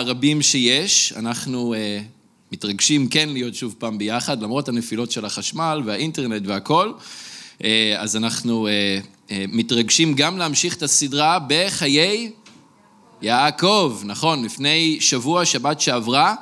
הרבים 0.00 0.42
שיש, 0.42 1.12
אנחנו 1.16 1.74
uh, 1.74 1.76
מתרגשים 2.52 3.08
כן 3.08 3.28
להיות 3.28 3.54
שוב 3.54 3.74
פעם 3.78 3.98
ביחד, 3.98 4.42
למרות 4.42 4.68
הנפילות 4.68 5.10
של 5.10 5.24
החשמל 5.24 5.82
והאינטרנט 5.84 6.42
והכל. 6.46 6.92
Uh, 7.58 7.62
אז 7.98 8.16
אנחנו 8.16 8.68
uh, 8.68 9.28
uh, 9.28 9.32
מתרגשים 9.48 10.14
גם 10.14 10.38
להמשיך 10.38 10.76
את 10.76 10.82
הסדרה 10.82 11.38
בחיי 11.48 12.30
יעקב, 13.22 14.00
נכון, 14.04 14.44
לפני 14.44 14.96
שבוע, 15.00 15.44
שבת 15.44 15.80
שעברה, 15.80 16.34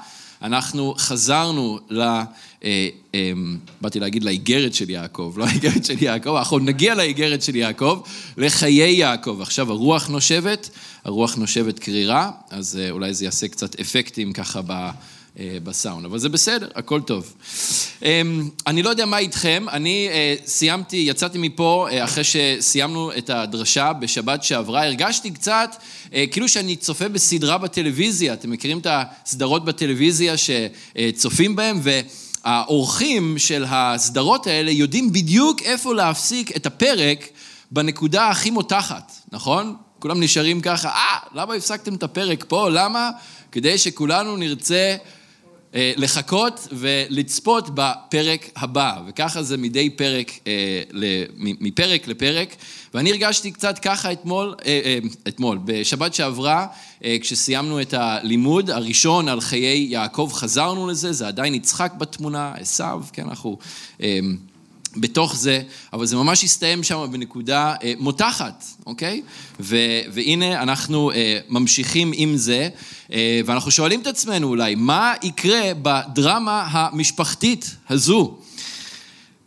אנחנו 0.43 0.95
חזרנו 0.99 1.79
ל... 1.91 2.21
אה, 2.65 2.89
אה, 3.15 3.33
באתי 3.81 4.01
להגיד 4.01 4.25
לאיגרת 4.25 4.75
של 4.75 4.91
יעקב, 4.91 5.35
לא 5.37 5.45
האיגרת 5.45 5.85
של 5.85 6.03
יעקב, 6.03 6.35
אנחנו 6.35 6.59
נגיע 6.59 6.95
לאיגרת 6.95 7.43
של 7.43 7.57
יעקב, 7.57 8.01
לחיי 8.37 8.97
יעקב. 8.97 9.39
עכשיו 9.43 9.71
הרוח 9.71 10.09
נושבת, 10.09 10.71
הרוח 11.05 11.35
נושבת 11.35 11.79
קרירה, 11.79 12.31
אז 12.51 12.79
אה, 12.83 12.91
אולי 12.91 13.15
זה 13.15 13.25
יעשה 13.25 13.49
קצת 13.49 13.81
אפקטים 13.81 14.33
ככה 14.33 14.61
ב... 14.67 14.91
בסאונד, 15.63 16.05
אבל 16.05 16.19
זה 16.19 16.29
בסדר, 16.29 16.69
הכל 16.75 17.01
טוב. 17.01 17.35
אני 18.67 18.83
לא 18.83 18.91
יודע 18.91 19.07
מה 19.07 19.19
איתכם, 19.19 19.67
אני 19.73 20.09
סיימתי, 20.47 20.97
יצאתי 20.97 21.39
מפה 21.39 21.89
אחרי 22.05 22.25
שסיימנו 22.25 23.13
את 23.19 23.31
הדרשה 23.31 23.93
בשבת 23.93 24.45
שעברה, 24.45 24.85
הרגשתי 24.85 25.31
קצת 25.31 25.77
כאילו 26.31 26.49
שאני 26.49 26.77
צופה 26.77 27.09
בסדרה 27.09 27.59
בטלוויזיה, 27.59 28.33
אתם 28.33 28.51
מכירים 28.51 28.79
את 28.79 28.87
הסדרות 28.91 29.65
בטלוויזיה 29.65 30.35
שצופים 30.37 31.57
בהן, 31.57 31.81
ו... 31.83 32.01
האורחים 32.49 33.39
של 33.39 33.65
הסדרות 33.69 34.47
האלה 34.47 34.71
יודעים 34.71 35.13
בדיוק 35.13 35.63
איפה 35.63 35.95
להפסיק 35.95 36.57
את 36.57 36.67
הפרק 36.67 37.29
בנקודה 37.71 38.29
הכי 38.29 38.51
מותחת, 38.51 39.13
נכון? 39.33 39.77
כולם 39.99 40.23
נשארים 40.23 40.61
ככה, 40.61 40.89
אה, 40.89 41.19
למה 41.35 41.55
הפסקתם 41.55 41.95
את 41.95 42.03
הפרק 42.03 42.45
פה? 42.49 42.69
למה? 42.69 43.11
כדי 43.53 43.79
שכולנו 43.79 44.37
נרצה 44.37 44.97
לחכות 45.75 46.69
ולצפות 46.73 47.71
בפרק 47.75 48.51
הבא, 48.57 49.01
וככה 49.07 49.43
זה 49.43 49.57
מדי 49.57 49.91
פרק, 49.91 50.31
אה, 50.47 50.83
מפרק 51.39 52.09
לפרק. 52.09 52.57
ואני 52.95 53.11
הרגשתי 53.11 53.51
קצת 53.51 53.79
ככה 53.79 54.13
אתמול, 54.13 54.55
אה, 54.67 54.99
אתמול, 55.29 55.59
בשבת 55.65 56.15
שעברה, 56.15 56.67
כשסיימנו 57.21 57.81
את 57.81 57.95
הלימוד 57.95 58.71
הראשון 58.71 59.29
על 59.29 59.41
חיי 59.41 59.87
יעקב, 59.91 60.31
חזרנו 60.35 60.89
לזה, 60.89 61.13
זה 61.13 61.29
עדיין 61.29 61.55
יצחק 61.55 61.93
בתמונה, 61.99 62.53
עשיו, 62.57 63.03
כן, 63.13 63.29
אנחנו... 63.29 63.59
בתוך 64.97 65.37
זה, 65.37 65.63
אבל 65.93 66.07
זה 66.07 66.17
ממש 66.17 66.45
הסתיים 66.45 66.83
שם 66.83 67.07
בנקודה 67.13 67.75
אה, 67.83 67.93
מותחת, 67.99 68.65
אוקיי? 68.87 69.23
ו, 69.61 69.77
והנה 70.13 70.63
אנחנו 70.63 71.11
אה, 71.11 71.39
ממשיכים 71.49 72.13
עם 72.15 72.37
זה, 72.37 72.69
אה, 73.13 73.41
ואנחנו 73.47 73.71
שואלים 73.71 74.01
את 74.01 74.07
עצמנו 74.07 74.49
אולי, 74.49 74.75
מה 74.75 75.15
יקרה 75.23 75.73
בדרמה 75.83 76.67
המשפחתית 76.71 77.77
הזו? 77.89 78.39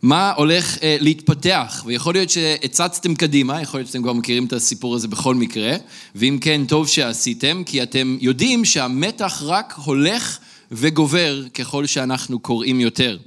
מה 0.02 0.32
הולך 0.36 0.78
אה, 0.82 0.96
להתפתח? 1.00 1.82
ויכול 1.86 2.14
להיות 2.14 2.30
שהצצתם 2.30 3.14
קדימה, 3.14 3.62
יכול 3.62 3.80
להיות 3.80 3.88
שאתם 3.88 4.02
כבר 4.02 4.12
מכירים 4.12 4.44
את 4.44 4.52
הסיפור 4.52 4.94
הזה 4.94 5.08
בכל 5.08 5.34
מקרה, 5.34 5.76
ואם 6.14 6.38
כן, 6.40 6.64
טוב 6.68 6.88
שעשיתם, 6.88 7.62
כי 7.66 7.82
אתם 7.82 8.16
יודעים 8.20 8.64
שהמתח 8.64 9.42
רק 9.46 9.74
הולך 9.84 10.38
וגובר 10.72 11.42
ככל 11.54 11.86
שאנחנו 11.86 12.38
קוראים 12.38 12.80
יותר. 12.80 13.18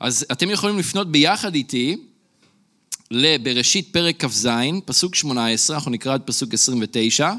אז 0.00 0.26
אתם 0.32 0.50
יכולים 0.50 0.78
לפנות 0.78 1.12
ביחד 1.12 1.54
איתי 1.54 1.96
לבראשית 3.10 3.88
פרק 3.92 4.24
כ"ז, 4.24 4.48
פסוק 4.84 5.14
18, 5.14 5.76
אנחנו 5.76 5.90
נקרא 5.90 6.16
את 6.16 6.22
פסוק 6.24 6.54
29, 6.54 7.32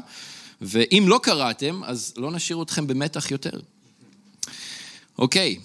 ואם 0.60 1.04
לא 1.06 1.20
קראתם, 1.22 1.84
אז 1.84 2.14
לא 2.16 2.30
נשאיר 2.30 2.62
אתכם 2.62 2.86
במתח 2.86 3.30
יותר. 3.30 3.60
אוקיי, 5.18 5.56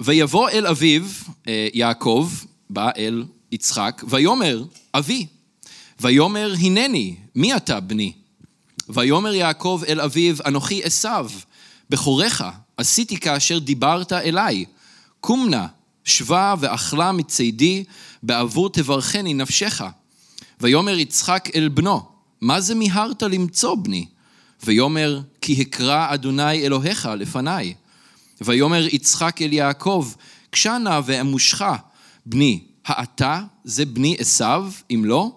ויבוא 0.00 0.48
אל 0.50 0.66
אביו, 0.66 1.02
אה, 1.48 1.68
יעקב, 1.74 2.30
בא 2.70 2.90
אל 2.96 3.24
יצחק, 3.52 4.02
ויאמר, 4.08 4.64
אבי, 4.94 5.26
ויאמר, 6.00 6.54
הנני, 6.60 7.16
מי 7.34 7.56
אתה 7.56 7.80
בני? 7.80 8.12
ויאמר 8.88 9.34
יעקב 9.34 9.82
אל 9.88 10.00
אביו, 10.00 10.36
אנוכי 10.46 10.82
עשיו, 10.84 11.30
בכורך, 11.90 12.42
עשיתי 12.76 13.16
כאשר 13.16 13.58
דיברת 13.58 14.12
אליי. 14.12 14.64
קום 15.20 15.48
נא, 15.48 15.66
שבה 16.04 16.54
ואכלה 16.58 17.12
מצידי, 17.12 17.84
בעבור 18.22 18.70
תברכני 18.70 19.34
נפשך. 19.34 19.84
ויאמר 20.60 20.98
יצחק 20.98 21.48
אל 21.54 21.68
בנו, 21.68 22.02
מה 22.40 22.60
זה 22.60 22.74
מיהרת 22.74 23.22
למצוא 23.22 23.74
בני? 23.74 24.06
ויאמר, 24.64 25.20
כי 25.40 25.60
הקרא 25.60 26.14
אדוני 26.14 26.66
אלוהיך 26.66 27.08
לפניי. 27.18 27.74
ויאמר 28.40 28.86
יצחק 28.92 29.42
אל 29.42 29.52
יעקב, 29.52 30.12
קשה 30.50 30.78
נא 30.78 31.00
ואמושך, 31.04 31.64
בני, 32.26 32.60
האתה 32.86 33.40
זה 33.64 33.84
בני 33.84 34.16
עשיו, 34.18 34.72
אם 34.90 35.02
לא? 35.04 35.30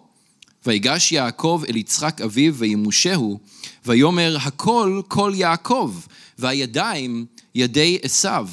ויגש 0.65 1.11
יעקב 1.11 1.63
אל 1.69 1.75
יצחק 1.75 2.21
אביו 2.21 2.55
וימושהו, 2.55 3.39
ויאמר 3.85 4.37
הכל 4.41 5.01
כל 5.07 5.31
יעקב, 5.35 5.95
והידיים 6.37 7.25
ידי 7.55 7.97
עשיו. 8.03 8.47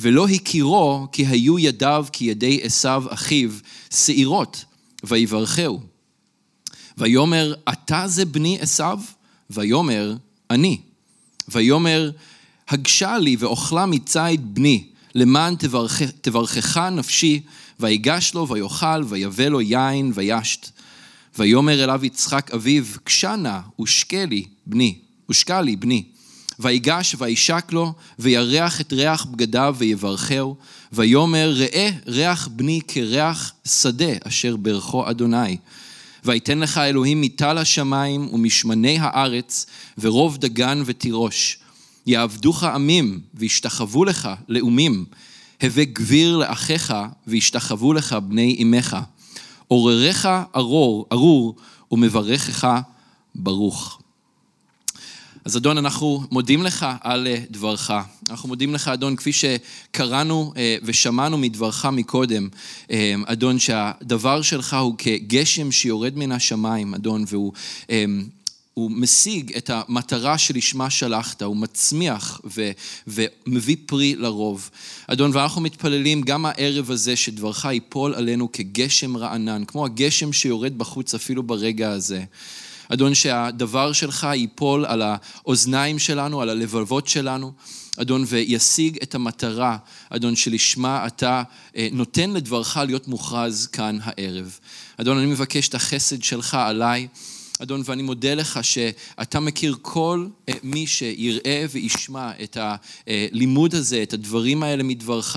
ולא 0.00 0.28
הכירו 0.28 1.06
כי 1.12 1.26
היו 1.26 1.58
ידיו 1.58 2.06
כידי 2.12 2.60
עשיו 2.62 3.04
אחיו 3.08 3.50
שעירות, 3.90 4.64
ויברכהו. 5.04 5.80
ויאמר, 6.98 7.54
אתה 7.72 8.08
זה 8.08 8.24
בני 8.24 8.58
עשיו? 8.60 9.00
ויאמר, 9.50 10.16
אני. 10.50 10.78
ויאמר, 11.48 12.10
הגשה 12.68 13.18
לי 13.18 13.36
ואוכלה 13.38 13.86
מציד 13.86 14.54
בני, 14.54 14.84
למען 15.14 15.56
תברכ, 15.56 16.02
תברכך 16.20 16.76
נפשי, 16.76 17.40
ויגש 17.80 18.34
לו 18.34 18.48
ויאכל, 18.48 19.04
ויבא 19.08 19.44
לו 19.44 19.60
יין 19.60 20.12
וישת. 20.14 20.70
ויאמר 21.38 21.84
אליו 21.84 22.04
יצחק 22.04 22.50
אביו, 22.50 22.84
גשה 23.06 23.36
נא 23.36 23.58
ושקה 23.80 24.24
לי 24.24 24.44
בני, 24.66 24.98
ושקה 25.30 25.60
לי 25.60 25.76
בני. 25.76 26.04
ויגש 26.60 27.16
וישק 27.18 27.72
לו, 27.72 27.92
וירח 28.18 28.80
את 28.80 28.92
ריח 28.92 29.24
בגדיו 29.24 29.74
ויברכהו, 29.78 30.56
ויאמר 30.92 31.52
ראה 31.56 31.90
ריח 32.06 32.48
בני 32.48 32.80
כריח 32.88 33.52
שדה 33.64 34.12
אשר 34.24 34.56
ברכו 34.56 35.10
אדוני. 35.10 35.56
ויתן 36.24 36.58
לך 36.58 36.78
אלוהים 36.78 37.20
מטל 37.20 37.58
השמיים 37.58 38.34
ומשמני 38.34 38.98
הארץ, 39.00 39.66
ורוב 39.98 40.36
דגן 40.36 40.82
ותירוש. 40.86 41.58
יעבדוך 42.06 42.64
עמים, 42.64 43.20
וישתחוו 43.34 44.04
לך 44.04 44.28
לאומים. 44.48 45.04
הווה 45.62 45.84
גביר 45.84 46.36
לאחיך, 46.36 46.94
וישתחוו 47.26 47.92
לך 47.92 48.12
בני 48.12 48.56
אמך. 48.62 48.96
עורריך 49.68 50.28
ארור, 50.56 51.06
ארור, 51.12 51.56
ומברכך 51.92 52.68
ברוך. 53.34 54.00
אז 55.46 55.56
אדון, 55.56 55.78
אנחנו 55.78 56.22
מודים 56.30 56.62
לך 56.62 56.86
על 57.00 57.26
אה, 57.26 57.36
דברך. 57.50 57.90
אנחנו 58.30 58.48
מודים 58.48 58.74
לך, 58.74 58.88
אדון, 58.88 59.16
כפי 59.16 59.30
שקראנו 59.32 60.52
אה, 60.56 60.76
ושמענו 60.82 61.38
מדברך 61.38 61.84
מקודם, 61.84 62.48
אה, 62.90 63.14
אדון, 63.26 63.58
שהדבר 63.58 64.42
שלך 64.42 64.76
הוא 64.80 64.94
כגשם 64.98 65.72
שיורד 65.72 66.16
מן 66.16 66.32
השמיים, 66.32 66.94
אדון, 66.94 67.24
והוא... 67.28 67.52
הוא 68.74 68.90
משיג 68.90 69.56
את 69.56 69.70
המטרה 69.72 70.38
שלשמה 70.38 70.90
שלחת, 70.90 71.42
הוא 71.42 71.56
מצמיח 71.56 72.40
ו, 72.44 72.70
ומביא 73.06 73.76
פרי 73.86 74.14
לרוב. 74.16 74.70
אדון, 75.06 75.30
ואנחנו 75.34 75.60
מתפללים 75.60 76.22
גם 76.22 76.46
הערב 76.46 76.90
הזה 76.90 77.16
שדברך 77.16 77.64
ייפול 77.64 78.14
עלינו 78.14 78.52
כגשם 78.52 79.16
רענן, 79.16 79.64
כמו 79.64 79.84
הגשם 79.84 80.32
שיורד 80.32 80.78
בחוץ 80.78 81.14
אפילו 81.14 81.42
ברגע 81.42 81.90
הזה. 81.90 82.24
אדון, 82.88 83.14
שהדבר 83.14 83.92
שלך 83.92 84.26
ייפול 84.34 84.84
על 84.84 85.02
האוזניים 85.02 85.98
שלנו, 85.98 86.42
על 86.42 86.48
הלבבות 86.48 87.08
שלנו, 87.08 87.52
אדון, 87.96 88.24
וישיג 88.26 88.98
את 89.02 89.14
המטרה, 89.14 89.76
אדון, 90.10 90.36
שלשמה 90.36 91.06
אתה 91.06 91.42
אה, 91.76 91.88
נותן 91.92 92.30
לדברך 92.30 92.76
להיות 92.76 93.08
מוכרז 93.08 93.66
כאן 93.66 93.98
הערב. 94.02 94.58
אדון, 94.96 95.18
אני 95.18 95.26
מבקש 95.26 95.68
את 95.68 95.74
החסד 95.74 96.22
שלך 96.22 96.54
עליי. 96.54 97.08
אדון, 97.62 97.82
ואני 97.84 98.02
מודה 98.02 98.34
לך 98.34 98.60
שאתה 98.62 99.40
מכיר 99.40 99.76
כל 99.82 100.26
אה, 100.48 100.54
מי 100.62 100.86
שיראה 100.86 101.64
וישמע 101.70 102.30
את 102.42 102.56
הלימוד 102.60 103.74
הזה, 103.74 104.02
את 104.02 104.12
הדברים 104.12 104.62
האלה 104.62 104.82
מדברך. 104.82 105.36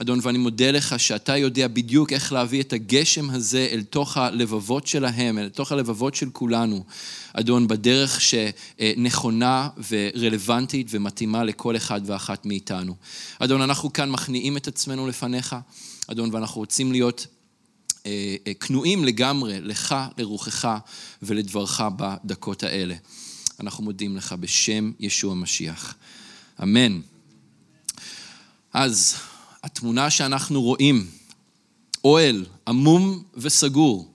אדון, 0.00 0.18
ואני 0.22 0.38
מודה 0.38 0.70
לך 0.70 1.00
שאתה 1.00 1.36
יודע 1.36 1.68
בדיוק 1.68 2.12
איך 2.12 2.32
להביא 2.32 2.60
את 2.60 2.72
הגשם 2.72 3.30
הזה 3.30 3.68
אל 3.70 3.82
תוך 3.82 4.16
הלבבות 4.16 4.86
שלהם, 4.86 5.38
אל 5.38 5.48
תוך 5.48 5.72
הלבבות 5.72 6.14
של 6.14 6.30
כולנו, 6.30 6.84
אדון, 7.32 7.68
בדרך 7.68 8.20
שנכונה 8.20 9.68
ורלוונטית 9.90 10.86
ומתאימה 10.90 11.44
לכל 11.44 11.76
אחד 11.76 12.00
ואחת 12.06 12.46
מאיתנו. 12.46 12.94
אדון, 13.38 13.62
אנחנו 13.62 13.92
כאן 13.92 14.10
מכניעים 14.10 14.56
את 14.56 14.68
עצמנו 14.68 15.06
לפניך, 15.06 15.56
אדון, 16.06 16.34
ואנחנו 16.34 16.60
רוצים 16.60 16.92
להיות 16.92 17.26
אה, 18.06 18.36
אה, 18.46 18.54
כנועים 18.54 19.04
לגמרי 19.04 19.60
לך, 19.60 19.94
לרוחך 20.18 20.78
ולדברך 21.22 21.80
בדקות 21.96 22.62
האלה. 22.62 22.94
אנחנו 23.60 23.84
מודים 23.84 24.16
לך 24.16 24.32
בשם 24.40 24.92
ישוע 25.00 25.32
המשיח. 25.32 25.94
אמן. 26.62 27.00
אז 28.72 29.16
התמונה 29.62 30.10
שאנחנו 30.10 30.62
רואים, 30.62 31.06
אוהל 32.04 32.46
עמום 32.68 33.22
וסגור, 33.34 34.12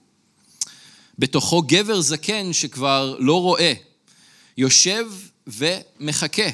בתוכו 1.20 1.62
גבר 1.62 2.02
זקן 2.02 2.54
שכבר 2.54 3.16
לא 3.20 3.42
רואה, 3.42 3.74
יושב 4.58 5.06
ומחכה. 5.48 6.50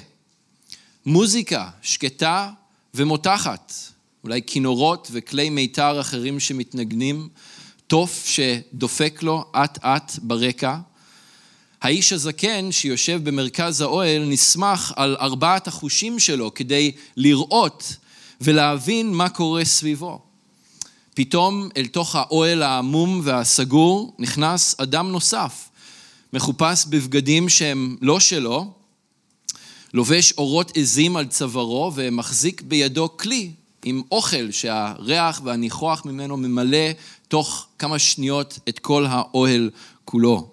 מוזיקה 1.06 1.69
שקטה 1.81 2.50
ומותחת, 2.94 3.74
אולי 4.24 4.42
כינורות 4.48 5.07
וכלי 5.12 5.50
מיתר 5.50 6.01
אחרים 6.01 6.39
שמתנגנים, 6.39 7.30
תוף 7.88 8.25
שדופק 8.25 9.24
לו 9.24 9.46
אט-אט 9.56 10.12
ברקע. 10.22 10.78
האיש 11.81 12.13
הזקן 12.13 12.72
שיושב 12.72 13.19
במרכז 13.24 13.81
האוהל 13.81 14.25
נסמך 14.25 14.94
על 14.96 15.16
ארבעת 15.19 15.68
החושים 15.68 16.19
שלו 16.19 16.54
כדי 16.54 16.92
לראות 17.18 17.96
ולהבין 18.41 19.13
מה 19.13 19.30
קורה 19.30 19.65
סביבו. 19.65 20.21
פתאום 21.13 21.69
אל 21.77 21.85
תוך 21.85 22.15
האוהל 22.15 22.63
העמום 22.63 23.21
והסגור 23.24 24.15
נכנס 24.19 24.75
אדם 24.80 25.12
נוסף, 25.12 25.69
מחופש 26.33 26.85
בבגדים 26.89 27.50
שהם 27.50 27.97
לא 28.01 28.19
שלו, 28.19 28.71
לובש 29.94 30.31
אורות 30.31 30.71
עזים 30.77 31.18
על 31.18 31.25
צווארו 31.25 31.91
ומחזיק 31.95 32.62
בידו 32.62 33.18
כלי 33.18 33.51
עם 33.85 34.01
אוכל 34.12 34.51
שהריח 34.51 35.41
והניחוח 35.44 36.06
ממנו 36.06 36.38
ממלא 36.38 36.88
תוך 37.27 37.68
כמה 37.79 38.00
שניות 38.00 38.59
את 38.69 38.79
כל 38.79 39.06
האוהל 39.09 39.69
כולו. 40.06 40.50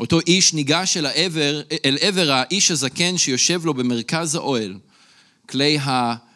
אותו 0.00 0.20
איש 0.26 0.54
ניגש 0.54 0.96
אל, 0.96 1.06
העבר, 1.06 1.62
אל 1.84 1.98
עבר 2.00 2.30
האיש 2.30 2.70
הזקן 2.70 3.18
שיושב 3.18 3.66
לו 3.66 3.74
במרכז 3.74 4.34
האוהל. 4.34 4.78
כלי 5.48 5.78
המיתרים 5.80 6.35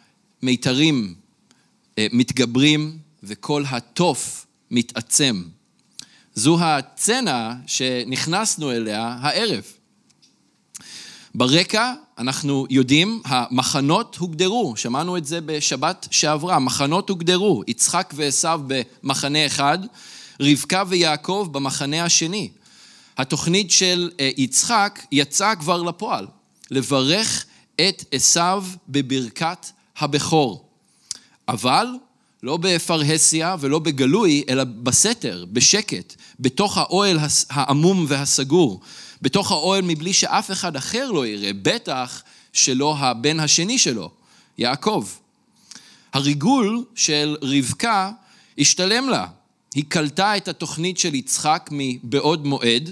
אה, 1.97 2.07
מתגברים 2.11 2.97
וכל 3.23 3.63
התוף 3.69 4.45
מתעצם. 4.71 5.43
זו 6.35 6.57
הצצנה 6.61 7.55
שנכנסנו 7.67 8.71
אליה 8.71 9.17
הערב. 9.21 9.63
ברקע 11.35 11.93
אנחנו 12.17 12.65
יודעים, 12.69 13.21
המחנות 13.25 14.15
הוגדרו, 14.15 14.73
שמענו 14.77 15.17
את 15.17 15.25
זה 15.25 15.41
בשבת 15.41 16.07
שעברה, 16.11 16.59
מחנות 16.59 17.09
הוגדרו, 17.09 17.63
יצחק 17.67 18.13
ועשו 18.15 18.49
במחנה 18.67 19.45
אחד, 19.45 19.79
רבקה 20.39 20.83
ויעקב 20.87 21.47
במחנה 21.51 22.03
השני. 22.05 22.49
התוכנית 23.17 23.71
של 23.71 24.11
אה, 24.19 24.29
יצחק 24.37 25.05
יצאה 25.11 25.55
כבר 25.55 25.83
לפועל, 25.83 26.27
לברך 26.71 27.45
את 27.75 28.03
עשו 28.11 28.61
בברכת 28.89 29.65
הבכור. 30.03 30.65
אבל 31.47 31.87
לא 32.43 32.57
בפרהסיה 32.57 33.55
ולא 33.59 33.79
בגלוי, 33.79 34.43
אלא 34.49 34.63
בסתר, 34.63 35.45
בשקט, 35.51 36.15
בתוך 36.39 36.77
האוהל 36.77 37.19
העמום 37.49 38.05
והסגור, 38.07 38.81
בתוך 39.21 39.51
האוהל 39.51 39.81
מבלי 39.81 40.13
שאף 40.13 40.51
אחד 40.51 40.75
אחר 40.75 41.11
לא 41.11 41.27
יראה, 41.27 41.51
בטח 41.61 42.23
שלא 42.53 42.95
הבן 42.97 43.39
השני 43.39 43.79
שלו, 43.79 44.11
יעקב. 44.57 45.07
הריגול 46.13 46.85
של 46.95 47.37
רבקה 47.41 48.11
השתלם 48.57 49.09
לה. 49.09 49.27
היא 49.75 49.83
קלטה 49.87 50.37
את 50.37 50.47
התוכנית 50.47 50.97
של 50.97 51.15
יצחק 51.15 51.69
מבעוד 51.71 52.45
מועד, 52.45 52.91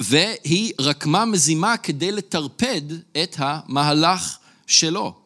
והיא 0.00 0.72
רקמה 0.80 1.24
מזימה 1.24 1.76
כדי 1.76 2.12
לטרפד 2.12 2.82
את 3.22 3.36
המהלך 3.38 4.38
שלו. 4.66 5.19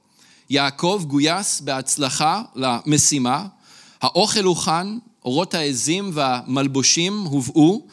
יעקב 0.55 1.05
גויס 1.07 1.61
בהצלחה 1.61 2.43
למשימה, 2.55 3.47
האוכל 4.03 4.45
הוכן, 4.45 4.87
אורות 5.25 5.55
העזים 5.55 6.11
והמלבושים 6.15 7.21
הובאו, 7.21 7.87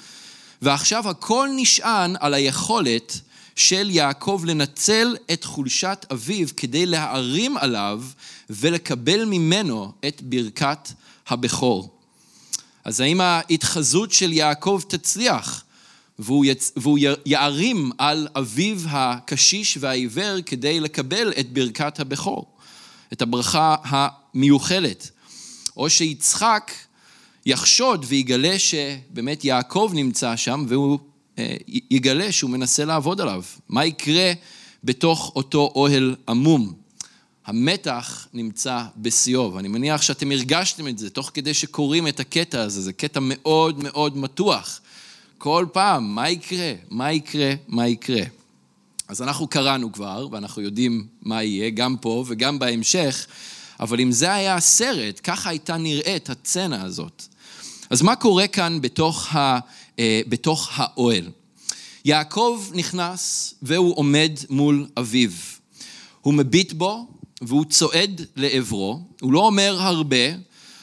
ועכשיו 0.61 1.09
הכל 1.09 1.49
נשען 1.55 2.15
על 2.19 2.33
היכולת 2.33 3.19
של 3.55 3.89
יעקב 3.89 4.41
לנצל 4.45 5.15
את 5.33 5.43
חולשת 5.43 6.05
אביו 6.11 6.47
כדי 6.57 6.85
להערים 6.85 7.57
עליו 7.57 8.03
ולקבל 8.49 9.25
ממנו 9.25 9.91
את 10.07 10.21
ברכת 10.21 10.89
הבכור. 11.27 11.89
אז 12.83 12.99
האם 12.99 13.21
ההתחזות 13.21 14.11
של 14.11 14.33
יעקב 14.33 14.81
תצליח 14.87 15.63
והוא, 16.21 16.45
יצ... 16.45 16.71
והוא 16.75 16.99
יערים 17.25 17.91
על 17.97 18.27
אביו 18.35 18.77
הקשיש 18.89 19.77
והעיוור 19.81 20.41
כדי 20.45 20.79
לקבל 20.79 21.33
את 21.39 21.53
ברכת 21.53 21.99
הבכור, 21.99 22.57
את 23.13 23.21
הברכה 23.21 23.75
המיוחלת? 23.83 25.11
או 25.77 25.89
שיצחק 25.89 26.71
יחשוד 27.45 28.05
ויגלה 28.07 28.59
שבאמת 28.59 29.45
יעקב 29.45 29.91
נמצא 29.93 30.35
שם 30.35 30.65
והוא 30.67 30.99
אה, 31.39 31.55
יגלה 31.67 32.31
שהוא 32.31 32.49
מנסה 32.49 32.85
לעבוד 32.85 33.21
עליו. 33.21 33.43
מה 33.69 33.85
יקרה 33.85 34.31
בתוך 34.83 35.31
אותו 35.35 35.71
אוהל 35.75 36.15
עמום? 36.29 36.73
המתח 37.45 38.27
נמצא 38.33 38.83
בשיאו, 38.97 39.53
ואני 39.53 39.67
מניח 39.67 40.01
שאתם 40.01 40.31
הרגשתם 40.31 40.87
את 40.87 40.97
זה 40.97 41.09
תוך 41.09 41.31
כדי 41.33 41.53
שקוראים 41.53 42.07
את 42.07 42.19
הקטע 42.19 42.61
הזה, 42.61 42.81
זה 42.81 42.93
קטע 42.93 43.19
מאוד 43.23 43.83
מאוד 43.83 44.17
מתוח. 44.17 44.81
כל 45.43 45.65
פעם, 45.71 46.15
מה 46.15 46.29
יקרה? 46.29 46.73
מה 46.89 47.11
יקרה? 47.11 47.53
מה 47.67 47.87
יקרה? 47.87 48.21
אז 49.07 49.21
אנחנו 49.21 49.47
קראנו 49.47 49.91
כבר, 49.91 50.27
ואנחנו 50.31 50.61
יודעים 50.61 51.07
מה 51.21 51.43
יהיה, 51.43 51.69
גם 51.69 51.97
פה 51.97 52.23
וגם 52.27 52.59
בהמשך, 52.59 53.27
אבל 53.79 53.99
אם 53.99 54.11
זה 54.11 54.33
היה 54.33 54.55
הסרט, 54.55 55.21
ככה 55.23 55.49
הייתה 55.49 55.77
נראית 55.77 56.29
הצצנה 56.29 56.83
הזאת. 56.83 57.23
אז 57.89 58.01
מה 58.01 58.15
קורה 58.15 58.47
כאן 58.47 58.81
בתוך, 58.81 59.35
ה, 59.35 59.59
אה, 59.99 60.21
בתוך 60.27 60.69
האוהל? 60.73 61.29
יעקב 62.05 62.63
נכנס 62.73 63.53
והוא 63.61 63.97
עומד 63.97 64.31
מול 64.49 64.87
אביו. 64.97 65.31
הוא 66.21 66.33
מביט 66.33 66.73
בו 66.73 67.07
והוא 67.41 67.65
צועד 67.65 68.21
לעברו, 68.35 69.01
הוא 69.21 69.33
לא 69.33 69.39
אומר 69.39 69.77
הרבה, 69.79 70.25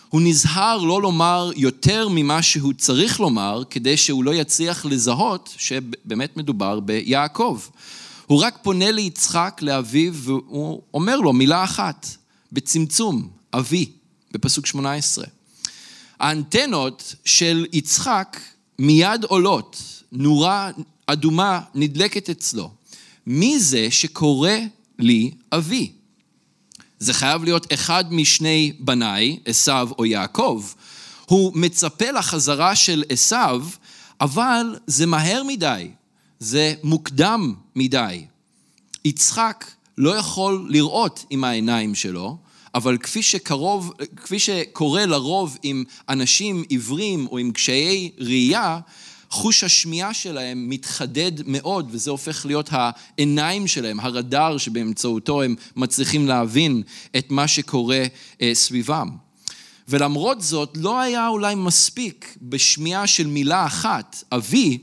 הוא 0.09 0.21
נזהר 0.25 0.79
לא 0.79 1.03
לומר 1.03 1.51
יותר 1.57 2.09
ממה 2.11 2.43
שהוא 2.43 2.73
צריך 2.73 3.21
לומר, 3.21 3.63
כדי 3.71 3.97
שהוא 3.97 4.25
לא 4.25 4.35
יצליח 4.35 4.87
לזהות 4.87 5.55
שבאמת 5.59 6.37
מדובר 6.37 6.81
ביעקב. 6.81 7.61
הוא 8.27 8.43
רק 8.43 8.59
פונה 8.63 8.91
ליצחק, 8.91 9.59
לאביו, 9.63 10.15
והוא 10.15 10.83
אומר 10.95 11.17
לו 11.17 11.33
מילה 11.33 11.65
אחת, 11.65 12.07
בצמצום, 12.53 13.29
אבי, 13.55 13.87
בפסוק 14.33 14.67
18. 14.67 15.25
האנטנות 16.21 17.15
של 17.25 17.67
יצחק 17.73 18.41
מיד 18.79 19.25
עולות, 19.25 20.03
נורה 20.13 20.71
אדומה 21.07 21.61
נדלקת 21.75 22.31
אצלו. 22.31 22.71
מי 23.27 23.59
זה 23.59 23.87
שקורא 23.91 24.53
לי 24.99 25.31
אבי? 25.53 25.93
זה 26.99 27.15
חייב 27.15 27.45
להיות 27.45 27.73
אחד 27.73 28.05
משני 28.15 28.73
בניי, 28.79 29.39
עשו 29.45 29.73
או 29.99 30.07
יעקב. 30.07 30.65
הוא 31.27 31.53
מצפה 31.55 32.11
לחזרה 32.11 32.77
של 32.77 33.05
עשו, 33.09 33.37
אבל 34.21 34.77
זה 34.87 35.07
מהר 35.07 35.43
מדי, 35.47 35.91
זה 36.39 36.75
מוקדם 36.83 37.55
מדי. 37.77 38.25
יצחק 39.05 39.65
לא 39.99 40.17
יכול 40.17 40.67
לראות 40.69 41.25
עם 41.31 41.45
העיניים 41.45 41.95
שלו, 41.95 42.37
אבל 42.75 42.99
כפי 42.99 43.23
שקרוב, 43.23 43.93
כפי 44.17 44.39
שקורה 44.39 45.07
לרוב 45.07 45.59
עם 45.63 45.85
אנשים 46.09 46.65
עיוורים 46.69 47.27
או 47.27 47.39
עם 47.39 47.51
קשיי 47.51 48.11
ראייה, 48.19 48.81
חוש 49.31 49.65
השמיעה 49.65 50.15
שלהם 50.15 50.69
מתחדד 50.69 51.33
מאוד, 51.47 51.89
וזה 51.91 52.11
הופך 52.11 52.47
להיות 52.47 52.71
העיניים 52.73 53.67
שלהם, 53.67 54.01
הרדאר 54.01 54.59
שבאמצעותו 54.59 55.43
הם 55.43 55.55
מצליחים 55.77 56.27
להבין 56.27 56.83
את 57.17 57.31
מה 57.31 57.49
שקורה 57.49 58.05
אה, 58.43 58.51
סביבם. 58.55 59.09
ולמרות 59.89 60.41
זאת, 60.41 60.77
לא 60.77 61.01
היה 61.01 61.29
אולי 61.29 61.55
מספיק 61.55 62.37
בשמיעה 62.43 63.07
של 63.07 63.27
מילה 63.27 63.67
אחת, 63.67 64.25
אבי, 64.33 64.79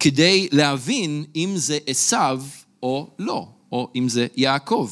כדי 0.00 0.48
להבין 0.52 1.24
אם 1.36 1.52
זה 1.56 1.78
עשו 1.86 2.16
או 2.82 3.10
לא, 3.18 3.48
או 3.72 3.90
אם 3.96 4.08
זה 4.08 4.26
יעקב. 4.36 4.90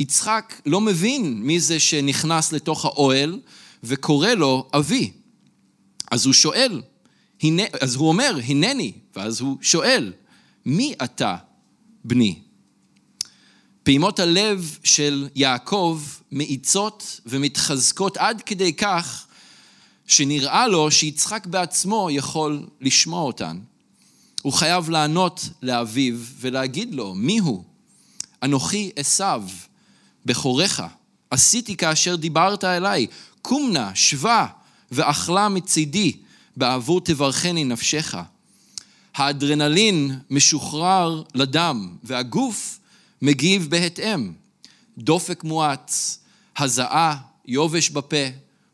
יצחק 0.00 0.60
לא 0.66 0.80
מבין 0.80 1.42
מי 1.42 1.60
זה 1.60 1.80
שנכנס 1.80 2.52
לתוך 2.52 2.84
האוהל 2.84 3.40
וקורא 3.84 4.28
לו 4.28 4.68
אבי. 4.74 5.12
אז 6.10 6.26
הוא 6.26 6.34
שואל, 6.34 6.82
הנה, 7.42 7.62
אז 7.80 7.94
הוא 7.94 8.08
אומר, 8.08 8.38
הנני, 8.46 8.92
ואז 9.16 9.40
הוא 9.40 9.56
שואל, 9.60 10.12
מי 10.66 10.94
אתה, 11.04 11.36
בני? 12.04 12.38
פעימות 13.82 14.18
הלב 14.18 14.78
של 14.84 15.28
יעקב 15.34 16.02
מאיצות 16.32 17.20
ומתחזקות 17.26 18.16
עד 18.16 18.42
כדי 18.46 18.72
כך 18.72 19.26
שנראה 20.06 20.68
לו 20.68 20.90
שיצחק 20.90 21.46
בעצמו 21.46 22.08
יכול 22.10 22.66
לשמוע 22.80 23.22
אותן. 23.22 23.58
הוא 24.42 24.52
חייב 24.52 24.90
לענות 24.90 25.48
לאביו 25.62 26.14
ולהגיד 26.40 26.94
לו, 26.94 27.14
מי 27.14 27.38
הוא? 27.38 27.64
אנוכי 28.42 28.90
עשיו, 28.96 29.42
בכורך. 30.24 30.80
עשיתי 31.30 31.76
כאשר 31.76 32.16
דיברת 32.16 32.64
אליי, 32.64 33.06
קום 33.42 33.70
נא, 33.72 33.94
שבה, 33.94 34.46
ואכלה 34.92 35.48
מצידי, 35.48 36.16
בעבור 36.56 37.00
תברכני 37.00 37.64
נפשך. 37.64 38.14
האדרנלין 39.14 40.18
משוחרר 40.30 41.22
לדם, 41.34 41.96
והגוף 42.04 42.78
מגיב 43.22 43.70
בהתאם. 43.70 44.32
דופק 44.98 45.44
מואץ, 45.44 46.18
הזעה, 46.56 47.16
יובש 47.46 47.90
בפה, 47.90 48.26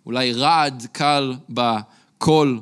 אולי 0.06 0.32
רעד 0.32 0.86
קל 0.92 1.34
בקול. 1.48 2.60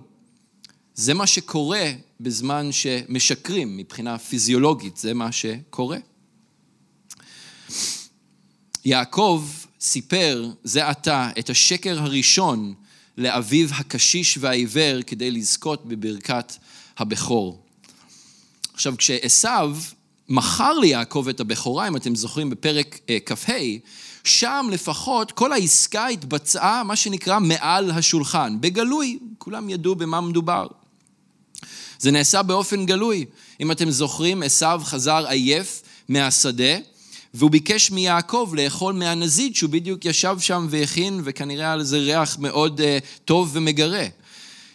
זה 0.95 1.15
מה 1.15 1.27
שקורה 1.27 1.91
בזמן 2.21 2.73
שמשקרים 2.73 3.77
מבחינה 3.77 4.19
פיזיולוגית, 4.19 4.97
זה 4.97 5.15
מה 5.15 5.33
שקורה. 5.33 5.99
יעקב 8.85 9.45
סיפר 9.81 10.50
זה 10.65 10.89
עתה 10.89 11.31
את 11.39 11.50
השקר 11.50 11.99
הראשון 12.03 12.75
לאביו 13.21 13.69
הקשיש 13.71 14.39
והעיוור 14.41 15.03
כדי 15.03 15.31
לזכות 15.31 15.87
בברכת 15.87 16.53
הבכור. 16.99 17.62
עכשיו, 18.75 18.95
כשעשו 18.99 19.49
מכר 20.29 20.73
ליעקב 20.73 21.27
את 21.31 21.41
הבכורה, 21.41 21.89
אם 21.89 21.97
אתם 21.97 22.15
זוכרים 22.15 22.50
בפרק 22.50 22.99
אה, 23.09 23.19
כ"ה, 23.27 23.53
שם 24.25 24.67
לפחות 24.73 25.33
כל 25.33 25.53
העסקה 25.53 26.07
התבצעה, 26.07 26.85
מה 26.85 26.97
שנקרא, 26.97 27.39
מעל 27.39 27.91
השולחן, 27.91 28.57
בגלוי, 28.61 29.19
כולם 29.39 29.71
ידעו 29.71 29.95
במה 29.95 30.21
מדובר. 30.21 30.67
זה 31.99 32.11
נעשה 32.11 32.43
באופן 32.43 32.87
גלוי. 32.87 33.25
אם 33.61 33.73
אתם 33.73 33.91
זוכרים, 33.91 34.43
עשו 34.43 34.79
חזר 34.83 35.27
עייף 35.27 35.83
מהשדה, 36.09 36.79
והוא 37.35 37.51
ביקש 37.51 37.91
מיעקב 37.91 38.53
לאכול 38.57 38.95
מהנזיד 38.95 39.57
שהוא 39.57 39.71
בדיוק 39.71 40.05
ישב 40.05 40.37
שם 40.41 40.67
והכין, 40.71 41.21
וכנראה 41.25 41.67
היה 41.67 41.77
לזה 41.77 41.99
ריח 41.99 42.39
מאוד 42.39 42.81
uh, 42.81 42.85
טוב 43.25 43.51
ומגרה. 43.53 44.07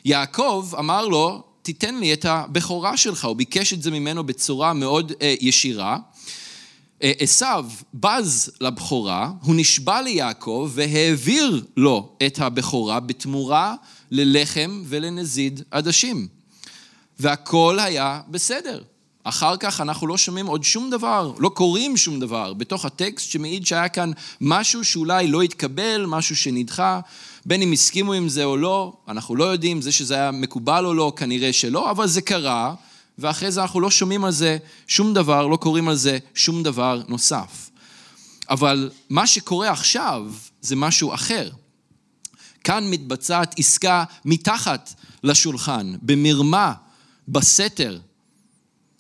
יעקב 0.06 0.70
אמר 0.80 1.08
לו, 1.08 1.44
תיתן 1.62 2.00
לי 2.00 2.14
את 2.14 2.26
הבכורה 2.26 2.98
שלך, 2.98 3.26
הוא 3.26 3.36
ביקש 3.36 3.74
את 3.74 3.82
זה 3.82 3.92
ממנו 3.92 4.24
בצורה 4.24 4.74
מאוד 4.74 5.12
uh, 5.12 5.16
ישירה. 5.42 5.98
אה, 7.04 7.12
עשו 7.20 7.46
בז 7.94 8.52
לבכורה, 8.62 9.32
הוא 9.42 9.56
נשבע 9.56 10.02
ליעקב 10.02 10.72
והעביר 10.74 11.66
לו 11.78 12.16
את 12.26 12.40
הבכורה 12.40 13.00
בתמורה 13.00 13.76
ללחם 14.12 14.84
ולנזיד 14.86 15.62
עדשים. 15.72 16.28
והכל 17.20 17.80
היה 17.80 18.22
בסדר. 18.28 18.82
אחר 19.28 19.58
כך 19.58 19.82
אנחנו 19.82 20.08
לא 20.08 20.18
שומעים 20.18 20.48
עוד 20.48 20.64
שום 20.64 20.90
דבר, 20.90 21.32
לא 21.38 21.50
קוראים 21.50 21.98
שום 21.98 22.20
דבר 22.20 22.54
בתוך 22.54 22.86
הטקסט 22.86 23.30
שמעיד 23.30 23.66
שהיה 23.66 23.90
כאן 23.90 24.12
משהו 24.42 24.84
שאולי 24.84 25.28
לא 25.28 25.42
התקבל, 25.42 26.06
משהו 26.08 26.36
שנדחה, 26.36 27.00
בין 27.46 27.62
אם 27.62 27.72
הסכימו 27.72 28.14
עם 28.14 28.30
זה 28.30 28.44
או 28.44 28.58
לא, 28.58 28.94
אנחנו 29.08 29.36
לא 29.36 29.44
יודעים, 29.44 29.82
זה 29.82 29.92
שזה 29.92 30.16
היה 30.16 30.32
מקובל 30.32 30.86
או 30.86 30.94
לא, 30.94 31.14
כנראה 31.16 31.54
שלא, 31.54 31.92
אבל 31.92 32.08
זה 32.08 32.22
קרה, 32.22 32.74
ואחרי 33.18 33.52
זה 33.52 33.62
אנחנו 33.62 33.80
לא 33.80 33.92
שומעים 33.92 34.26
על 34.26 34.32
זה 34.32 34.58
שום 34.88 35.14
דבר, 35.14 35.48
לא 35.48 35.56
קוראים 35.56 35.88
על 35.88 35.96
זה 35.96 36.18
שום 36.36 36.64
דבר 36.64 37.02
נוסף. 37.08 37.70
אבל 38.50 38.90
מה 39.10 39.28
שקורה 39.28 39.72
עכשיו 39.72 40.32
זה 40.62 40.76
משהו 40.76 41.14
אחר. 41.14 41.50
כאן 42.64 42.84
מתבצעת 42.90 43.56
עסקה 43.58 44.04
מתחת 44.26 44.94
לשולחן, 45.24 45.94
במרמה, 46.02 46.74
בסתר, 47.28 48.00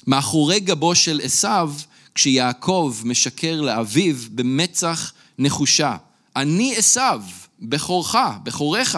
מאחורי 0.07 0.59
גבו 0.59 0.95
של 0.95 1.21
עשיו, 1.23 1.73
כשיעקב 2.15 2.95
משקר 3.03 3.61
לאביו 3.61 4.15
במצח 4.31 5.13
נחושה. 5.37 5.97
אני 6.35 6.75
עשיו, 6.75 7.21
בכורך, 7.59 8.15
בכורך. 8.43 8.97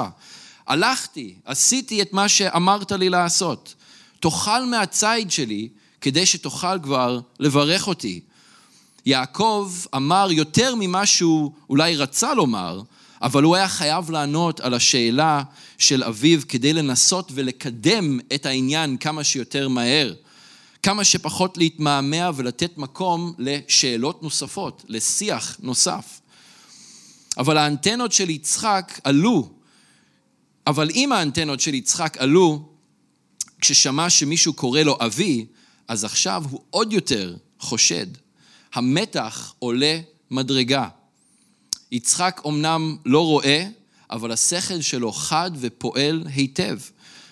הלכתי, 0.68 1.34
עשיתי 1.46 2.02
את 2.02 2.14
מה 2.14 2.30
שאמרת 2.30 2.92
לי 2.92 3.10
לעשות. 3.10 3.76
תאכל 4.20 4.66
מהציד 4.66 5.32
שלי, 5.32 5.70
כדי 6.02 6.26
שתוכל 6.26 6.80
כבר 6.80 7.20
לברך 7.40 7.88
אותי. 7.88 8.20
יעקב 9.06 9.72
אמר 9.96 10.28
יותר 10.32 10.76
ממה 10.80 11.06
שהוא 11.06 11.52
אולי 11.70 11.96
רצה 11.96 12.34
לומר, 12.34 12.82
אבל 13.22 13.44
הוא 13.44 13.56
היה 13.56 13.68
חייב 13.68 14.12
לענות 14.12 14.60
על 14.60 14.74
השאלה 14.74 15.44
של 15.78 16.04
אביו 16.04 16.40
כדי 16.48 16.74
לנסות 16.74 17.32
ולקדם 17.34 18.20
את 18.36 18.46
העניין 18.46 18.98
כמה 18.98 19.24
שיותר 19.24 19.68
מהר. 19.68 20.14
כמה 20.88 21.04
שפחות 21.04 21.58
להתמהמה 21.58 22.30
ולתת 22.36 22.78
מקום 22.78 23.34
לשאלות 23.38 24.24
נוספות, 24.24 24.86
לשיח 24.88 25.58
נוסף. 25.60 26.22
אבל 27.38 27.58
האנטנות 27.58 28.12
של 28.12 28.30
יצחק 28.30 29.00
עלו, 29.04 29.50
אבל 30.68 30.90
אם 30.90 31.12
האנטנות 31.12 31.60
של 31.60 31.74
יצחק 31.74 32.18
עלו, 32.18 32.70
כששמע 33.62 34.10
שמישהו 34.10 34.54
קורא 34.54 34.82
לו 34.82 34.98
אבי, 35.00 35.46
אז 35.88 36.04
עכשיו 36.04 36.44
הוא 36.50 36.62
עוד 36.70 36.94
יותר 36.94 37.36
חושד. 37.60 38.08
המתח 38.74 39.54
עולה 39.60 40.00
מדרגה. 40.32 40.88
יצחק 41.92 42.42
אמנם 42.48 42.98
לא 43.06 43.26
רואה, 43.26 43.68
אבל 44.12 44.32
השכל 44.32 44.82
שלו 44.82 45.12
חד 45.12 45.52
ופועל 45.60 46.24
היטב. 46.36 46.78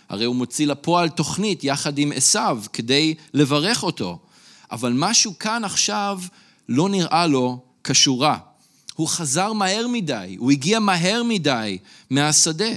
הרי 0.09 0.25
הוא 0.25 0.35
מוציא 0.35 0.67
לפועל 0.67 1.09
תוכנית 1.09 1.63
יחד 1.63 1.97
עם 1.97 2.11
עשיו 2.15 2.63
כדי 2.73 3.13
לברך 3.33 3.83
אותו. 3.83 4.19
אבל 4.71 4.93
משהו 4.95 5.39
כאן 5.39 5.63
עכשיו 5.63 6.19
לא 6.69 6.89
נראה 6.89 7.27
לו 7.27 7.59
כשורה. 7.83 8.37
הוא 8.95 9.07
חזר 9.07 9.53
מהר 9.53 9.87
מדי, 9.87 10.35
הוא 10.39 10.51
הגיע 10.51 10.79
מהר 10.79 11.23
מדי 11.23 11.77
מהשדה. 12.09 12.71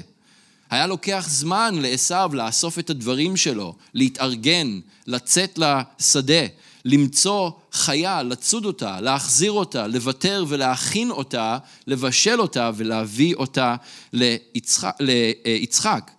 היה 0.70 0.86
לוקח 0.86 1.26
זמן 1.28 1.74
לעשיו 1.78 2.30
לאסוף 2.34 2.78
את 2.78 2.90
הדברים 2.90 3.36
שלו, 3.36 3.74
להתארגן, 3.94 4.80
לצאת 5.06 5.58
לשדה, 5.58 6.46
למצוא 6.84 7.50
חיה, 7.72 8.22
לצוד 8.22 8.64
אותה, 8.64 9.00
להחזיר 9.00 9.52
אותה, 9.52 9.86
לוותר 9.86 10.44
ולהכין 10.48 11.10
אותה, 11.10 11.58
לבשל 11.86 12.40
אותה 12.40 12.70
ולהביא 12.76 13.34
אותה 13.34 13.76
ליצחק. 14.12 14.96
ליצחק. 15.00 16.10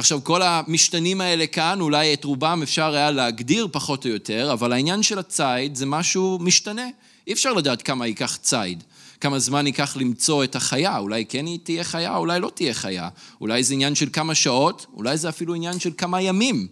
עכשיו, 0.00 0.24
כל 0.24 0.42
המשתנים 0.42 1.20
האלה 1.20 1.46
כאן, 1.46 1.80
אולי 1.80 2.14
את 2.14 2.24
רובם 2.24 2.60
אפשר 2.62 2.94
היה 2.94 3.10
להגדיר 3.10 3.68
פחות 3.72 4.04
או 4.06 4.10
יותר, 4.10 4.52
אבל 4.52 4.72
העניין 4.72 5.02
של 5.02 5.18
הציד 5.18 5.74
זה 5.74 5.86
משהו 5.86 6.38
משתנה. 6.40 6.86
אי 7.26 7.32
אפשר 7.32 7.52
לדעת 7.52 7.82
כמה 7.82 8.06
ייקח 8.06 8.36
ציד, 8.36 8.84
כמה 9.20 9.38
זמן 9.38 9.66
ייקח 9.66 9.96
למצוא 9.96 10.44
את 10.44 10.56
החיה, 10.56 10.98
אולי 10.98 11.24
כן 11.28 11.46
היא 11.46 11.58
תהיה 11.62 11.84
חיה, 11.84 12.16
אולי 12.16 12.40
לא 12.40 12.50
תהיה 12.54 12.74
חיה. 12.74 13.08
אולי 13.40 13.62
זה 13.64 13.74
עניין 13.74 13.94
של 13.94 14.08
כמה 14.12 14.34
שעות, 14.34 14.86
אולי 14.94 15.16
זה 15.16 15.28
אפילו 15.28 15.54
עניין 15.54 15.78
של 15.78 15.90
כמה 15.98 16.20
ימים. 16.20 16.68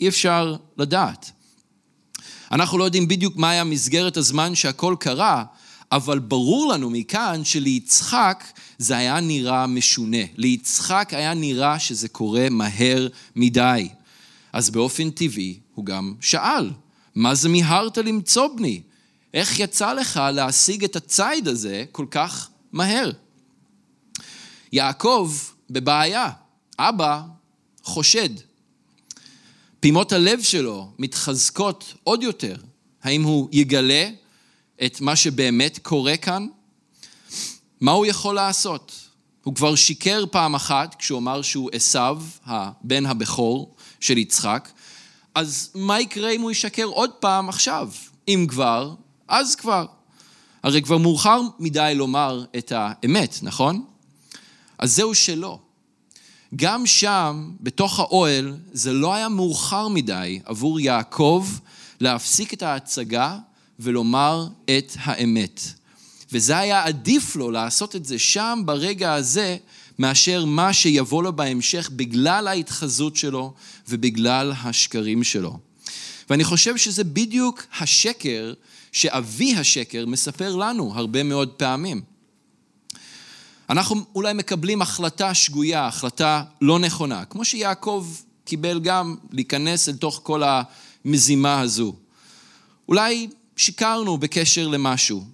אי 0.00 0.08
אפשר 0.08 0.56
לדעת. 0.78 1.30
אנחנו 2.52 2.78
לא 2.78 2.84
יודעים 2.84 3.08
בדיוק 3.08 3.36
מה 3.36 3.50
היה 3.50 3.64
מסגרת 3.64 4.16
הזמן 4.16 4.54
שהכל 4.54 4.96
קרה, 5.00 5.44
אבל 5.92 6.18
ברור 6.18 6.72
לנו 6.72 6.90
מכאן 6.90 7.44
שליצחק 7.44 8.44
זה 8.78 8.96
היה 8.96 9.20
נראה 9.20 9.66
משונה. 9.66 10.24
ליצחק 10.36 11.08
היה 11.12 11.34
נראה 11.34 11.78
שזה 11.78 12.08
קורה 12.08 12.48
מהר 12.50 13.08
מדי. 13.36 13.88
אז 14.52 14.70
באופן 14.70 15.10
טבעי 15.10 15.58
הוא 15.74 15.86
גם 15.86 16.14
שאל, 16.20 16.70
מה 17.14 17.34
זה 17.34 17.48
מיהרת 17.48 17.98
למצוא 17.98 18.48
בני? 18.56 18.82
איך 19.34 19.60
יצא 19.60 19.92
לך 19.92 20.20
להשיג 20.32 20.84
את 20.84 20.96
הציד 20.96 21.48
הזה 21.48 21.84
כל 21.92 22.06
כך 22.10 22.50
מהר? 22.72 23.10
יעקב 24.72 25.32
בבעיה, 25.70 26.30
אבא 26.78 27.22
חושד. 27.82 28.28
פעימות 29.80 30.12
הלב 30.12 30.42
שלו 30.42 30.90
מתחזקות 30.98 31.94
עוד 32.04 32.22
יותר. 32.22 32.56
האם 33.02 33.22
הוא 33.22 33.48
יגלה 33.52 34.10
את 34.84 35.00
מה 35.00 35.16
שבאמת 35.16 35.78
קורה 35.82 36.16
כאן? 36.16 36.46
מה 37.80 37.92
הוא 37.92 38.06
יכול 38.06 38.34
לעשות? 38.34 38.92
הוא 39.44 39.54
כבר 39.54 39.74
שיקר 39.74 40.24
פעם 40.30 40.54
אחת 40.54 40.94
כשהוא 40.94 41.18
אמר 41.18 41.42
שהוא 41.42 41.70
עשו, 41.72 42.16
הבן 42.44 43.06
הבכור 43.06 43.74
של 44.00 44.18
יצחק, 44.18 44.68
אז 45.34 45.70
מה 45.74 46.00
יקרה 46.00 46.30
אם 46.30 46.40
הוא 46.40 46.50
ישקר 46.50 46.84
עוד 46.84 47.10
פעם 47.10 47.48
עכשיו? 47.48 47.90
אם 48.28 48.46
כבר, 48.48 48.94
אז 49.28 49.54
כבר. 49.54 49.86
הרי 50.62 50.82
כבר 50.82 50.98
מאוחר 50.98 51.40
מדי 51.58 51.92
לומר 51.96 52.44
את 52.58 52.72
האמת, 52.76 53.38
נכון? 53.42 53.84
אז 54.78 54.96
זהו 54.96 55.14
שלא. 55.14 55.58
גם 56.56 56.86
שם, 56.86 57.50
בתוך 57.60 58.00
האוהל, 58.00 58.56
זה 58.72 58.92
לא 58.92 59.14
היה 59.14 59.28
מאוחר 59.28 59.88
מדי 59.88 60.40
עבור 60.44 60.80
יעקב 60.80 61.46
להפסיק 62.00 62.54
את 62.54 62.62
ההצגה 62.62 63.38
ולומר 63.80 64.46
את 64.64 64.92
האמת. 64.96 65.60
וזה 66.32 66.58
היה 66.58 66.84
עדיף 66.84 67.36
לו 67.36 67.50
לעשות 67.50 67.96
את 67.96 68.04
זה 68.04 68.18
שם 68.18 68.62
ברגע 68.64 69.14
הזה, 69.14 69.56
מאשר 69.98 70.44
מה 70.44 70.72
שיבוא 70.72 71.22
לו 71.22 71.32
בהמשך 71.36 71.90
בגלל 71.96 72.48
ההתחזות 72.48 73.16
שלו 73.16 73.54
ובגלל 73.88 74.52
השקרים 74.62 75.24
שלו. 75.24 75.58
ואני 76.30 76.44
חושב 76.44 76.76
שזה 76.76 77.04
בדיוק 77.04 77.66
השקר 77.80 78.52
שאבי 78.92 79.54
השקר 79.54 80.06
מספר 80.06 80.56
לנו 80.56 80.92
הרבה 80.94 81.22
מאוד 81.22 81.48
פעמים. 81.48 82.02
אנחנו 83.70 84.04
אולי 84.14 84.32
מקבלים 84.32 84.82
החלטה 84.82 85.34
שגויה, 85.34 85.86
החלטה 85.86 86.44
לא 86.60 86.78
נכונה, 86.78 87.24
כמו 87.24 87.44
שיעקב 87.44 88.06
קיבל 88.44 88.80
גם 88.80 89.16
להיכנס 89.30 89.88
אל 89.88 89.96
תוך 89.96 90.20
כל 90.22 90.42
המזימה 91.04 91.60
הזו. 91.60 91.94
אולי 92.88 93.28
שיקרנו 93.56 94.18
בקשר 94.18 94.68
למשהו, 94.68 95.24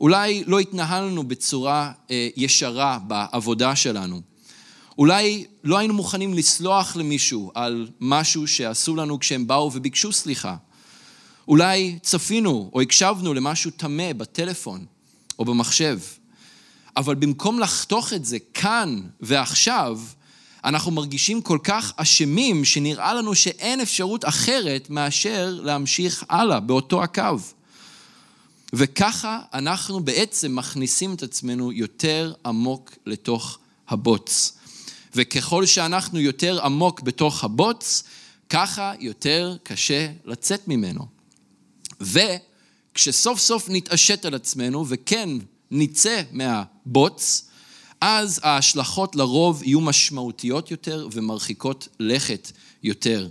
אולי 0.00 0.44
לא 0.46 0.58
התנהלנו 0.58 1.28
בצורה 1.28 1.92
אה, 2.10 2.28
ישרה 2.36 2.98
בעבודה 3.06 3.76
שלנו. 3.76 4.20
אולי 4.98 5.44
לא 5.64 5.78
היינו 5.78 5.94
מוכנים 5.94 6.34
לסלוח 6.34 6.96
למישהו 6.96 7.52
על 7.54 7.88
משהו 8.00 8.46
שעשו 8.46 8.96
לנו 8.96 9.18
כשהם 9.18 9.46
באו 9.46 9.70
וביקשו 9.74 10.12
סליחה. 10.12 10.56
אולי 11.48 11.98
צפינו 12.02 12.70
או 12.72 12.80
הקשבנו 12.80 13.34
למשהו 13.34 13.70
טמא 13.70 14.12
בטלפון 14.12 14.84
או 15.38 15.44
במחשב. 15.44 15.98
אבל 16.96 17.14
במקום 17.14 17.60
לחתוך 17.60 18.12
את 18.12 18.24
זה 18.24 18.38
כאן 18.54 19.00
ועכשיו, 19.20 20.00
אנחנו 20.66 20.90
מרגישים 20.90 21.42
כל 21.42 21.58
כך 21.64 21.92
אשמים, 21.96 22.64
שנראה 22.64 23.14
לנו 23.14 23.34
שאין 23.34 23.80
אפשרות 23.80 24.24
אחרת 24.24 24.90
מאשר 24.90 25.58
להמשיך 25.62 26.24
הלאה 26.28 26.60
באותו 26.60 27.02
הקו. 27.02 27.38
וככה 28.72 29.40
אנחנו 29.54 30.00
בעצם 30.00 30.56
מכניסים 30.56 31.14
את 31.14 31.22
עצמנו 31.22 31.72
יותר 31.72 32.34
עמוק 32.46 32.94
לתוך 33.06 33.58
הבוץ. 33.88 34.52
וככל 35.14 35.66
שאנחנו 35.66 36.20
יותר 36.20 36.64
עמוק 36.64 37.00
בתוך 37.00 37.44
הבוץ, 37.44 38.02
ככה 38.50 38.92
יותר 39.00 39.56
קשה 39.62 40.08
לצאת 40.24 40.68
ממנו. 40.68 41.06
וכשסוף 42.00 43.38
סוף 43.40 43.66
נתעשת 43.68 44.24
על 44.24 44.34
עצמנו, 44.34 44.84
וכן 44.88 45.28
נצא 45.70 46.22
מהבוץ, 46.32 47.48
אז 48.00 48.40
ההשלכות 48.42 49.16
לרוב 49.16 49.62
יהיו 49.62 49.80
משמעותיות 49.80 50.70
יותר 50.70 51.08
ומרחיקות 51.12 51.88
לכת 52.00 52.52
יותר. 52.82 53.28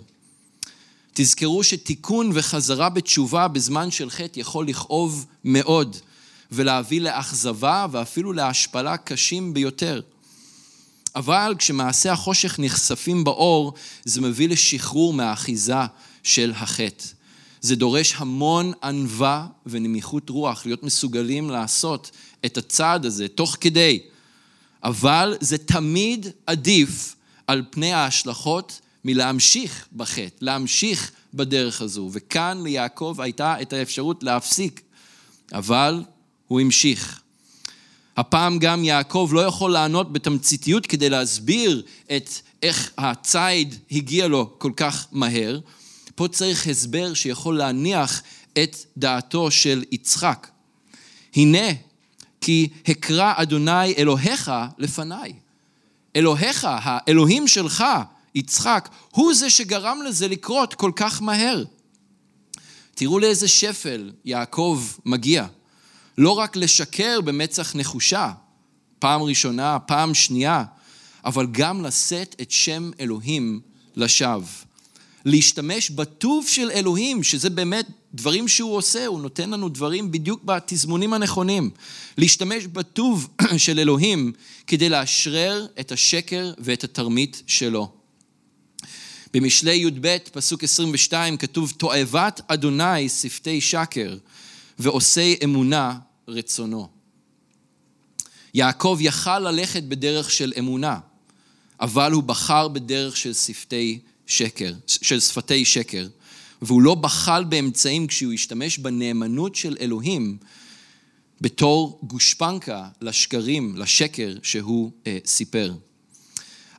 תזכרו 1.13 1.63
שתיקון 1.63 2.31
וחזרה 2.33 2.89
בתשובה 2.89 3.47
בזמן 3.47 3.91
של 3.91 4.09
חטא 4.09 4.39
יכול 4.39 4.67
לכאוב 4.67 5.25
מאוד 5.43 5.97
ולהביא 6.51 7.01
לאכזבה 7.01 7.85
ואפילו 7.91 8.33
להשפלה 8.33 8.97
קשים 8.97 9.53
ביותר. 9.53 10.01
אבל 11.15 11.55
כשמעשי 11.57 12.09
החושך 12.09 12.59
נחשפים 12.59 13.23
באור, 13.23 13.73
זה 14.05 14.21
מביא 14.21 14.49
לשחרור 14.49 15.13
מהאחיזה 15.13 15.75
של 16.23 16.53
החטא. 16.55 17.05
זה 17.61 17.75
דורש 17.75 18.13
המון 18.17 18.73
ענווה 18.83 19.47
ונמיכות 19.65 20.29
רוח, 20.29 20.65
להיות 20.65 20.83
מסוגלים 20.83 21.49
לעשות 21.49 22.11
את 22.45 22.57
הצעד 22.57 23.05
הזה 23.05 23.27
תוך 23.27 23.57
כדי. 23.61 23.99
אבל 24.85 25.37
זה 25.39 25.57
תמיד 25.57 26.27
עדיף 26.45 27.15
על 27.47 27.63
פני 27.69 27.93
ההשלכות 27.93 28.81
מלהמשיך 29.05 29.87
בחטא, 29.95 30.35
להמשיך 30.41 31.11
בדרך 31.33 31.81
הזו. 31.81 32.09
וכאן 32.13 32.63
ליעקב 32.63 33.15
הייתה 33.19 33.61
את 33.61 33.73
האפשרות 33.73 34.23
להפסיק, 34.23 34.81
אבל 35.53 36.03
הוא 36.47 36.61
המשיך. 36.61 37.21
הפעם 38.17 38.59
גם 38.59 38.83
יעקב 38.83 39.29
לא 39.33 39.39
יכול 39.39 39.71
לענות 39.71 40.13
בתמציתיות 40.13 40.85
כדי 40.85 41.09
להסביר 41.09 41.83
את 42.15 42.29
איך 42.63 42.91
הציד 42.97 43.75
הגיע 43.91 44.27
לו 44.27 44.59
כל 44.59 44.71
כך 44.75 45.07
מהר. 45.11 45.59
פה 46.15 46.27
צריך 46.27 46.67
הסבר 46.67 47.13
שיכול 47.13 47.57
להניח 47.57 48.21
את 48.53 48.77
דעתו 48.97 49.51
של 49.51 49.83
יצחק. 49.91 50.47
הנה, 51.35 51.67
כי 52.45 52.67
הקרא 52.87 53.33
אדוני 53.35 53.93
אלוהיך 53.97 54.51
לפניי. 54.77 55.33
אלוהיך, 56.15 56.67
האלוהים 56.69 57.47
שלך, 57.47 57.83
יצחק, 58.35 58.89
הוא 59.11 59.33
זה 59.33 59.49
שגרם 59.49 59.99
לזה 60.07 60.27
לקרות 60.27 60.73
כל 60.73 60.91
כך 60.95 61.21
מהר. 61.21 61.63
תראו 62.95 63.19
לאיזה 63.19 63.47
שפל 63.47 64.11
יעקב 64.25 64.83
מגיע. 65.05 65.45
לא 66.17 66.31
רק 66.31 66.55
לשקר 66.55 67.21
במצח 67.21 67.75
נחושה, 67.75 68.31
פעם 68.99 69.21
ראשונה, 69.21 69.79
פעם 69.79 70.13
שנייה, 70.13 70.63
אבל 71.25 71.47
גם 71.51 71.85
לשאת 71.85 72.35
את 72.41 72.51
שם 72.51 72.91
אלוהים 72.99 73.59
לשווא. 73.95 74.47
להשתמש 75.25 75.89
בטוב 75.89 76.47
של 76.47 76.71
אלוהים, 76.71 77.23
שזה 77.23 77.49
באמת 77.49 77.87
דברים 78.15 78.47
שהוא 78.47 78.75
עושה, 78.75 79.05
הוא 79.05 79.21
נותן 79.21 79.49
לנו 79.49 79.69
דברים 79.69 80.11
בדיוק 80.11 80.43
בתזמונים 80.43 81.13
הנכונים. 81.13 81.69
להשתמש 82.17 82.65
בטוב 82.65 83.29
של 83.57 83.79
אלוהים 83.79 84.31
כדי 84.67 84.89
לאשרר 84.89 85.67
את 85.79 85.91
השקר 85.91 86.53
ואת 86.57 86.83
התרמית 86.83 87.43
שלו. 87.47 87.91
במשלי 89.33 89.75
י"ב, 89.75 90.17
פסוק 90.31 90.63
22, 90.63 91.37
כתוב, 91.37 91.73
תועבת 91.77 92.41
אדוני 92.47 93.09
שפתי 93.09 93.61
שקר, 93.61 94.17
ועושי 94.79 95.35
אמונה 95.43 95.97
רצונו. 96.27 96.87
יעקב 98.53 98.97
יכל 99.01 99.39
ללכת 99.39 99.83
בדרך 99.83 100.31
של 100.31 100.53
אמונה, 100.59 100.99
אבל 101.81 102.11
הוא 102.11 102.23
בחר 102.23 102.67
בדרך 102.67 103.17
של 103.17 103.33
שפתי 103.33 103.99
שקר, 104.27 104.73
של 104.87 105.19
שפתי 105.19 105.65
שקר, 105.65 106.07
והוא 106.61 106.81
לא 106.81 106.95
בחל 106.95 107.43
באמצעים 107.43 108.07
כשהוא 108.07 108.33
השתמש 108.33 108.77
בנאמנות 108.77 109.55
של 109.55 109.77
אלוהים 109.79 110.37
בתור 111.41 111.99
גושפנקה 112.03 112.87
לשקרים, 113.01 113.75
לשקר 113.77 114.33
שהוא 114.43 114.91
אה, 115.07 115.17
סיפר. 115.25 115.73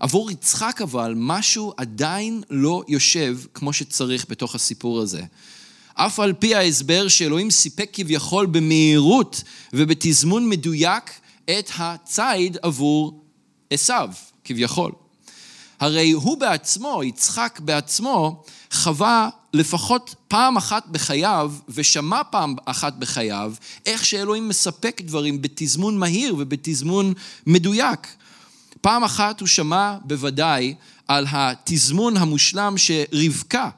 עבור 0.00 0.30
יצחק 0.30 0.80
אבל 0.82 1.14
משהו 1.16 1.72
עדיין 1.76 2.42
לא 2.50 2.82
יושב 2.88 3.38
כמו 3.54 3.72
שצריך 3.72 4.26
בתוך 4.28 4.54
הסיפור 4.54 5.00
הזה. 5.00 5.22
אף 5.94 6.20
על 6.20 6.32
פי 6.32 6.54
ההסבר 6.54 7.08
שאלוהים 7.08 7.50
סיפק 7.50 7.90
כביכול 7.92 8.46
במהירות 8.46 9.42
ובתזמון 9.72 10.48
מדויק 10.48 11.10
את 11.44 11.70
הציד 11.78 12.56
עבור 12.62 13.24
עשיו, 13.70 14.10
כביכול. 14.44 14.92
הרי 15.80 16.10
הוא 16.10 16.38
בעצמו, 16.38 17.04
יצחק 17.04 17.60
בעצמו, 17.64 18.44
חווה 18.72 19.28
לפחות 19.56 20.14
פעם 20.28 20.56
אחת 20.56 20.86
בחייו, 20.86 21.52
ושמע 21.68 22.22
פעם 22.30 22.54
אחת 22.64 22.92
בחייו, 22.98 23.54
איך 23.86 24.04
שאלוהים 24.04 24.48
מספק 24.48 25.00
דברים 25.04 25.42
בתזמון 25.42 25.98
מהיר 25.98 26.34
ובתזמון 26.38 27.12
מדויק. 27.46 28.06
פעם 28.80 29.04
אחת 29.04 29.40
הוא 29.40 29.48
שמע 29.48 29.96
בוודאי 30.04 30.74
על 31.08 31.26
התזמון 31.30 32.16
המושלם 32.16 32.74
שרבקה 32.76 33.70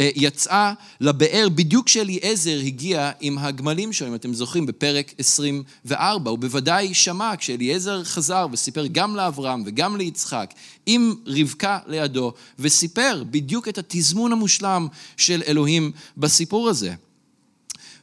יצאה 0.00 0.72
לבאר 1.00 1.48
בדיוק 1.54 1.86
כשאליעזר 1.86 2.58
הגיע 2.66 3.10
עם 3.20 3.38
הגמלים 3.38 3.92
שלו, 3.92 4.08
אם 4.08 4.14
אתם 4.14 4.34
זוכרים, 4.34 4.66
בפרק 4.66 5.14
24. 5.18 6.30
הוא 6.30 6.38
בוודאי 6.38 6.94
שמע 6.94 7.32
כשאליעזר 7.38 8.04
חזר 8.04 8.46
וסיפר 8.52 8.86
גם 8.92 9.16
לאברהם 9.16 9.62
וגם 9.66 9.96
ליצחק, 9.96 10.54
עם 10.86 11.14
רבקה 11.26 11.78
לידו, 11.86 12.32
וסיפר 12.58 13.22
בדיוק 13.30 13.68
את 13.68 13.78
התזמון 13.78 14.32
המושלם 14.32 14.88
של 15.16 15.42
אלוהים 15.46 15.92
בסיפור 16.16 16.68
הזה. 16.68 16.94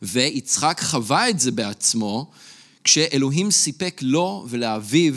ויצחק 0.01 0.81
חווה 0.83 1.29
את 1.29 1.39
זה 1.39 1.51
בעצמו, 1.51 2.31
כשאלוהים 2.83 3.51
סיפק 3.51 3.99
לו 4.01 4.45
ולאביו 4.49 5.13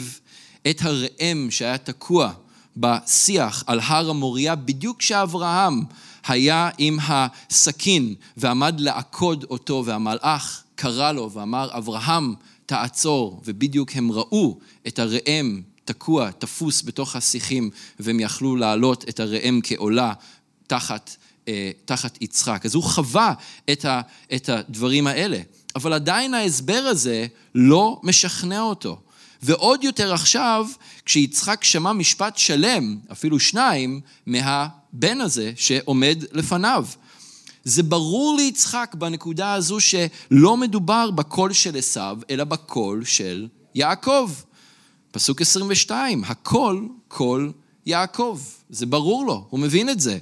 את 0.69 0.81
הראם 0.81 1.47
שהיה 1.51 1.77
תקוע 1.77 2.31
בשיח 2.77 3.63
על 3.67 3.79
הר 3.79 4.09
המוריה, 4.09 4.55
בדיוק 4.55 4.99
כשאברהם 4.99 5.81
היה 6.27 6.69
עם 6.77 6.97
הסכין 7.07 8.15
ועמד 8.37 8.79
לעקוד 8.79 9.45
אותו, 9.49 9.83
והמלאך 9.85 10.63
קרא 10.75 11.11
לו 11.11 11.31
ואמר, 11.31 11.69
אברהם, 11.77 12.33
תעצור, 12.65 13.41
ובדיוק 13.45 13.91
הם 13.95 14.11
ראו 14.11 14.57
את 14.87 14.99
הראם 14.99 15.61
תקוע, 15.85 16.31
תפוס 16.31 16.83
בתוך 16.83 17.15
השיחים, 17.15 17.69
והם 17.99 18.19
יכלו 18.19 18.55
להעלות 18.55 19.09
את 19.09 19.19
הראם 19.19 19.59
כעולה 19.63 20.13
תחת, 20.67 21.15
אה, 21.47 21.71
תחת 21.85 22.21
יצחק. 22.21 22.65
אז 22.65 22.75
הוא 22.75 22.83
חווה 22.83 23.33
את, 23.71 23.85
ה, 23.85 24.01
את 24.35 24.49
הדברים 24.49 25.07
האלה, 25.07 25.39
אבל 25.75 25.93
עדיין 25.93 26.33
ההסבר 26.33 26.83
הזה 26.85 27.27
לא 27.55 27.99
משכנע 28.03 28.61
אותו. 28.61 29.01
ועוד 29.41 29.83
יותר 29.83 30.13
עכשיו, 30.13 30.67
כשיצחק 31.05 31.63
שמע 31.63 31.93
משפט 31.93 32.37
שלם, 32.37 32.97
אפילו 33.11 33.39
שניים, 33.39 34.01
מהבן 34.25 35.21
הזה 35.21 35.51
שעומד 35.55 36.23
לפניו. 36.31 36.85
זה 37.63 37.83
ברור 37.83 38.37
ליצחק 38.37 38.95
בנקודה 38.97 39.53
הזו 39.53 39.79
שלא 39.79 40.57
מדובר 40.57 41.11
בקול 41.11 41.53
של 41.53 41.77
עשיו, 41.77 42.17
אלא 42.29 42.43
בקול 42.43 43.05
של 43.05 43.47
יעקב. 43.75 44.31
פסוק 45.11 45.41
22, 45.41 46.23
הקול, 46.23 46.87
קול 47.07 47.51
יעקב. 47.85 48.39
זה 48.69 48.85
ברור 48.85 49.25
לו, 49.25 49.45
הוא 49.49 49.59
מבין 49.59 49.89
את 49.89 49.99
זה. 49.99 50.17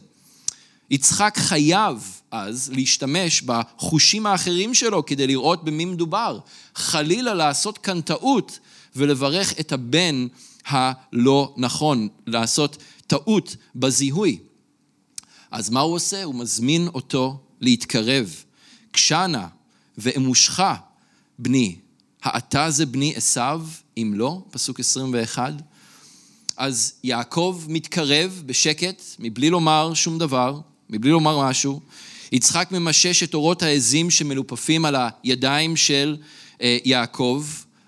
יצחק 0.90 1.34
חייב 1.38 2.22
אז 2.32 2.72
להשתמש 2.74 3.42
בחושים 3.42 4.26
האחרים 4.26 4.74
שלו 4.74 5.06
כדי 5.06 5.28
לראות 5.28 5.64
במי 5.64 5.86
מדובר. 5.86 6.40
חלילה 6.76 7.34
לעשות 7.34 7.78
כאן 7.78 8.02
טעות 8.02 8.60
ולברך 9.00 9.60
את 9.60 9.72
הבן 9.72 10.28
הלא 10.66 11.54
נכון, 11.58 12.08
לעשות 12.28 12.78
טעות 13.08 13.56
בזיהוי. 13.76 14.40
אז 15.52 15.70
מה 15.70 15.80
הוא 15.80 15.96
עושה? 15.96 16.24
הוא 16.24 16.36
מזמין 16.36 16.88
אותו 16.88 17.40
להתקרב. 17.62 18.44
קשנה 18.92 19.48
ואמושך 19.98 20.64
בני, 21.40 21.76
האתה 22.24 22.72
זה 22.72 22.86
בני 22.86 23.14
עשיו, 23.16 23.62
אם 23.98 24.14
לא? 24.16 24.42
פסוק 24.52 24.80
21. 24.80 25.54
אז 26.58 26.94
יעקב 27.04 27.64
מתקרב 27.68 28.44
בשקט, 28.46 29.02
מבלי 29.20 29.50
לומר 29.50 29.94
שום 29.94 30.18
דבר, 30.18 30.60
מבלי 30.90 31.12
לומר 31.12 31.48
משהו. 31.50 31.82
יצחק 32.32 32.68
ממשש 32.72 33.24
את 33.24 33.34
אורות 33.34 33.64
העזים 33.64 34.12
שמלופפים 34.12 34.86
על 34.86 34.96
הידיים 35.24 35.76
של 35.76 36.18
אה, 36.62 36.78
יעקב, 36.86 37.46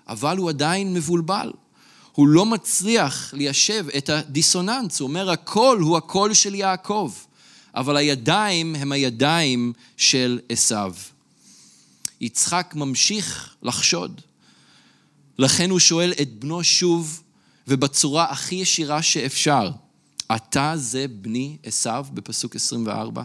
אבל 0.08 0.36
הוא 0.36 0.48
עדיין 0.48 0.94
מבולבל. 0.94 1.52
הוא 2.12 2.28
לא 2.28 2.46
מצליח 2.46 3.34
ליישב 3.34 3.86
את 3.98 4.08
הדיסוננס, 4.08 5.00
הוא 5.00 5.08
אומר 5.08 5.30
הקול 5.30 5.80
הוא 5.80 5.96
הקול 5.96 6.34
של 6.34 6.54
יעקב, 6.54 7.12
אבל 7.74 7.96
הידיים 7.96 8.74
הם 8.74 8.92
הידיים 8.92 9.72
של 9.96 10.40
עשיו. 10.48 10.94
יצחק 12.20 12.72
ממשיך 12.76 13.54
לחשוד. 13.62 14.20
לכן 15.38 15.70
הוא 15.70 15.78
שואל 15.78 16.12
את 16.22 16.32
בנו 16.32 16.64
שוב, 16.64 17.22
ובצורה 17.68 18.24
הכי 18.30 18.54
ישירה 18.54 19.02
שאפשר, 19.02 19.70
אתה 20.36 20.72
זה 20.76 21.06
בני 21.08 21.56
עשיו 21.62 22.06
בפסוק 22.14 22.56
24? 22.56 23.22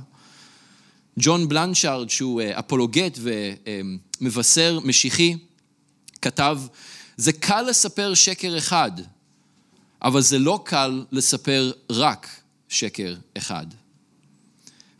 ג'ון 1.19 1.49
בלנצ'ארד, 1.49 2.09
שהוא 2.09 2.41
אה, 2.41 2.59
אפולוגט 2.59 3.19
ומבשר 4.21 4.79
משיחי, 4.83 5.35
כתב, 6.27 6.59
זה 7.17 7.33
קל 7.33 7.61
לספר 7.61 8.13
שקר 8.13 8.57
אחד, 8.57 8.91
אבל 10.01 10.21
זה 10.21 10.39
לא 10.39 10.59
קל 10.63 11.05
לספר 11.11 11.71
רק 11.89 12.27
שקר 12.69 13.15
אחד. 13.37 13.65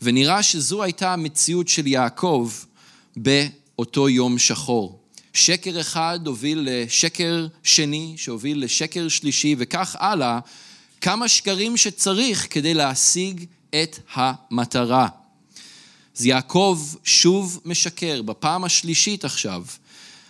ונראה 0.02 0.44
שזו 0.44 0.84
הייתה 0.84 1.14
המציאות 1.14 1.68
של 1.68 1.88
יעקב 1.88 2.52
באותו 3.16 4.10
יום 4.10 4.38
שחור. 4.38 5.00
שקר 5.34 5.82
אחד 5.82 6.20
הוביל 6.26 6.68
לשקר 6.72 7.48
שני, 7.64 8.14
שהוביל 8.18 8.64
לשקר 8.64 9.08
שלישי, 9.08 9.56
וכך 9.58 9.96
הלאה, 10.00 10.40
כמה 11.02 11.28
שקרים 11.28 11.78
שצריך 11.78 12.48
כדי 12.50 12.74
להשיג 12.74 13.46
את 13.70 14.00
המטרה. 14.14 15.08
אז 16.18 16.26
יעקב 16.26 16.80
שוב 17.04 17.60
משקר, 17.66 18.22
בפעם 18.22 18.64
השלישית 18.64 19.26
עכשיו, 19.26 19.64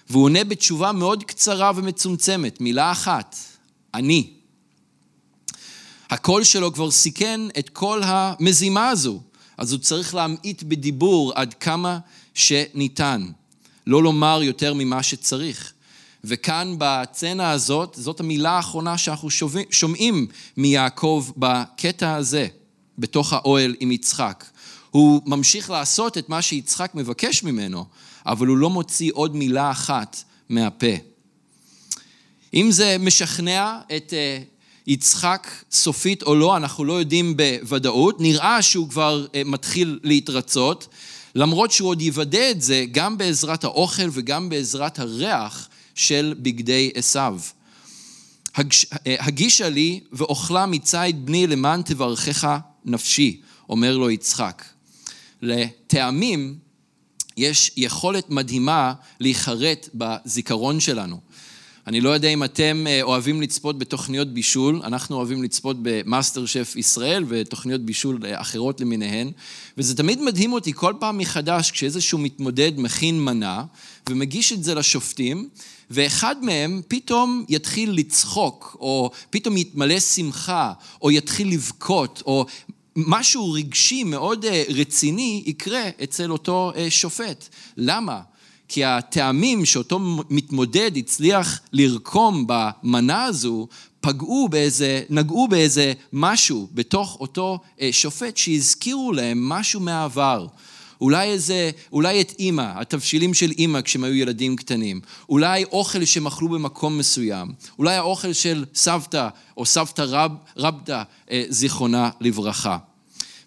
והוא 0.09 0.23
עונה 0.23 0.43
בתשובה 0.43 0.91
מאוד 0.91 1.23
קצרה 1.23 1.71
ומצומצמת, 1.75 2.61
מילה 2.61 2.91
אחת, 2.91 3.35
אני. 3.93 4.29
הקול 6.09 6.43
שלו 6.43 6.73
כבר 6.73 6.91
סיכן 6.91 7.41
את 7.59 7.69
כל 7.69 8.01
המזימה 8.03 8.89
הזו, 8.89 9.21
אז 9.57 9.71
הוא 9.71 9.79
צריך 9.79 10.15
להמעיט 10.15 10.63
בדיבור 10.63 11.33
עד 11.35 11.53
כמה 11.53 11.99
שניתן, 12.33 13.25
לא 13.87 14.03
לומר 14.03 14.39
יותר 14.43 14.73
ממה 14.73 15.03
שצריך. 15.03 15.73
וכאן 16.23 16.75
בצנע 16.77 17.49
הזאת, 17.49 17.97
זאת 17.99 18.19
המילה 18.19 18.51
האחרונה 18.51 18.97
שאנחנו 18.97 19.29
שומעים 19.69 20.27
מיעקב 20.57 21.25
בקטע 21.37 22.15
הזה, 22.15 22.47
בתוך 22.97 23.33
האוהל 23.33 23.75
עם 23.79 23.91
יצחק. 23.91 24.45
הוא 24.91 25.21
ממשיך 25.25 25.69
לעשות 25.69 26.17
את 26.17 26.29
מה 26.29 26.41
שיצחק 26.41 26.91
מבקש 26.95 27.43
ממנו, 27.43 27.85
אבל 28.27 28.47
הוא 28.47 28.57
לא 28.57 28.69
מוציא 28.69 29.11
עוד 29.13 29.35
מילה 29.35 29.71
אחת 29.71 30.23
מהפה. 30.49 30.95
אם 32.53 32.71
זה 32.71 32.95
משכנע 32.99 33.79
את 33.95 34.13
אה, 34.13 34.39
יצחק 34.87 35.47
סופית 35.71 36.23
או 36.23 36.35
לא, 36.35 36.57
אנחנו 36.57 36.85
לא 36.85 36.93
יודעים 36.93 37.37
בוודאות. 37.37 38.21
נראה 38.21 38.61
שהוא 38.61 38.89
כבר 38.89 39.25
אה, 39.35 39.41
מתחיל 39.45 39.99
להתרצות, 40.03 40.87
למרות 41.35 41.71
שהוא 41.71 41.89
עוד 41.89 42.01
יוודא 42.01 42.51
את 42.51 42.61
זה 42.61 42.85
גם 42.91 43.17
בעזרת 43.17 43.63
האוכל 43.63 44.09
וגם 44.11 44.49
בעזרת 44.49 44.99
הריח 44.99 45.69
של 45.95 46.35
בגדי 46.39 46.91
עשיו. 46.95 47.39
אה, 48.57 48.63
הגישה 49.19 49.69
לי 49.69 49.99
ואוכלה 50.11 50.65
מציד 50.65 51.25
בני 51.25 51.47
למען 51.47 51.81
תברכך 51.81 52.57
נפשי, 52.85 53.41
אומר 53.69 53.97
לו 53.97 54.09
יצחק. 54.11 54.63
לטעמים 55.41 56.66
יש 57.37 57.71
יכולת 57.77 58.29
מדהימה 58.29 58.93
להיחרט 59.19 59.89
בזיכרון 59.93 60.79
שלנו. 60.79 61.19
אני 61.87 62.01
לא 62.01 62.09
יודע 62.09 62.27
אם 62.27 62.43
אתם 62.43 62.85
אה, 62.87 63.01
אוהבים 63.01 63.41
לצפות 63.41 63.79
בתוכניות 63.79 64.27
בישול, 64.27 64.81
אנחנו 64.83 65.15
אוהבים 65.15 65.43
לצפות 65.43 65.77
במאסטר 65.81 66.45
שף 66.45 66.73
ישראל 66.75 67.23
ותוכניות 67.27 67.81
בישול 67.81 68.19
אה, 68.25 68.41
אחרות 68.41 68.81
למיניהן, 68.81 69.31
וזה 69.77 69.95
תמיד 69.95 70.21
מדהים 70.21 70.53
אותי 70.53 70.73
כל 70.73 70.93
פעם 70.99 71.17
מחדש 71.17 71.71
כשאיזשהו 71.71 72.17
מתמודד 72.17 72.71
מכין 72.77 73.25
מנה 73.25 73.63
ומגיש 74.09 74.53
את 74.53 74.63
זה 74.63 74.75
לשופטים, 74.75 75.49
ואחד 75.91 76.35
מהם 76.41 76.81
פתאום 76.87 77.45
יתחיל 77.49 77.91
לצחוק, 77.91 78.77
או 78.79 79.11
פתאום 79.29 79.57
יתמלא 79.57 79.99
שמחה, 79.99 80.73
או 81.01 81.11
יתחיל 81.11 81.53
לבכות, 81.53 82.23
או 82.25 82.45
משהו 82.97 83.51
רגשי 83.51 84.03
מאוד 84.03 84.45
אה, 84.45 84.63
רציני 84.69 85.43
יקרה 85.45 85.83
אצל 86.03 86.31
אותו 86.31 86.71
אה, 86.75 86.89
שופט. 86.89 87.47
למה? 87.77 88.19
כי 88.67 88.85
הטעמים 88.85 89.65
שאותו 89.65 89.99
מתמודד 90.29 90.91
הצליח 90.97 91.59
לרקום 91.73 92.45
במנה 92.47 93.23
הזו, 93.23 93.67
פגעו 94.01 94.49
באיזה, 94.49 95.03
נגעו 95.09 95.47
באיזה 95.47 95.93
משהו 96.13 96.67
בתוך 96.73 97.17
אותו 97.19 97.59
אה, 97.81 97.89
שופט 97.91 98.37
שהזכירו 98.37 99.11
להם 99.11 99.49
משהו 99.49 99.79
מהעבר. 99.79 100.47
אולי 101.01 101.27
איזה, 101.27 101.71
אולי 101.91 102.21
את 102.21 102.33
אימא, 102.39 102.71
התבשילים 102.75 103.33
של 103.33 103.51
אימא 103.51 103.81
כשהם 103.81 104.03
היו 104.03 104.13
ילדים 104.13 104.55
קטנים. 104.55 105.01
אולי 105.29 105.63
אוכל 105.63 106.05
שהם 106.05 106.27
אכלו 106.27 106.49
במקום 106.49 106.97
מסוים. 106.97 107.53
אולי 107.79 107.95
האוכל 107.95 108.33
של 108.33 108.65
סבתא 108.75 109.27
או 109.57 109.65
סבתא 109.65 110.01
רב, 110.01 110.31
רבתא, 110.57 111.03
אה, 111.31 111.43
זיכרונה 111.49 112.09
לברכה. 112.21 112.77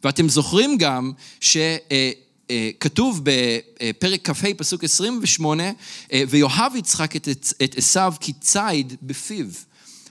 ואתם 0.05 0.29
זוכרים 0.29 0.79
גם 0.79 1.13
שכתוב 1.41 3.21
בפרק 3.23 4.31
כ"ה, 4.31 4.55
פסוק 4.57 4.85
28, 4.85 5.63
ויאהב 6.29 6.77
יצחק 6.77 7.17
את 7.17 7.75
עשיו 7.77 8.15
כי 8.21 8.33
ציד 8.33 8.97
בפיו. 9.03 9.47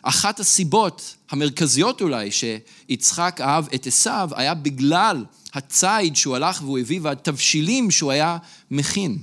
אחת 0.02 0.39
הסיבות 0.39 1.15
המרכזיות 1.32 2.02
אולי 2.02 2.30
שיצחק 2.32 3.39
אהב 3.41 3.65
את 3.75 3.88
עשיו 3.88 4.30
היה 4.36 4.54
בגלל 4.54 5.25
הציד 5.53 6.15
שהוא 6.15 6.35
הלך 6.35 6.62
והוא 6.62 6.79
הביא 6.79 6.99
והתבשילים 7.03 7.91
שהוא 7.91 8.12
היה 8.12 8.38
מכין. 8.71 9.17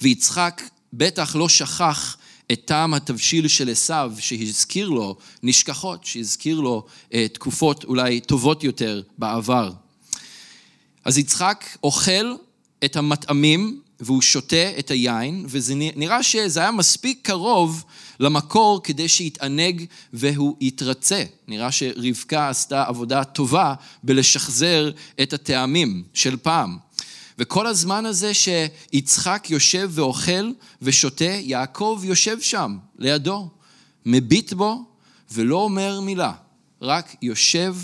ויצחק 0.00 0.62
בטח 0.92 1.36
לא 1.36 1.48
שכח 1.48 2.16
את 2.52 2.60
טעם 2.64 2.94
התבשיל 2.94 3.48
של 3.48 3.70
עשיו 3.70 4.12
שהזכיר 4.18 4.88
לו 4.88 5.16
נשכחות, 5.42 6.04
שהזכיר 6.04 6.60
לו 6.60 6.86
אה, 7.14 7.28
תקופות 7.28 7.84
אולי 7.84 8.20
טובות 8.20 8.64
יותר 8.64 9.02
בעבר. 9.18 9.72
אז 11.04 11.18
יצחק 11.18 11.64
אוכל 11.82 12.34
את 12.84 12.96
המטעמים 12.96 13.80
והוא 14.00 14.22
שותה 14.22 14.78
את 14.78 14.90
היין, 14.90 15.44
וזה 15.48 15.74
נראה 15.74 16.22
שזה 16.22 16.60
היה 16.60 16.70
מספיק 16.70 17.18
קרוב 17.22 17.84
למקור 18.20 18.80
כדי 18.82 19.08
שיתענג 19.08 19.84
והוא 20.12 20.56
יתרצה. 20.60 21.24
נראה 21.48 21.72
שרבקה 21.72 22.48
עשתה 22.48 22.84
עבודה 22.84 23.24
טובה 23.24 23.74
בלשחזר 24.02 24.90
את 25.22 25.32
הטעמים 25.32 26.02
של 26.14 26.36
פעם. 26.36 26.78
וכל 27.38 27.66
הזמן 27.66 28.06
הזה 28.06 28.32
שיצחק 28.34 29.46
יושב 29.50 29.90
ואוכל 29.94 30.52
ושותה, 30.82 31.24
יעקב 31.24 32.00
יושב 32.04 32.40
שם, 32.40 32.76
לידו, 32.98 33.48
מביט 34.06 34.52
בו 34.52 34.84
ולא 35.32 35.56
אומר 35.56 36.00
מילה, 36.00 36.32
רק 36.82 37.16
יושב 37.22 37.76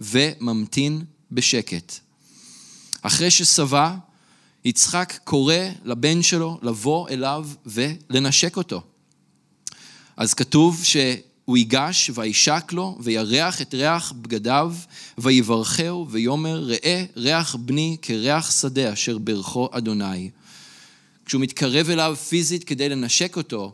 וממתין 0.00 1.04
בשקט. 1.32 1.94
אחרי 3.02 3.30
ששבע, 3.30 3.94
יצחק 4.64 5.18
קורא 5.24 5.54
לבן 5.84 6.22
שלו 6.22 6.58
לבוא 6.62 7.08
אליו 7.08 7.48
ולנשק 7.66 8.56
אותו. 8.56 8.82
אז 10.16 10.34
כתוב 10.34 10.84
ש... 10.84 10.96
הוא 11.50 11.56
ייגש 11.56 12.10
וישק 12.14 12.72
לו 12.72 12.98
וירח 13.00 13.62
את 13.62 13.74
ריח 13.74 14.12
בגדיו 14.12 14.74
ויברכהו 15.18 16.08
ויאמר 16.10 16.64
ראה 16.64 17.04
ריח 17.16 17.54
בני 17.54 17.96
כריח 18.02 18.50
שדה 18.60 18.92
אשר 18.92 19.18
ברכו 19.18 19.68
אדוני. 19.72 20.30
כשהוא 21.26 21.42
מתקרב 21.42 21.90
אליו 21.90 22.16
פיזית 22.28 22.64
כדי 22.64 22.88
לנשק 22.88 23.36
אותו, 23.36 23.72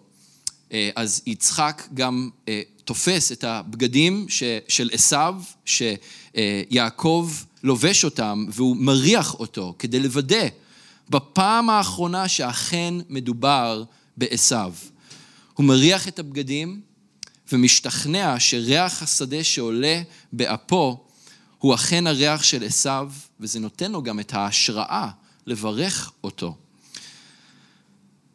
אה, 0.73 0.91
אז 0.97 1.23
יצחק 1.27 1.83
גם 1.95 2.31
אה, 2.49 2.63
תופס 2.85 3.33
את 3.33 3.45
הבגדים 3.45 4.27
של 4.69 4.91
עשיו, 4.93 5.35
שיעקב 5.65 7.31
לובש 7.63 8.05
אותם 8.05 8.47
והוא 8.49 8.77
מריח 8.77 9.35
אותו 9.35 9.75
כדי 9.79 10.01
לוודא 10.01 10.47
בפעם 11.11 11.71
האחרונה 11.71 12.29
שאכן 12.29 12.95
מדובר 13.09 13.85
בעשו. 14.17 14.57
הוא 15.55 15.67
מריח 15.67 16.09
את 16.09 16.19
הבגדים 16.19 16.81
ומשתכנע 17.53 18.37
שריח 18.39 19.03
השדה 19.03 19.45
שעולה 19.45 20.03
באפו 20.33 21.05
הוא 21.59 21.75
אכן 21.75 22.07
הריח 22.07 22.43
של 22.43 22.65
עשו, 22.65 23.07
וזה 23.41 23.61
נותן 23.61 23.93
לו 23.93 24.03
גם 24.03 24.21
את 24.21 24.35
ההשראה 24.35 25.11
לברך 25.47 26.13
אותו. 26.25 26.57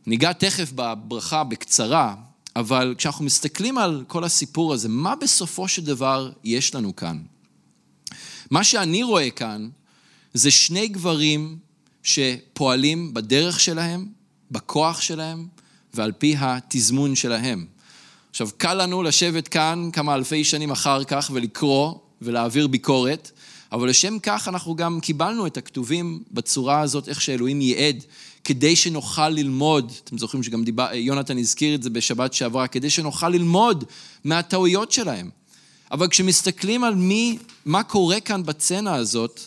ניגע 0.06 0.34
תכף 0.34 0.72
בברכה 0.76 1.44
בקצרה, 1.44 2.16
אבל 2.56 2.96
כשאנחנו 2.98 3.26
מסתכלים 3.26 3.78
על 3.78 4.04
כל 4.08 4.24
הסיפור 4.24 4.74
הזה, 4.74 4.90
מה 4.90 5.16
בסופו 5.16 5.68
של 5.68 5.86
דבר 5.86 6.32
יש 6.44 6.76
לנו 6.76 6.96
כאן? 6.96 7.18
מה 8.52 8.64
שאני 8.64 9.04
רואה 9.04 9.30
כאן 9.30 9.70
זה 10.34 10.52
שני 10.52 10.88
גברים 10.88 11.58
שפועלים 12.04 13.14
בדרך 13.14 13.60
שלהם, 13.60 14.08
בכוח 14.52 15.02
שלהם 15.02 15.48
ועל 15.94 16.12
פי 16.12 16.36
התזמון 16.40 17.16
שלהם. 17.16 17.66
עכשיו, 18.30 18.50
קל 18.58 18.74
לנו 18.74 19.04
לשבת 19.04 19.48
כאן 19.48 19.90
כמה 19.94 20.16
אלפי 20.16 20.44
שנים 20.44 20.72
אחר 20.72 21.04
כך 21.04 21.32
ולקרוא 21.34 21.94
ולהעביר 22.22 22.68
ביקורת, 22.68 23.32
אבל 23.72 23.90
לשם 23.90 24.20
כך 24.20 24.48
אנחנו 24.48 24.76
גם 24.76 25.00
קיבלנו 25.00 25.48
את 25.48 25.58
הכתובים 25.58 26.24
בצורה 26.32 26.82
הזאת, 26.82 27.10
איך 27.10 27.22
שאלוהים 27.22 27.62
ייעד, 27.62 28.04
כדי 28.44 28.76
שנוכל 28.76 29.30
ללמוד, 29.30 29.92
אתם 30.04 30.18
זוכרים 30.18 30.44
שגם 30.44 30.64
דיבר, 30.64 30.88
יונתן 30.94 31.38
הזכיר 31.38 31.76
את 31.76 31.84
זה 31.84 31.90
בשבת 31.90 32.34
שעברה, 32.34 32.68
כדי 32.68 32.90
שנוכל 32.90 33.30
ללמוד 33.30 33.84
מהטעויות 34.24 34.92
שלהם. 34.92 35.30
אבל 35.92 36.08
כשמסתכלים 36.08 36.84
על 36.84 36.96
מי, 36.96 37.38
מה 37.66 37.84
קורה 37.84 38.20
כאן 38.20 38.44
בצנע 38.44 38.96
הזאת, 38.96 39.42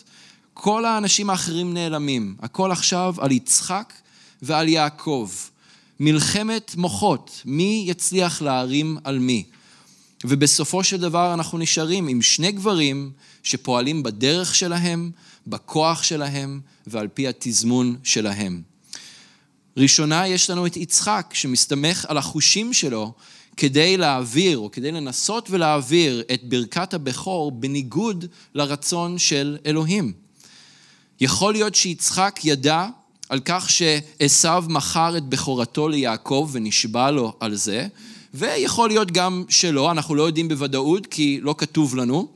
כל 0.57 0.85
האנשים 0.85 1.29
האחרים 1.29 1.73
נעלמים. 1.73 2.35
הכל 2.41 2.71
עכשיו 2.71 3.15
על 3.17 3.31
יצחק 3.31 3.93
ועל 4.41 4.69
יעקב. 4.69 5.29
מלחמת 5.99 6.75
מוחות, 6.75 7.41
מי 7.45 7.83
יצליח 7.87 8.41
להרים 8.41 8.97
על 9.03 9.19
מי. 9.19 9.43
ובסופו 10.23 10.83
של 10.83 10.97
דבר 10.97 11.33
אנחנו 11.33 11.57
נשארים 11.57 12.07
עם 12.07 12.21
שני 12.21 12.51
גברים 12.51 13.11
שפועלים 13.43 14.03
בדרך 14.03 14.55
שלהם, 14.55 15.11
בכוח 15.47 16.03
שלהם 16.03 16.61
ועל 16.87 17.07
פי 17.07 17.27
התזמון 17.27 17.95
שלהם. 18.03 18.61
ראשונה 19.77 20.27
יש 20.27 20.49
לנו 20.49 20.65
את 20.65 20.77
יצחק, 20.77 21.31
שמסתמך 21.33 22.05
על 22.07 22.17
החושים 22.17 22.73
שלו 22.73 23.13
כדי 23.57 23.97
להעביר, 23.97 24.57
או 24.57 24.71
כדי 24.71 24.91
לנסות 24.91 25.49
ולהעביר 25.49 26.23
את 26.33 26.43
ברכת 26.43 26.93
הבכור 26.93 27.51
בניגוד 27.51 28.25
לרצון 28.53 29.17
של 29.17 29.57
אלוהים. 29.65 30.24
יכול 31.19 31.53
להיות 31.53 31.75
שיצחק 31.75 32.39
ידע 32.43 32.87
על 33.29 33.39
כך 33.45 33.69
שעשו 33.69 34.61
מכר 34.69 35.17
את 35.17 35.23
בכורתו 35.23 35.87
ליעקב 35.87 36.49
ונשבע 36.51 37.11
לו 37.11 37.33
על 37.39 37.55
זה, 37.55 37.87
ויכול 38.33 38.89
להיות 38.89 39.11
גם 39.11 39.43
שלא, 39.49 39.91
אנחנו 39.91 40.15
לא 40.15 40.23
יודעים 40.23 40.47
בוודאות 40.47 41.07
כי 41.07 41.39
לא 41.41 41.55
כתוב 41.57 41.95
לנו, 41.95 42.27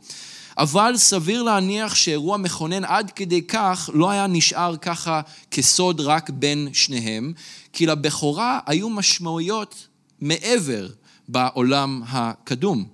אבל 0.58 0.94
סביר 0.98 1.44
להניח 1.44 1.96
שאירוע 1.96 2.38
מכונן 2.38 2.86
עד 2.86 3.12
כדי 3.12 3.42
כך 3.42 3.90
לא 3.94 4.10
היה 4.10 4.28
נשאר 4.28 4.78
ככה 4.78 5.22
כסוד 5.52 6.02
רק 6.02 6.30
בין 6.30 6.68
שניהם, 6.74 7.34
כי 7.74 7.86
לבכורה 7.86 8.60
היו 8.66 8.90
משמעויות 8.90 9.88
מעבר 10.22 10.88
בעולם 11.28 12.02
הקדום. 12.08 12.86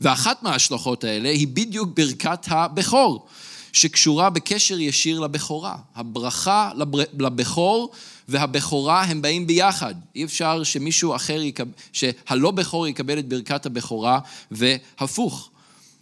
ואחת 0.00 0.42
מההשלכות 0.42 1.04
האלה 1.04 1.28
היא 1.28 1.48
בדיוק 1.48 1.88
ברכת 1.96 2.46
הבכור. 2.48 3.26
שקשורה 3.72 4.30
בקשר 4.30 4.80
ישיר 4.80 5.20
לבכורה. 5.20 5.76
הברכה 5.94 6.70
לבכור 7.18 7.90
והבכורה 8.28 9.02
הם 9.02 9.22
באים 9.22 9.46
ביחד. 9.46 9.94
אי 10.16 10.24
אפשר 10.24 10.64
שמישהו 10.64 11.16
אחר, 11.16 11.42
יקב... 11.42 11.64
שהלא 11.92 12.50
בכור 12.50 12.86
יקבל 12.86 13.18
את 13.18 13.28
ברכת 13.28 13.66
הבכורה 13.66 14.20
והפוך. 14.50 15.50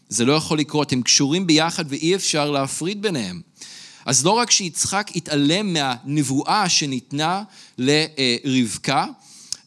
זה 0.08 0.24
לא 0.24 0.32
יכול 0.32 0.58
לקרות, 0.58 0.92
הם 0.92 1.02
קשורים 1.02 1.46
ביחד 1.46 1.84
ואי 1.88 2.14
אפשר 2.14 2.50
להפריד 2.50 3.02
ביניהם. 3.02 3.40
אז 4.04 4.24
לא 4.24 4.30
רק 4.30 4.50
שיצחק 4.50 5.10
התעלם 5.14 5.72
מהנבואה 5.72 6.68
שניתנה 6.68 7.42
לרבקה, 7.78 9.06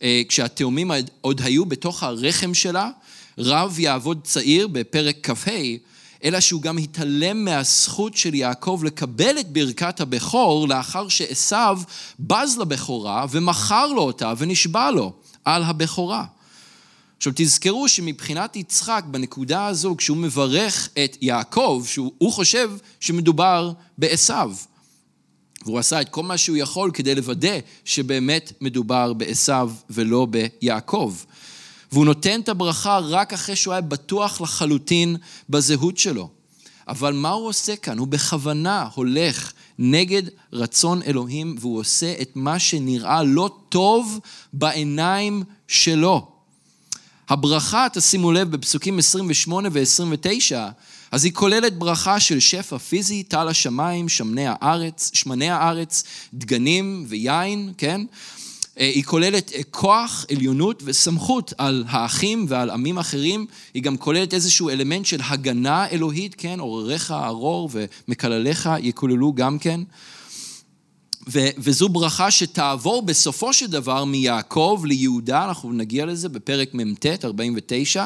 אה, 0.03 0.21
כשהתאומים 0.29 0.91
עוד 1.21 1.41
היו 1.41 1.65
בתוך 1.65 2.03
הרחם 2.03 2.53
שלה, 2.53 2.89
רב 3.37 3.79
יעבוד 3.79 4.19
צעיר 4.23 4.67
בפרק 4.67 5.17
כ"ה, 5.23 5.51
אלא 6.23 6.39
שהוא 6.39 6.61
גם 6.61 6.77
התעלם 6.77 7.45
מהזכות 7.45 8.17
של 8.17 8.33
יעקב 8.33 8.81
לקבל 8.83 9.39
את 9.39 9.49
ברכת 9.49 10.01
הבכור 10.01 10.67
לאחר 10.67 11.07
שעשו 11.07 11.55
בז 12.19 12.57
לבכורה 12.57 13.25
ומכר 13.29 13.87
לו 13.87 14.01
אותה 14.01 14.33
ונשבע 14.37 14.91
לו 14.91 15.13
על 15.45 15.63
הבכורה. 15.63 16.25
עכשיו 17.17 17.33
תזכרו 17.35 17.87
שמבחינת 17.87 18.55
יצחק 18.55 19.03
בנקודה 19.07 19.65
הזו 19.65 19.95
כשהוא 19.97 20.17
מברך 20.17 20.89
את 21.03 21.17
יעקב 21.21 21.83
שהוא 21.87 22.31
חושב 22.31 22.71
שמדובר 22.99 23.71
בעשו 23.97 24.33
והוא 25.65 25.79
עשה 25.79 26.01
את 26.01 26.09
כל 26.09 26.23
מה 26.23 26.37
שהוא 26.37 26.57
יכול 26.57 26.91
כדי 26.93 27.15
לוודא 27.15 27.57
שבאמת 27.85 28.53
מדובר 28.61 29.13
בעשו 29.13 29.69
ולא 29.89 30.27
ביעקב. 30.29 31.15
והוא 31.91 32.05
נותן 32.05 32.39
את 32.41 32.49
הברכה 32.49 32.99
רק 32.99 33.33
אחרי 33.33 33.55
שהוא 33.55 33.73
היה 33.73 33.81
בטוח 33.81 34.41
לחלוטין 34.41 35.17
בזהות 35.49 35.97
שלו. 35.97 36.29
אבל 36.87 37.13
מה 37.13 37.29
הוא 37.29 37.47
עושה 37.47 37.75
כאן? 37.75 37.97
הוא 37.97 38.07
בכוונה 38.07 38.87
הולך 38.95 39.53
נגד 39.79 40.23
רצון 40.53 41.01
אלוהים, 41.01 41.55
והוא 41.59 41.79
עושה 41.79 42.13
את 42.21 42.31
מה 42.35 42.59
שנראה 42.59 43.23
לא 43.23 43.49
טוב 43.69 44.19
בעיניים 44.53 45.43
שלו. 45.67 46.27
הברכה, 47.29 47.87
תשימו 47.93 48.31
לב, 48.31 48.51
בפסוקים 48.51 48.99
28 48.99 49.69
ו-29, 49.71 50.55
אז 51.11 51.25
היא 51.25 51.33
כוללת 51.33 51.77
ברכה 51.77 52.19
של 52.19 52.39
שפע 52.39 52.77
פיזי, 52.77 53.23
טל 53.23 53.47
השמיים, 53.47 54.09
שמני 54.09 54.45
הארץ, 54.47 55.11
שמני 55.13 55.49
הארץ, 55.49 56.03
דגנים 56.33 57.05
ויין, 57.07 57.73
כן? 57.77 58.01
אה, 58.79 58.85
היא 58.85 59.03
כוללת 59.03 59.51
אה, 59.55 59.63
כוח, 59.71 60.25
עליונות 60.31 60.83
וסמכות 60.85 61.53
על 61.57 61.83
האחים 61.87 62.45
ועל 62.49 62.69
עמים 62.69 62.97
אחרים. 62.97 63.45
היא 63.73 63.83
גם 63.83 63.97
כוללת 63.97 64.33
איזשהו 64.33 64.69
אלמנט 64.69 65.05
של 65.05 65.19
הגנה 65.23 65.87
אלוהית, 65.87 66.35
כן? 66.37 66.59
עורריך 66.59 67.11
ארור 67.11 67.69
ומקלליך 67.71 68.69
יקוללו 68.79 69.33
גם 69.33 69.59
כן. 69.59 69.81
ו- 71.31 71.49
וזו 71.57 71.89
ברכה 71.89 72.31
שתעבור 72.31 73.01
בסופו 73.01 73.53
של 73.53 73.67
דבר 73.67 74.05
מיעקב 74.05 74.81
ליהודה, 74.85 75.45
אנחנו 75.45 75.73
נגיע 75.73 76.05
לזה 76.05 76.29
בפרק 76.29 76.73
מ"ט, 76.73 77.05
49. 77.23 78.05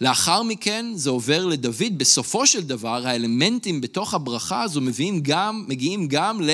לאחר 0.00 0.42
מכן 0.42 0.86
זה 0.94 1.10
עובר 1.10 1.46
לדוד, 1.46 1.98
בסופו 1.98 2.46
של 2.46 2.62
דבר 2.62 3.06
האלמנטים 3.06 3.80
בתוך 3.80 4.14
הברכה 4.14 4.62
הזו 4.62 4.80
מביאים 4.80 5.20
גם, 5.22 5.64
מגיעים 5.68 6.08
גם 6.08 6.40
ל... 6.42 6.50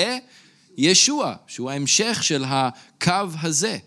ישוע, 0.79 1.35
שהוא 1.47 1.71
ההמשך 1.71 2.19
של 2.23 2.45
הקו 2.47 3.13
הזה. 3.43 3.79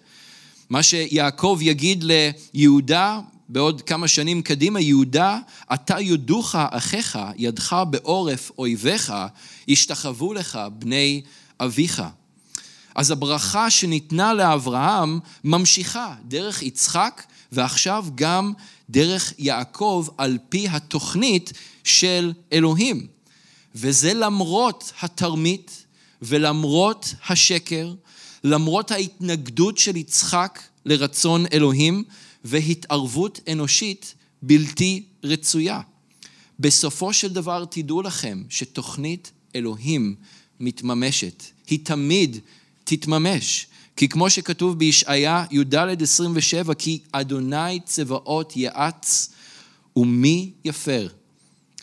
מה 0.69 0.83
שיעקב 0.83 1.59
יגיד 1.61 2.03
ליהודה 2.03 3.19
בעוד 3.49 3.81
כמה 3.81 4.07
שנים 4.07 4.41
קדימה, 4.41 4.79
יהודה, 4.79 5.39
אתה 5.73 5.99
יודוך 5.99 6.55
אחיך, 6.55 7.19
ידך 7.35 7.75
בעורף 7.89 8.51
אויביך, 8.57 9.13
ישתחוו 9.67 10.33
לך 10.33 10.59
בני 10.73 11.21
אביך. 11.59 12.03
אז 12.95 13.11
הברכה 13.11 13.69
שניתנה 13.69 14.33
לאברהם 14.33 15.19
ממשיכה 15.43 16.15
דרך 16.27 16.63
יצחק 16.63 17.23
ועכשיו 17.51 18.05
גם 18.15 18.53
דרך 18.89 19.33
יעקב 19.37 20.07
על 20.17 20.37
פי 20.49 20.67
התוכנית 20.69 21.53
של 21.83 22.33
אלוהים. 22.53 23.07
וזה 23.75 24.13
למרות 24.13 24.91
התרמית, 25.01 25.80
ולמרות 26.21 27.13
השקר, 27.29 27.93
למרות 28.43 28.91
ההתנגדות 28.91 29.77
של 29.77 29.95
יצחק 29.95 30.59
לרצון 30.85 31.45
אלוהים 31.53 32.03
והתערבות 32.43 33.39
אנושית 33.51 34.15
בלתי 34.41 35.03
רצויה. 35.23 35.81
בסופו 36.59 37.13
של 37.13 37.33
דבר 37.33 37.65
תדעו 37.65 38.01
לכם 38.01 38.43
שתוכנית 38.49 39.31
אלוהים 39.55 40.15
מתממשת. 40.59 41.43
היא 41.67 41.79
תמיד 41.83 42.37
תתממש. 42.83 43.67
כי 43.95 44.09
כמו 44.09 44.29
שכתוב 44.29 44.79
בישעיה 44.79 45.45
י"ד 45.51 46.01
27, 46.01 46.73
כי 46.73 46.99
אדוני 47.11 47.79
צבאות 47.85 48.57
יעץ 48.57 49.31
ומי 49.95 50.51
יפר, 50.65 51.07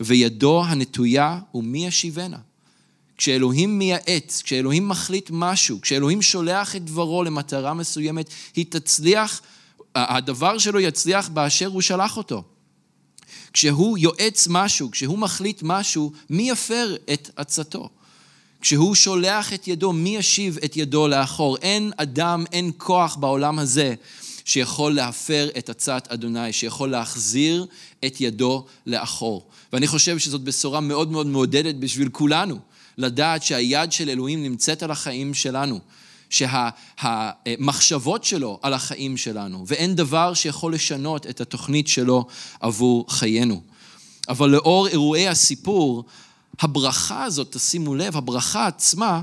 וידו 0.00 0.64
הנטויה 0.64 1.40
ומי 1.54 1.86
ישיבנה. 1.86 2.38
כשאלוהים 3.18 3.78
מייעץ, 3.78 4.42
כשאלוהים 4.44 4.88
מחליט 4.88 5.30
משהו, 5.32 5.80
כשאלוהים 5.80 6.22
שולח 6.22 6.76
את 6.76 6.84
דברו 6.84 7.24
למטרה 7.24 7.74
מסוימת, 7.74 8.30
היא 8.56 8.66
תצליח, 8.68 9.40
הדבר 9.94 10.58
שלו 10.58 10.80
יצליח 10.80 11.28
באשר 11.28 11.66
הוא 11.66 11.80
שלח 11.80 12.16
אותו. 12.16 12.42
כשהוא 13.52 13.98
יועץ 13.98 14.46
משהו, 14.50 14.90
כשהוא 14.90 15.18
מחליט 15.18 15.60
משהו, 15.62 16.12
מי 16.30 16.50
יפר 16.50 16.96
את 17.12 17.30
עצתו? 17.36 17.88
כשהוא 18.60 18.94
שולח 18.94 19.52
את 19.52 19.68
ידו, 19.68 19.92
מי 19.92 20.16
ישיב 20.16 20.58
את 20.64 20.76
ידו 20.76 21.08
לאחור? 21.08 21.56
אין 21.56 21.92
אדם, 21.96 22.44
אין 22.52 22.70
כוח 22.76 23.16
בעולם 23.16 23.58
הזה 23.58 23.94
שיכול 24.44 24.92
להפר 24.94 25.48
את 25.58 25.68
עצת 25.70 26.08
אדוני, 26.10 26.52
שיכול 26.52 26.90
להחזיר 26.90 27.66
את 28.04 28.20
ידו 28.20 28.66
לאחור. 28.86 29.46
ואני 29.72 29.86
חושב 29.86 30.18
שזאת 30.18 30.40
בשורה 30.40 30.80
מאוד 30.80 31.12
מאוד 31.12 31.26
מעודדת 31.26 31.74
בשביל 31.74 32.08
כולנו, 32.08 32.58
לדעת 32.98 33.42
שהיד 33.42 33.92
של 33.92 34.10
אלוהים 34.10 34.42
נמצאת 34.42 34.82
על 34.82 34.90
החיים 34.90 35.34
שלנו. 35.34 35.80
שהמחשבות 36.30 38.24
שלו 38.24 38.58
על 38.62 38.74
החיים 38.74 39.16
שלנו, 39.16 39.64
ואין 39.66 39.94
דבר 39.94 40.34
שיכול 40.34 40.74
לשנות 40.74 41.26
את 41.26 41.40
התוכנית 41.40 41.88
שלו 41.88 42.26
עבור 42.60 43.06
חיינו. 43.08 43.62
אבל 44.28 44.50
לאור 44.50 44.88
אירועי 44.88 45.28
הסיפור, 45.28 46.04
הברכה 46.60 47.24
הזאת, 47.24 47.52
תשימו 47.52 47.94
לב, 47.94 48.16
הברכה 48.16 48.66
עצמה, 48.66 49.22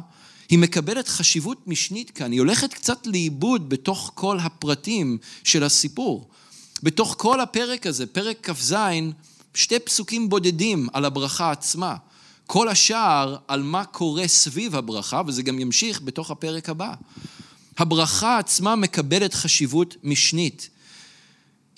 היא 0.50 0.60
מקבלת 0.60 1.08
חשיבות 1.08 1.68
משנית 1.68 2.12
כאן, 2.12 2.32
היא 2.32 2.40
הולכת 2.40 2.74
קצת 2.74 3.08
לאיבוד 3.08 3.70
בתוך 3.70 4.12
כל 4.16 4.40
הפרטים 4.40 5.18
של 5.44 5.64
הסיפור. 5.64 6.28
בתוך 6.84 7.16
כל 7.18 7.42
הפרק 7.42 7.88
הזה, 7.88 8.06
פרק 8.06 8.50
כ"ז, 8.50 8.76
שתי 9.54 9.80
פסוקים 9.80 10.30
בודדים 10.30 10.88
על 10.94 11.06
הברכה 11.06 11.52
עצמה. 11.52 11.96
כל 12.48 12.68
השאר 12.68 13.36
על 13.48 13.64
מה 13.64 13.86
קורה 13.86 14.28
סביב 14.28 14.76
הברכה, 14.76 15.22
וזה 15.28 15.44
גם 15.44 15.60
ימשיך 15.60 16.02
בתוך 16.02 16.32
הפרק 16.32 16.70
הבא. 16.70 16.94
הברכה 17.78 18.38
עצמה 18.38 18.76
מקבלת 18.76 19.34
חשיבות 19.34 19.96
משנית. 20.04 20.70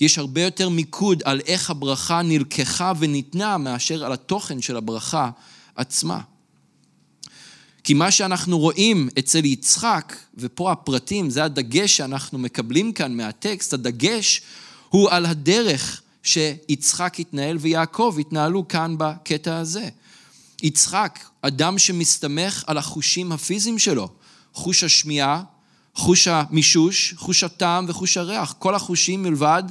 יש 0.02 0.18
הרבה 0.18 0.42
יותר 0.42 0.70
מיקוד 0.70 1.22
על 1.26 1.42
איך 1.46 1.70
הברכה 1.70 2.22
נלקחה 2.22 2.94
וניתנה 3.00 3.58
מאשר 3.58 4.06
על 4.06 4.14
התוכן 4.14 4.62
של 4.62 4.78
הברכה 4.78 5.30
עצמה. 5.76 6.22
כי 7.84 7.94
מה 7.94 8.12
שאנחנו 8.12 8.60
רואים 8.60 9.10
אצל 9.20 9.46
יצחק, 9.46 10.16
ופה 10.38 10.72
הפרטים, 10.72 11.30
זה 11.30 11.44
הדגש 11.44 11.98
שאנחנו 11.98 12.40
מקבלים 12.40 12.94
כאן 12.94 13.18
מהטקסט, 13.18 13.74
הדגש 13.74 14.42
הוא 14.90 15.10
על 15.10 15.26
הדרך 15.26 16.02
שיצחק 16.24 17.20
התנהל 17.20 17.58
ויעקב 17.58 18.16
התנהלו 18.20 18.68
כאן 18.68 18.96
בקטע 18.98 19.58
הזה. 19.58 19.90
יצחק, 20.64 21.20
אדם 21.42 21.78
שמסתמך 21.78 22.64
על 22.68 22.78
החושים 22.78 23.32
הפיזיים 23.32 23.80
שלו, 23.80 24.10
חוש 24.54 24.84
השמיעה, 24.84 25.44
חוש 25.96 26.28
המישוש, 26.28 27.14
חוש 27.18 27.44
הטעם 27.44 27.86
וחוש 27.88 28.18
הריח, 28.18 28.56
כל 28.60 28.76
החושים 28.76 29.24
מלבד 29.24 29.64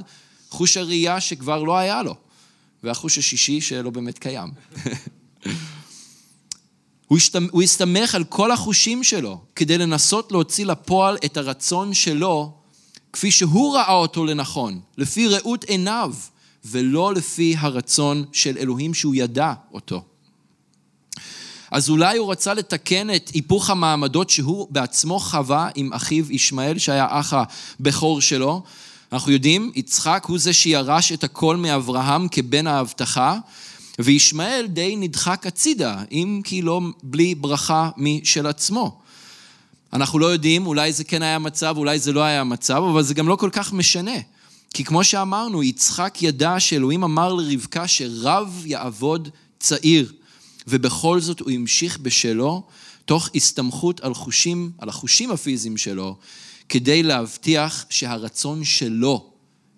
חוש 0.50 0.76
הראייה 0.76 1.20
שכבר 1.20 1.62
לא 1.62 1.76
היה 1.76 2.02
לו, 2.02 2.14
והחוש 2.82 3.18
השישי 3.18 3.60
שלא 3.60 3.90
באמת 3.90 4.18
קיים. 4.18 4.50
הוא 7.50 7.62
הסתמך 7.62 8.14
על 8.14 8.24
כל 8.24 8.52
החושים 8.52 9.04
שלו 9.04 9.40
כדי 9.56 9.78
לנסות 9.78 10.32
להוציא 10.32 10.66
לפועל 10.66 11.16
את 11.24 11.36
הרצון 11.36 11.94
שלו 11.94 12.52
כפי 13.12 13.30
שהוא 13.30 13.76
ראה 13.76 13.92
אותו 13.92 14.24
לנכון, 14.24 14.80
לפי 14.98 15.28
ראות 15.28 15.64
עיניו, 15.64 16.14
ולא 16.64 17.14
לפי 17.14 17.54
הרצון 17.58 18.24
של 18.32 18.58
אלוהים 18.58 18.94
שהוא 18.94 19.14
ידע 19.14 19.52
אותו. 19.72 20.04
אז 21.70 21.88
אולי 21.90 22.18
הוא 22.18 22.32
רצה 22.32 22.54
לתקן 22.54 23.14
את 23.14 23.30
היפוך 23.34 23.70
המעמדות 23.70 24.30
שהוא 24.30 24.66
בעצמו 24.70 25.18
חווה 25.18 25.68
עם 25.74 25.92
אחיו 25.92 26.32
ישמעאל, 26.32 26.78
שהיה 26.78 27.06
אח 27.10 27.32
הבכור 27.80 28.20
שלו. 28.20 28.62
אנחנו 29.12 29.32
יודעים, 29.32 29.72
יצחק 29.74 30.24
הוא 30.26 30.38
זה 30.38 30.52
שירש 30.52 31.12
את 31.12 31.24
הכל 31.24 31.56
מאברהם 31.56 32.28
כבן 32.28 32.66
ההבטחה, 32.66 33.38
וישמעאל 33.98 34.66
די 34.66 34.96
נדחק 34.96 35.46
הצידה, 35.46 35.96
אם 36.12 36.40
כי 36.44 36.62
לא 36.62 36.80
בלי 37.02 37.34
ברכה 37.34 37.90
משל 37.96 38.46
עצמו. 38.46 38.98
אנחנו 39.92 40.18
לא 40.18 40.26
יודעים, 40.26 40.66
אולי 40.66 40.92
זה 40.92 41.04
כן 41.04 41.22
היה 41.22 41.38
מצב, 41.38 41.74
אולי 41.76 41.98
זה 41.98 42.12
לא 42.12 42.20
היה 42.20 42.44
מצב, 42.44 42.82
אבל 42.90 43.02
זה 43.02 43.14
גם 43.14 43.28
לא 43.28 43.36
כל 43.36 43.50
כך 43.52 43.72
משנה. 43.72 44.16
כי 44.74 44.84
כמו 44.84 45.04
שאמרנו, 45.04 45.62
יצחק 45.62 46.22
ידע 46.22 46.60
שאלוהים 46.60 47.04
אמר 47.04 47.32
לרבקה 47.34 47.88
שרב 47.88 48.62
יעבוד 48.66 49.28
צעיר. 49.58 50.12
ובכל 50.66 51.20
זאת 51.20 51.40
הוא 51.40 51.50
המשיך 51.50 51.98
בשלו, 51.98 52.62
תוך 53.04 53.30
הסתמכות 53.34 54.00
על 54.00 54.14
חושים, 54.14 54.70
על 54.78 54.88
החושים 54.88 55.30
הפיזיים 55.30 55.76
שלו, 55.76 56.16
כדי 56.68 57.02
להבטיח 57.02 57.86
שהרצון 57.90 58.64
שלו 58.64 59.30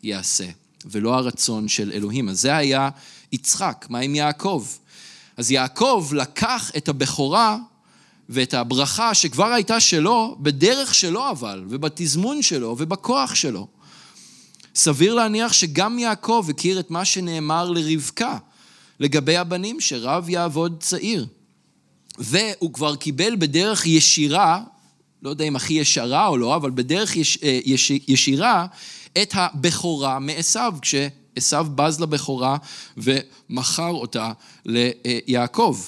ייעשה, 0.03 0.47
ולא 0.85 1.15
הרצון 1.15 1.69
של 1.69 1.93
אלוהים. 1.93 2.29
אז 2.29 2.41
זה 2.41 2.57
היה 2.57 2.89
יצחק, 3.33 3.87
מה 3.89 3.99
עם 3.99 4.15
יעקב? 4.15 4.67
אז 5.37 5.51
יעקב 5.51 6.09
לקח 6.13 6.71
את 6.77 6.89
הבכורה 6.89 7.59
ואת 8.29 8.55
הברכה 8.55 9.15
שכבר 9.15 9.47
הייתה 9.47 9.81
שלו, 9.81 10.37
בדרך 10.41 10.95
שלו 10.95 11.31
אבל, 11.31 11.65
ובתזמון 11.69 12.43
שלו, 12.43 12.77
ובכוח 12.79 13.35
שלו. 13.35 13.67
סביר 14.75 15.15
להניח 15.15 15.53
שגם 15.53 15.99
יעקב 15.99 16.47
הכיר 16.51 16.81
את 16.81 16.91
מה 16.91 17.05
שנאמר 17.05 17.71
לרבקה. 17.71 18.39
לגבי 19.01 19.37
הבנים, 19.37 19.81
שרב 19.81 20.29
יעבוד 20.29 20.77
צעיר. 20.81 21.27
והוא 22.19 22.73
כבר 22.73 22.97
קיבל 22.97 23.37
בדרך 23.37 23.87
ישירה, 23.87 24.63
לא 25.23 25.31
יודע 25.31 25.45
אם 25.45 25.57
הכי 25.57 25.75
ישרה 25.75 26.27
או 26.27 26.37
לא, 26.37 26.57
אבל 26.57 26.71
בדרך 26.71 27.17
יש, 27.17 27.39
אה, 27.43 27.61
יש, 27.65 27.91
ישירה, 27.91 28.67
את 29.23 29.33
הבכורה 29.35 30.19
מעשו, 30.19 30.61
כשעשו 30.83 31.65
בז 31.75 32.01
לבכורה 32.01 32.57
ומכר 32.97 33.91
אותה 33.91 34.33
ליעקב. 34.67 35.79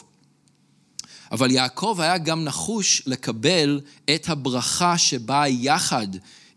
אבל 1.33 1.51
יעקב 1.51 1.97
היה 1.99 2.19
גם 2.19 2.45
נחוש 2.45 3.03
לקבל 3.07 3.81
את 4.15 4.29
הברכה 4.29 4.99
שבאה 4.99 5.49
יחד 5.49 6.09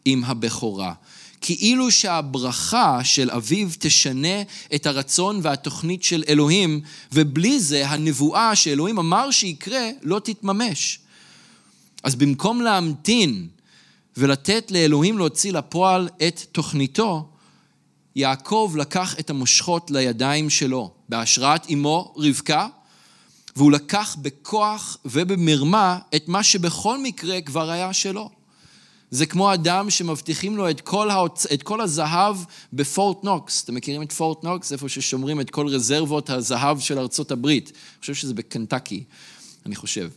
עם 0.05 0.23
הבכורה. 0.23 0.93
כאילו 1.45 1.91
שהברכה 1.91 3.03
של 3.03 3.31
אביו 3.31 3.67
תשנה 3.79 4.41
את 4.75 4.85
הרצון 4.85 5.39
והתוכנית 5.43 6.03
של 6.03 6.23
אלוהים, 6.27 6.81
ובלי 7.11 7.59
זה 7.59 7.87
הנבואה 7.87 8.55
שאלוהים 8.55 8.99
אמר 8.99 9.31
שיקרה 9.31 9.89
לא 10.01 10.19
תתממש. 10.19 10.99
אז 12.03 12.15
במקום 12.15 12.61
להמתין 12.61 13.47
ולתת 14.17 14.71
לאלוהים 14.71 15.17
להוציא 15.17 15.53
לפועל 15.53 16.09
את 16.27 16.39
תוכניתו, 16.51 17.29
יעקב 18.15 18.73
לקח 18.77 19.19
את 19.19 19.29
המושכות 19.29 19.91
לידיים 19.91 20.49
שלו, 20.49 20.91
בהשראת 21.09 21.69
אמו 21.73 22.13
רבקה, 22.17 22.67
והוא 23.55 23.71
לקח 23.71 24.15
בכוח 24.21 24.97
ובמרמה 25.05 25.99
את 26.15 26.27
מה 26.27 26.43
שבכל 26.43 27.03
מקרה 27.03 27.41
כבר 27.41 27.69
היה 27.69 27.93
שלו. 27.93 28.42
זה 29.13 29.25
כמו 29.25 29.53
אדם 29.53 29.89
שמבטיחים 29.89 30.57
לו 30.57 30.69
את 30.69 30.81
כל, 30.81 31.09
ההוצ... 31.09 31.45
את 31.45 31.63
כל 31.63 31.81
הזהב 31.81 32.37
בפורט 32.73 33.23
נוקס. 33.23 33.63
אתם 33.63 33.75
מכירים 33.75 34.01
את 34.01 34.11
פורט 34.11 34.43
נוקס? 34.43 34.71
איפה 34.71 34.89
ששומרים 34.89 35.41
את 35.41 35.49
כל 35.49 35.67
רזרבות 35.67 36.29
הזהב 36.29 36.79
של 36.79 36.99
ארצות 36.99 37.31
הברית. 37.31 37.69
אני 37.69 37.99
חושב 38.01 38.13
שזה 38.13 38.33
בקנטקי, 38.33 39.03
אני 39.65 39.75
חושב. 39.75 40.09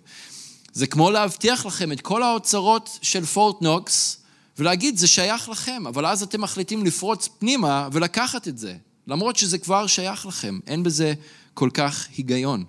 זה 0.72 0.86
כמו 0.86 1.10
להבטיח 1.10 1.66
לכם 1.66 1.92
את 1.92 2.00
כל 2.00 2.22
האוצרות 2.22 2.98
של 3.02 3.24
פורט 3.24 3.62
נוקס, 3.62 4.16
ולהגיד, 4.58 4.96
זה 4.96 5.06
שייך 5.06 5.48
לכם, 5.48 5.86
אבל 5.86 6.06
אז 6.06 6.22
אתם 6.22 6.40
מחליטים 6.40 6.84
לפרוץ 6.84 7.28
פנימה 7.38 7.88
ולקחת 7.92 8.48
את 8.48 8.58
זה, 8.58 8.76
למרות 9.06 9.36
שזה 9.36 9.58
כבר 9.58 9.86
שייך 9.86 10.26
לכם. 10.26 10.58
אין 10.66 10.82
בזה 10.82 11.14
כל 11.54 11.70
כך 11.74 12.06
היגיון. 12.16 12.64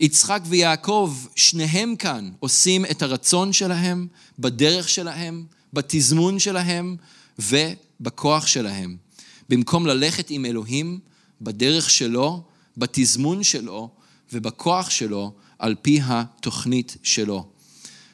יצחק 0.00 0.40
ויעקב, 0.46 1.16
שניהם 1.36 1.96
כאן 1.96 2.30
עושים 2.40 2.84
את 2.84 3.02
הרצון 3.02 3.52
שלהם, 3.52 4.06
בדרך 4.38 4.88
שלהם, 4.88 5.44
בתזמון 5.72 6.38
שלהם 6.38 6.96
ובכוח 7.38 8.46
שלהם. 8.46 8.96
במקום 9.48 9.86
ללכת 9.86 10.30
עם 10.30 10.44
אלוהים 10.44 10.98
בדרך 11.40 11.90
שלו, 11.90 12.42
בתזמון 12.76 13.42
שלו 13.42 13.90
ובכוח 14.32 14.90
שלו, 14.90 15.32
על 15.58 15.74
פי 15.82 16.00
התוכנית 16.04 16.96
שלו. 17.02 17.46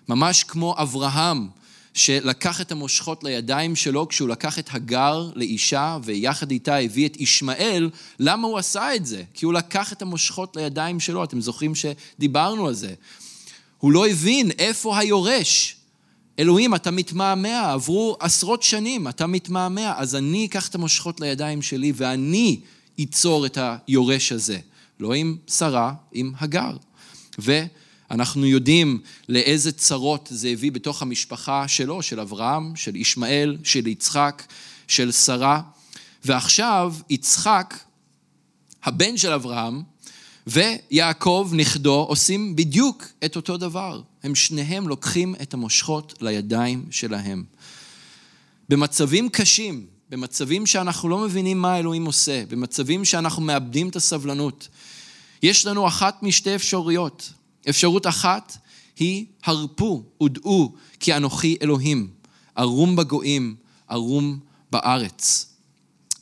ממש 0.09 0.45
כמו 0.45 0.75
אברהם, 0.79 1.49
שלקח 1.95 2.61
את 2.61 2.73
המושכות 2.73 3.25
לידיים 3.25 3.77
שלו 3.77 4.09
כשהוא 4.09 4.29
לקח 4.29 4.59
את 4.59 4.69
הגר 4.73 5.31
לאישה 5.35 5.99
ויחד 6.03 6.51
איתה 6.51 6.77
הביא 6.77 7.07
את 7.09 7.21
ישמעאל, 7.21 7.91
למה 8.19 8.49
הוא 8.49 8.59
עשה 8.59 8.95
את 8.95 9.07
זה? 9.07 9.23
כי 9.35 9.45
הוא 9.45 9.53
לקח 9.53 9.93
את 9.93 10.03
המושכות 10.03 10.57
לידיים 10.57 11.01
שלו, 11.01 11.25
אתם 11.25 11.41
זוכרים 11.41 11.73
שדיברנו 11.75 12.67
על 12.67 12.75
זה. 12.75 12.95
הוא 13.79 13.93
לא 13.93 14.09
הבין 14.09 14.51
איפה 14.51 14.99
היורש. 14.99 15.77
אלוהים, 16.39 16.75
אתה 16.75 16.91
מתמהמה, 16.91 17.73
עברו 17.73 18.17
עשרות 18.21 18.63
שנים, 18.63 19.09
אתה 19.09 19.27
מתמהמה, 19.27 19.95
אז 19.97 20.17
אני 20.17 20.47
אקח 20.47 20.69
את 20.69 20.75
המושכות 20.75 21.21
לידיים 21.21 21.63
שלי 21.63 21.93
ואני 21.97 22.61
אצור 23.03 23.47
את 23.47 23.59
היורש 23.61 24.33
הזה. 24.33 24.59
לא 25.01 25.15
עם 25.15 25.37
שרה, 25.47 25.93
עם 26.13 26.33
הגר. 26.39 26.77
ו... 27.39 27.63
אנחנו 28.11 28.47
יודעים 28.47 29.01
לאיזה 29.29 29.73
צרות 29.73 30.29
זה 30.33 30.49
הביא 30.49 30.73
בתוך 30.73 31.03
המשפחה 31.03 31.69
שלו, 31.69 32.03
של 32.03 32.21
אברהם, 32.21 32.77
של 32.77 32.97
ישמעאל, 32.97 33.57
של 33.65 33.87
יצחק, 33.87 34.43
של 34.89 35.13
שרה. 35.13 35.61
ועכשיו 36.25 36.95
יצחק 37.11 37.75
הבן 38.85 39.17
של 39.17 39.33
אברהם, 39.33 39.83
ויעקב, 40.47 41.51
נכדו, 41.53 42.07
עושים 42.09 42.57
בדיוק 42.57 43.07
את 43.25 43.37
אותו 43.37 43.57
דבר. 43.57 44.03
הם 44.23 44.35
שניהם 44.35 44.89
לוקחים 44.89 45.35
את 45.43 45.55
המושכות 45.55 46.15
לידיים 46.21 46.85
שלהם. 46.91 47.45
במצבים 48.69 49.29
קשים, 49.29 49.87
במצבים 50.11 50.67
שאנחנו 50.67 51.09
לא 51.09 51.19
מבינים 51.19 51.63
מה 51.63 51.79
אלוהים 51.79 52.07
עושה, 52.07 52.45
במצבים 52.49 53.05
שאנחנו 53.05 53.43
מאבדים 53.43 53.89
את 53.89 53.97
הסבלנות, 53.97 54.69
יש 55.43 55.67
לנו 55.67 55.89
אחת 55.89 56.23
משתי 56.23 56.55
אפשרויות. 56.55 57.33
אפשרות 57.69 58.07
אחת 58.07 58.57
היא 58.97 59.27
הרפו 59.45 60.03
ודעו 60.23 60.75
כי 61.01 61.17
אנוכי 61.17 61.57
אלוהים, 61.63 62.09
ערום 62.55 62.97
בגויים, 62.97 63.57
ערום 63.89 64.39
בארץ. 64.71 65.47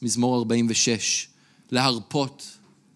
מזמור 0.03 0.37
46, 0.37 1.29
להרפות, 1.71 2.47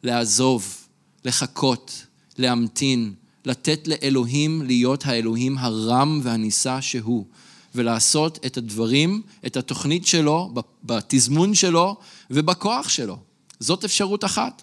לעזוב, 0.02 0.76
לחכות, 1.24 2.06
להמתין, 2.38 3.14
לתת 3.44 3.88
לאלוהים 3.88 4.62
להיות 4.62 5.06
האלוהים 5.06 5.58
הרם 5.58 6.20
והנישא 6.22 6.80
שהוא, 6.80 7.26
ולעשות 7.74 8.46
את 8.46 8.56
הדברים, 8.56 9.22
את 9.46 9.56
התוכנית 9.56 10.06
שלו, 10.06 10.54
בתזמון 10.84 11.54
שלו 11.54 11.96
ובכוח 12.30 12.88
שלו. 12.88 13.18
זאת 13.60 13.84
אפשרות 13.84 14.24
אחת. 14.24 14.62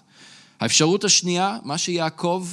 האפשרות 0.60 1.04
השנייה, 1.04 1.58
מה 1.64 1.78
שיעקב 1.78 2.46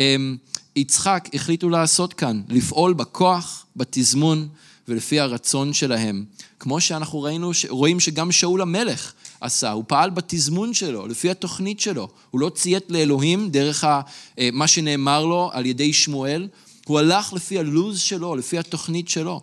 ויצחק 0.00 1.28
החליטו 1.34 1.68
לעשות 1.68 2.14
כאן, 2.14 2.42
לפעול 2.48 2.92
בכוח, 2.92 3.66
בתזמון 3.76 4.48
ולפי 4.88 5.20
הרצון 5.20 5.72
שלהם. 5.72 6.24
כמו 6.58 6.80
שאנחנו 6.80 7.22
ראינו, 7.22 7.50
רואים 7.68 8.00
שגם 8.00 8.32
שאול 8.32 8.62
המלך 8.62 9.12
עשה, 9.40 9.70
הוא 9.70 9.84
פעל 9.86 10.10
בתזמון 10.10 10.74
שלו, 10.74 11.06
לפי 11.06 11.30
התוכנית 11.30 11.80
שלו. 11.80 12.08
הוא 12.30 12.40
לא 12.40 12.48
ציית 12.48 12.84
לאלוהים 12.88 13.50
דרך 13.50 13.84
אה, 13.84 14.00
מה 14.52 14.66
שנאמר 14.66 15.24
לו 15.24 15.50
על 15.52 15.66
ידי 15.66 15.92
שמואל, 15.92 16.48
הוא 16.86 16.98
הלך 16.98 17.32
לפי 17.32 17.58
הלוז 17.58 17.98
שלו, 17.98 18.36
לפי 18.36 18.58
התוכנית 18.58 19.08
שלו. 19.08 19.40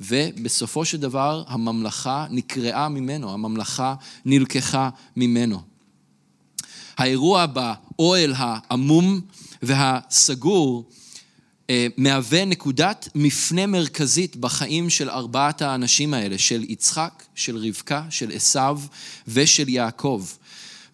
ובסופו 0.00 0.84
של 0.84 1.00
דבר 1.00 1.44
הממלכה 1.46 2.26
נקרעה 2.30 2.88
ממנו, 2.88 3.32
הממלכה 3.32 3.94
נלקחה 4.24 4.90
ממנו. 5.16 5.60
האירוע 6.98 7.46
באוהל 7.46 8.34
העמום 8.36 9.20
והסגור 9.62 10.90
אה, 11.70 11.86
מהווה 11.96 12.44
נקודת 12.44 13.08
מפנה 13.14 13.66
מרכזית 13.66 14.36
בחיים 14.36 14.90
של 14.90 15.10
ארבעת 15.10 15.62
האנשים 15.62 16.14
האלה, 16.14 16.38
של 16.38 16.64
יצחק, 16.68 17.22
של 17.34 17.56
רבקה, 17.56 18.02
של 18.10 18.30
עשיו 18.34 18.80
ושל 19.28 19.68
יעקב. 19.68 20.24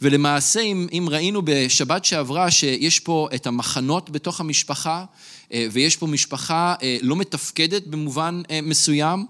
ולמעשה, 0.02 0.60
אם, 0.60 0.86
אם 0.92 1.06
ראינו 1.10 1.42
בשבת 1.44 2.04
שעברה 2.04 2.50
שיש 2.50 3.00
פה 3.00 3.28
את 3.34 3.46
המחנות 3.46 4.10
בתוך 4.10 4.40
המשפחה, 4.40 5.04
אה, 5.52 5.66
ויש 5.72 5.96
פה 5.96 6.06
משפחה 6.06 6.74
אה, 6.82 6.96
לא 7.02 7.16
מתפקדת 7.16 7.86
במובן 7.86 8.42
מסוים, 8.62 9.26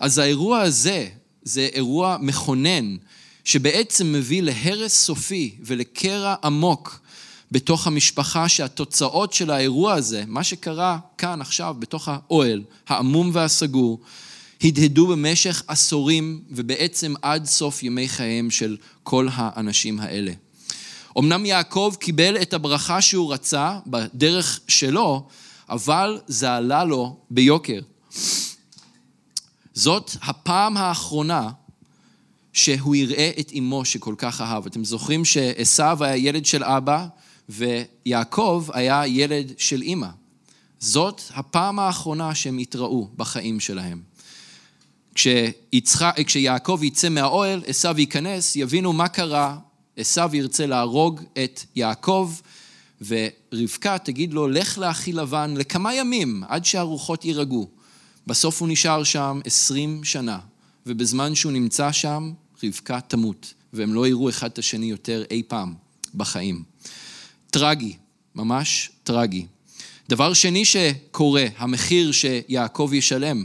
אז 0.00 0.18
האירוע 0.18 0.60
הזה 0.60 1.08
זה 1.42 1.68
אירוע 1.72 2.16
מכונן, 2.20 2.96
שבעצם 3.46 4.12
מביא 4.12 4.42
להרס 4.42 5.04
סופי 5.04 5.54
ולקרע 5.60 6.34
עמוק 6.44 7.00
בתוך 7.52 7.86
המשפחה, 7.86 8.48
שהתוצאות 8.48 9.32
של 9.32 9.50
האירוע 9.50 9.92
הזה, 9.94 10.24
מה 10.26 10.44
שקרה 10.44 10.98
כאן 11.18 11.40
עכשיו 11.40 11.76
בתוך 11.78 12.08
האוהל 12.08 12.62
העמום 12.88 13.30
והסגור, 13.32 14.00
הדהדו 14.64 15.06
במשך 15.06 15.62
עשורים 15.66 16.42
ובעצם 16.50 17.14
עד 17.22 17.44
סוף 17.44 17.82
ימי 17.82 18.08
חייהם 18.08 18.50
של 18.50 18.76
כל 19.02 19.28
האנשים 19.32 20.00
האלה. 20.00 20.32
אמנם 21.18 21.46
יעקב 21.46 21.94
קיבל 22.00 22.36
את 22.42 22.54
הברכה 22.54 23.00
שהוא 23.00 23.32
רצה 23.32 23.78
בדרך 23.86 24.60
שלו, 24.68 25.28
אבל 25.68 26.20
זה 26.26 26.52
עלה 26.52 26.84
לו 26.84 27.16
ביוקר. 27.30 27.80
זאת 29.74 30.10
הפעם 30.22 30.76
האחרונה 30.76 31.50
שהוא 32.56 32.94
יראה 32.94 33.30
את 33.40 33.52
אמו 33.58 33.84
שכל 33.84 34.14
כך 34.18 34.40
אהב. 34.40 34.66
אתם 34.66 34.84
זוכרים 34.84 35.24
שעשו 35.24 36.04
היה 36.04 36.16
ילד 36.16 36.46
של 36.46 36.64
אבא 36.64 37.06
ויעקב 37.48 38.66
היה 38.72 39.06
ילד 39.06 39.52
של 39.58 39.82
אימא. 39.82 40.08
זאת 40.80 41.22
הפעם 41.34 41.78
האחרונה 41.78 42.34
שהם 42.34 42.58
התראו 42.58 43.08
בחיים 43.16 43.60
שלהם. 43.60 44.00
כשיצח... 45.14 46.02
כשיעקב 46.26 46.80
יצא 46.82 47.08
מהאוהל, 47.08 47.62
עשו 47.66 47.88
ייכנס, 47.96 48.56
יבינו 48.56 48.92
מה 48.92 49.08
קרה, 49.08 49.58
עשו 49.96 50.22
ירצה 50.32 50.66
להרוג 50.66 51.20
את 51.44 51.60
יעקב, 51.76 52.32
ורבקה 53.06 53.98
תגיד 53.98 54.34
לו, 54.34 54.48
לך 54.48 54.78
לאחי 54.78 55.12
לבן 55.12 55.54
לכמה 55.56 55.94
ימים, 55.94 56.42
עד 56.48 56.64
שהרוחות 56.64 57.24
יירגעו. 57.24 57.68
בסוף 58.26 58.60
הוא 58.60 58.68
נשאר 58.68 59.04
שם 59.04 59.40
עשרים 59.44 60.04
שנה, 60.04 60.38
ובזמן 60.86 61.34
שהוא 61.34 61.52
נמצא 61.52 61.92
שם, 61.92 62.32
רבקה 62.62 63.00
תמות, 63.00 63.54
והם 63.72 63.94
לא 63.94 64.06
יראו 64.06 64.28
אחד 64.28 64.50
את 64.50 64.58
השני 64.58 64.86
יותר 64.86 65.24
אי 65.30 65.42
פעם 65.48 65.74
בחיים. 66.14 66.62
טרגי, 67.50 67.96
ממש 68.34 68.90
טרגי. 69.04 69.46
דבר 70.08 70.32
שני 70.32 70.64
שקורה, 70.64 71.46
המחיר 71.56 72.12
שיעקב 72.12 72.90
ישלם. 72.94 73.44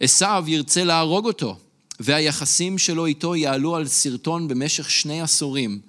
עשו 0.00 0.26
ירצה 0.46 0.84
להרוג 0.84 1.26
אותו, 1.26 1.58
והיחסים 2.00 2.78
שלו 2.78 3.06
איתו 3.06 3.36
יעלו 3.36 3.76
על 3.76 3.88
סרטון 3.88 4.48
במשך 4.48 4.90
שני 4.90 5.20
עשורים, 5.20 5.80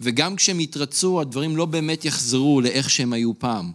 וגם 0.00 0.36
כשהם 0.36 0.60
יתרצו, 0.60 1.20
הדברים 1.20 1.56
לא 1.56 1.64
באמת 1.64 2.04
יחזרו 2.04 2.60
לאיך 2.60 2.90
שהם 2.90 3.12
היו 3.12 3.38
פעם. 3.38 3.72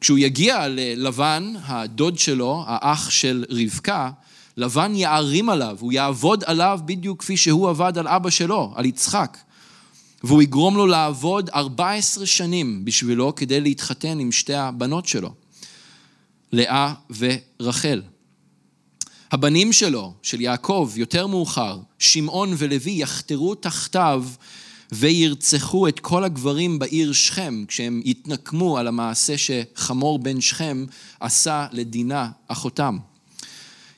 כשהוא 0.00 0.18
יגיע 0.18 0.68
ללבן, 0.68 1.54
הדוד 1.62 2.18
שלו, 2.18 2.64
האח 2.66 3.10
של 3.10 3.44
רבקה, 3.50 4.10
לבן 4.56 4.94
יערים 4.94 5.48
עליו, 5.48 5.76
הוא 5.80 5.92
יעבוד 5.92 6.44
עליו 6.46 6.80
בדיוק 6.84 7.20
כפי 7.20 7.36
שהוא 7.36 7.68
עבד 7.68 7.98
על 7.98 8.08
אבא 8.08 8.30
שלו, 8.30 8.72
על 8.74 8.84
יצחק. 8.84 9.38
והוא 10.24 10.42
יגרום 10.42 10.76
לו 10.76 10.86
לעבוד 10.86 11.50
14 11.50 12.26
שנים 12.26 12.84
בשבילו 12.84 13.34
כדי 13.34 13.60
להתחתן 13.60 14.18
עם 14.18 14.32
שתי 14.32 14.54
הבנות 14.54 15.06
שלו, 15.06 15.34
לאה 16.52 16.94
ורחל. 17.10 18.02
הבנים 19.32 19.72
שלו, 19.72 20.14
של 20.22 20.40
יעקב, 20.40 20.90
יותר 20.96 21.26
מאוחר, 21.26 21.78
שמעון 21.98 22.54
ולוי, 22.58 22.92
יחתרו 22.92 23.54
תחתיו 23.54 24.24
וירצחו 24.92 25.88
את 25.88 26.00
כל 26.00 26.24
הגברים 26.24 26.78
בעיר 26.78 27.12
שכם, 27.12 27.64
כשהם 27.68 28.02
יתנקמו 28.04 28.78
על 28.78 28.88
המעשה 28.88 29.34
שחמור 29.38 30.18
בן 30.18 30.40
שכם 30.40 30.86
עשה 31.20 31.66
לדינה 31.72 32.30
אחותם. 32.48 32.98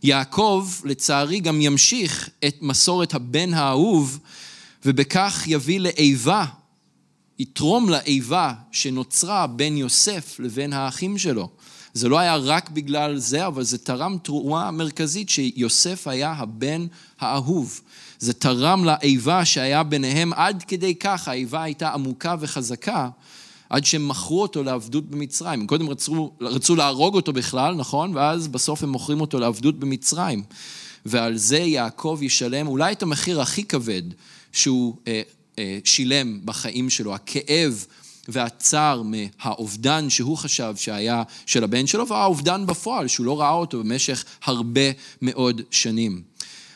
יעקב, 0.02 0.68
לצערי, 0.84 1.40
גם 1.40 1.60
ימשיך 1.60 2.28
את 2.46 2.56
מסורת 2.62 3.14
הבן 3.14 3.54
האהוב, 3.54 4.18
ובכך 4.84 5.42
יביא 5.46 5.80
לאיבה, 5.80 6.44
יתרום 7.38 7.88
לאיבה 7.88 8.52
שנוצרה 8.72 9.46
בין 9.46 9.76
יוסף 9.76 10.36
לבין 10.40 10.72
האחים 10.72 11.18
שלו. 11.18 11.48
זה 11.94 12.08
לא 12.08 12.18
היה 12.18 12.36
רק 12.36 12.70
בגלל 12.70 13.18
זה, 13.18 13.46
אבל 13.46 13.62
זה 13.62 13.78
תרם 13.78 14.16
תרומה 14.22 14.70
מרכזית 14.70 15.28
שיוסף 15.28 16.08
היה 16.08 16.32
הבן 16.32 16.86
האהוב. 17.20 17.80
זה 18.18 18.32
תרם 18.32 18.84
לאיבה 18.84 19.44
שהיה 19.44 19.82
ביניהם 19.82 20.32
עד 20.32 20.64
כדי 20.68 20.94
כך, 20.94 21.28
האיבה 21.28 21.62
הייתה 21.62 21.92
עמוקה 21.92 22.34
וחזקה, 22.40 23.08
עד 23.70 23.84
שהם 23.84 24.08
מכרו 24.08 24.42
אותו 24.42 24.62
לעבדות 24.62 25.10
במצרים. 25.10 25.66
קודם 25.66 25.88
רצו, 25.88 26.32
רצו 26.40 26.76
להרוג 26.76 27.14
אותו 27.14 27.32
בכלל, 27.32 27.74
נכון? 27.74 28.16
ואז 28.16 28.48
בסוף 28.48 28.82
הם 28.82 28.88
מוכרים 28.88 29.20
אותו 29.20 29.38
לעבדות 29.38 29.78
במצרים. 29.78 30.42
ועל 31.06 31.36
זה 31.36 31.58
יעקב 31.58 32.18
ישלם 32.22 32.66
אולי 32.66 32.92
את 32.92 33.02
המחיר 33.02 33.40
הכי 33.40 33.64
כבד 33.64 34.02
שהוא 34.52 34.96
אה, 35.08 35.22
אה, 35.58 35.78
שילם 35.84 36.40
בחיים 36.44 36.90
שלו, 36.90 37.14
הכאב 37.14 37.86
והצער 38.28 39.02
מהאובדן 39.02 40.10
שהוא 40.10 40.36
חשב 40.36 40.74
שהיה 40.76 41.22
של 41.46 41.64
הבן 41.64 41.86
שלו, 41.86 42.08
והאובדן 42.08 42.66
בפועל, 42.66 43.08
שהוא 43.08 43.26
לא 43.26 43.40
ראה 43.40 43.50
אותו 43.50 43.78
במשך 43.78 44.24
הרבה 44.44 44.90
מאוד 45.22 45.62
שנים. 45.70 46.22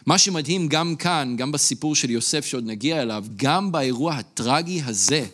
מה 0.07 0.19
שמדהים 0.19 0.69
גם 0.69 0.97
כאן, 0.97 1.35
גם 1.39 1.53
בסיפור 1.53 1.95
של 1.95 2.11
יוסף 2.11 2.47
שעוד 2.47 2.67
נגיע 2.67 3.03
אליו, 3.03 3.25
גם 3.37 3.73
באירוע 3.73 4.15
הטרגי 4.15 4.83
הזה, 4.85 5.27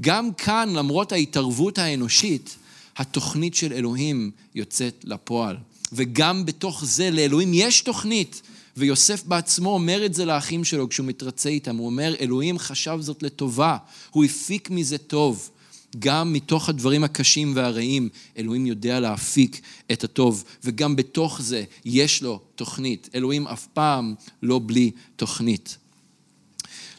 גם 0.00 0.32
כאן, 0.32 0.68
למרות 0.72 1.12
ההתערבות 1.12 1.78
האנושית, 1.78 2.56
התוכנית 2.96 3.54
של 3.54 3.72
אלוהים 3.72 4.30
יוצאת 4.54 5.04
לפועל. 5.04 5.56
וגם 5.92 6.46
בתוך 6.46 6.84
זה 6.84 7.10
לאלוהים 7.10 7.50
יש 7.54 7.80
תוכנית, 7.80 8.42
ויוסף 8.76 9.24
בעצמו 9.24 9.70
אומר 9.70 10.06
את 10.06 10.14
זה 10.14 10.24
לאחים 10.24 10.64
שלו 10.64 10.88
כשהוא 10.88 11.06
מתרצה 11.06 11.48
איתם. 11.48 11.76
הוא 11.76 11.86
אומר, 11.86 12.14
אלוהים 12.20 12.58
חשב 12.58 12.98
זאת 13.00 13.22
לטובה, 13.22 13.76
הוא 14.10 14.24
הפיק 14.24 14.70
מזה 14.70 14.98
טוב. 14.98 15.50
גם 15.98 16.32
מתוך 16.32 16.68
הדברים 16.68 17.04
הקשים 17.04 17.52
והרעים, 17.56 18.08
אלוהים 18.38 18.66
יודע 18.66 19.00
להפיק 19.00 19.60
את 19.92 20.04
הטוב, 20.04 20.44
וגם 20.64 20.96
בתוך 20.96 21.42
זה 21.42 21.64
יש 21.84 22.22
לו 22.22 22.40
תוכנית. 22.54 23.08
אלוהים 23.14 23.46
אף 23.46 23.66
פעם 23.66 24.14
לא 24.42 24.60
בלי 24.66 24.90
תוכנית. 25.16 25.76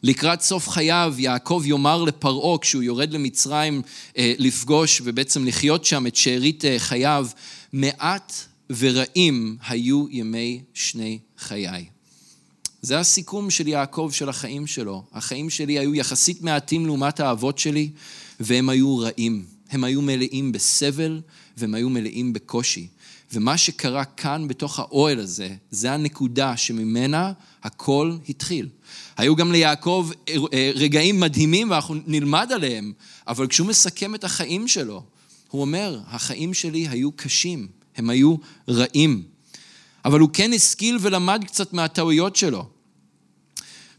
לקראת 0.04 0.41
סוף 0.41 0.70
חייו, 0.70 1.16
יעקב 1.18 1.64
יאמר 1.66 2.04
לפרעה, 2.04 2.58
כשהוא 2.60 2.84
יורד 2.84 3.14
למצרים 3.14 3.82
אה, 4.18 4.34
לפגוש 4.38 5.02
ובעצם 5.04 5.45
לחיות 5.45 5.86
שם 5.86 6.08
את 6.08 6.16
שארית 6.16 6.66
אה, 6.66 6.80
חייו, 6.80 7.28
מעט 7.74 8.34
ורעים 8.78 9.58
היו 9.68 10.06
ימי 10.10 10.62
שני 10.74 11.20
חיי. 11.38 11.86
זה 12.82 12.99
הסיכום 12.99 13.49
של 13.49 13.68
יעקב 13.68 14.10
של 14.14 14.30
החיים 14.30 14.68
שלו. 14.68 15.04
החיים 15.14 15.49
שלי 15.49 15.80
היו 15.80 15.95
יחסית 15.95 16.41
מעטים 16.41 16.86
לעומת 16.86 17.20
האבות 17.20 17.58
שלי, 17.58 17.89
והם 18.39 18.70
היו 18.70 18.97
רעים. 18.97 19.45
הם 19.72 19.84
היו 19.84 20.02
מלאים 20.02 20.52
בסבל, 20.52 21.22
והם 21.58 21.74
היו 21.74 21.89
מלאים 21.89 22.34
בקושי. 22.34 22.88
ומה 23.34 23.58
שקרה 23.58 24.06
כאן 24.06 24.47
בתוך 24.47 24.80
האוהל 24.80 25.20
הזה, 25.20 25.56
זה 25.72 25.91
הנקודה 25.91 26.58
שממנה 26.58 27.32
הכל 27.64 28.18
התחיל. 28.30 28.68
היו 29.18 29.36
גם 29.36 29.52
ליעקב 29.52 30.10
אה, 30.30 30.72
רגעים 30.76 31.20
מדהימים 31.20 31.72
ואנחנו 31.72 31.96
נלמד 32.08 32.52
עליהם, 32.52 32.94
אבל 33.28 33.48
כשהוא 33.48 33.68
מסכם 33.68 34.16
את 34.16 34.24
החיים 34.24 34.68
שלו, 34.68 35.04
הוא 35.50 35.62
אומר, 35.62 36.00
החיים 36.08 36.54
שלי 36.54 36.88
היו 36.88 37.12
קשים, 37.12 37.68
הם 37.96 38.10
היו 38.10 38.36
רעים. 38.70 39.24
אבל 40.06 40.20
הוא 40.20 40.30
כן 40.34 40.54
השכיל 40.54 40.98
ולמד 41.02 41.44
קצת 41.48 41.74
מהטעויות 41.74 42.36
שלו. 42.36 42.66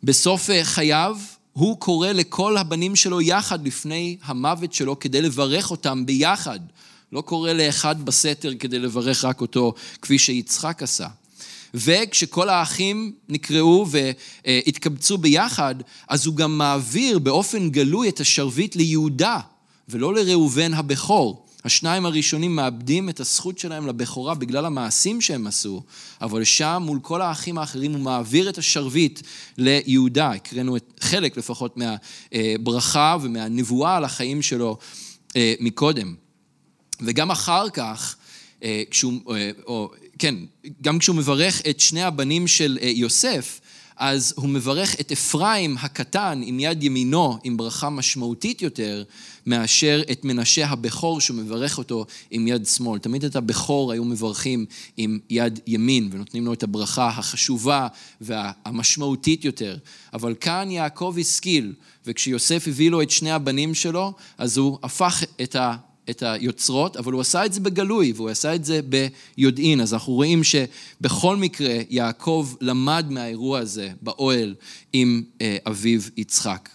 בסוף 0.02 0.50
אה, 0.50 0.64
חייו, 0.64 1.18
הוא 1.52 1.78
קורא 1.78 2.08
לכל 2.08 2.56
הבנים 2.56 2.96
שלו 2.96 3.20
יחד 3.20 3.66
לפני 3.66 4.16
המוות 4.22 4.72
שלו 4.72 4.98
כדי 4.98 5.22
לברך 5.22 5.70
אותם 5.70 6.06
ביחד. 6.06 6.60
לא 7.12 7.20
קורא 7.20 7.52
לאחד 7.52 8.04
בסתר 8.04 8.52
כדי 8.58 8.78
לברך 8.78 9.24
רק 9.24 9.40
אותו, 9.40 9.74
כפי 10.02 10.18
שיצחק 10.18 10.82
עשה. 10.82 11.08
וכשכל 11.74 12.48
האחים 12.48 13.12
נקראו 13.28 13.86
והתקבצו 13.88 15.18
ביחד, 15.18 15.74
אז 16.08 16.26
הוא 16.26 16.36
גם 16.36 16.58
מעביר 16.58 17.18
באופן 17.18 17.70
גלוי 17.70 18.08
את 18.08 18.20
השרביט 18.20 18.76
ליהודה, 18.76 19.38
ולא 19.88 20.14
לראובן 20.14 20.74
הבכור. 20.74 21.46
השניים 21.64 22.06
הראשונים 22.06 22.56
מאבדים 22.56 23.08
את 23.08 23.20
הזכות 23.20 23.58
שלהם 23.58 23.86
לבכורה 23.86 24.34
בגלל 24.34 24.66
המעשים 24.66 25.20
שהם 25.20 25.46
עשו, 25.46 25.82
אבל 26.20 26.44
שם 26.44 26.82
מול 26.86 26.98
כל 27.02 27.22
האחים 27.22 27.58
האחרים 27.58 27.92
הוא 27.92 28.00
מעביר 28.00 28.48
את 28.48 28.58
השרביט 28.58 29.20
ליהודה. 29.58 30.30
הקראנו 30.30 30.76
חלק 31.00 31.36
לפחות 31.36 31.76
מהברכה 31.76 33.16
ומהנבואה 33.22 33.96
על 33.96 34.04
החיים 34.04 34.42
שלו 34.42 34.78
אה, 35.36 35.54
מקודם. 35.60 36.14
וגם 37.00 37.30
אחר 37.30 37.70
כך, 37.70 38.16
אה, 38.62 38.82
כשהוא, 38.90 39.34
אה, 39.34 39.50
או, 39.66 39.92
כן, 40.18 40.34
גם 40.82 40.98
כשהוא 40.98 41.16
מברך 41.16 41.62
את 41.70 41.80
שני 41.80 42.02
הבנים 42.02 42.46
של 42.46 42.78
יוסף, 42.82 43.60
אז 43.96 44.34
הוא 44.36 44.48
מברך 44.48 45.00
את 45.00 45.12
אפרים 45.12 45.76
הקטן 45.80 46.40
עם 46.44 46.60
יד 46.60 46.82
ימינו, 46.82 47.38
עם 47.44 47.56
ברכה 47.56 47.90
משמעותית 47.90 48.62
יותר, 48.62 49.04
מאשר 49.46 50.02
את 50.12 50.24
מנשה 50.24 50.66
הבכור 50.66 51.20
שהוא 51.20 51.36
מברך 51.36 51.78
אותו 51.78 52.06
עם 52.30 52.46
יד 52.46 52.66
שמאל. 52.66 52.98
תמיד 52.98 53.24
את 53.24 53.36
הבכור 53.36 53.92
היו 53.92 54.04
מברכים 54.04 54.66
עם 54.96 55.18
יד 55.30 55.60
ימין, 55.66 56.08
ונותנים 56.12 56.44
לו 56.46 56.52
את 56.52 56.62
הברכה 56.62 57.08
החשובה 57.08 57.88
והמשמעותית 58.20 59.44
יותר. 59.44 59.76
אבל 60.12 60.34
כאן 60.40 60.70
יעקב 60.70 61.16
השכיל, 61.20 61.72
וכשיוסף 62.06 62.64
הביא 62.68 62.90
לו 62.90 63.02
את 63.02 63.10
שני 63.10 63.30
הבנים 63.30 63.74
שלו, 63.74 64.12
אז 64.38 64.56
הוא 64.56 64.78
הפך 64.82 65.22
את 65.42 65.56
ה... 65.56 65.76
את 66.10 66.22
היוצרות, 66.22 66.96
אבל 66.96 67.12
הוא 67.12 67.20
עשה 67.20 67.44
את 67.46 67.52
זה 67.52 67.60
בגלוי, 67.60 68.12
והוא 68.16 68.30
עשה 68.30 68.54
את 68.54 68.64
זה 68.64 68.80
ביודעין. 69.36 69.80
אז 69.80 69.94
אנחנו 69.94 70.12
רואים 70.12 70.42
שבכל 70.44 71.36
מקרה 71.36 71.74
יעקב 71.90 72.54
למד 72.60 73.06
מהאירוע 73.10 73.58
הזה 73.58 73.90
באוהל 74.02 74.54
עם 74.92 75.22
אה, 75.40 75.56
אביו 75.66 76.00
יצחק. 76.16 76.68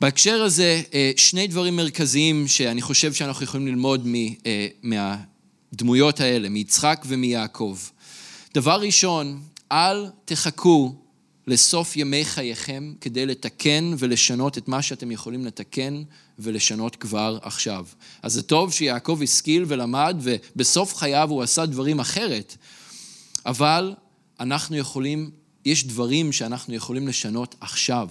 בהקשר 0.00 0.42
הזה, 0.42 0.82
אה, 0.94 1.12
שני 1.16 1.46
דברים 1.46 1.76
מרכזיים 1.76 2.48
שאני 2.48 2.82
חושב 2.82 3.12
שאנחנו 3.12 3.44
יכולים 3.44 3.66
ללמוד 3.66 4.08
אה, 4.46 4.66
מהדמויות 4.82 6.20
האלה, 6.20 6.48
מיצחק 6.48 7.04
ומיעקב. 7.08 7.78
דבר 8.54 8.80
ראשון, 8.80 9.40
אל 9.72 10.06
תחכו 10.24 10.94
לסוף 11.50 11.96
ימי 11.96 12.24
חייכם 12.24 12.92
כדי 13.00 13.26
לתקן 13.26 13.94
ולשנות 13.98 14.58
את 14.58 14.68
מה 14.68 14.82
שאתם 14.82 15.10
יכולים 15.10 15.46
לתקן 15.46 16.02
ולשנות 16.38 16.96
כבר 16.96 17.38
עכשיו. 17.42 17.86
אז 18.22 18.32
זה 18.32 18.42
טוב 18.42 18.72
שיעקב 18.72 19.20
השכיל 19.22 19.64
ולמד, 19.68 20.16
ובסוף 20.22 20.96
חייו 20.96 21.30
הוא 21.30 21.42
עשה 21.42 21.66
דברים 21.66 22.00
אחרת, 22.00 22.56
אבל 23.46 23.94
אנחנו 24.40 24.76
יכולים, 24.76 25.30
יש 25.64 25.86
דברים 25.86 26.32
שאנחנו 26.32 26.74
יכולים 26.74 27.08
לשנות 27.08 27.54
עכשיו 27.60 28.08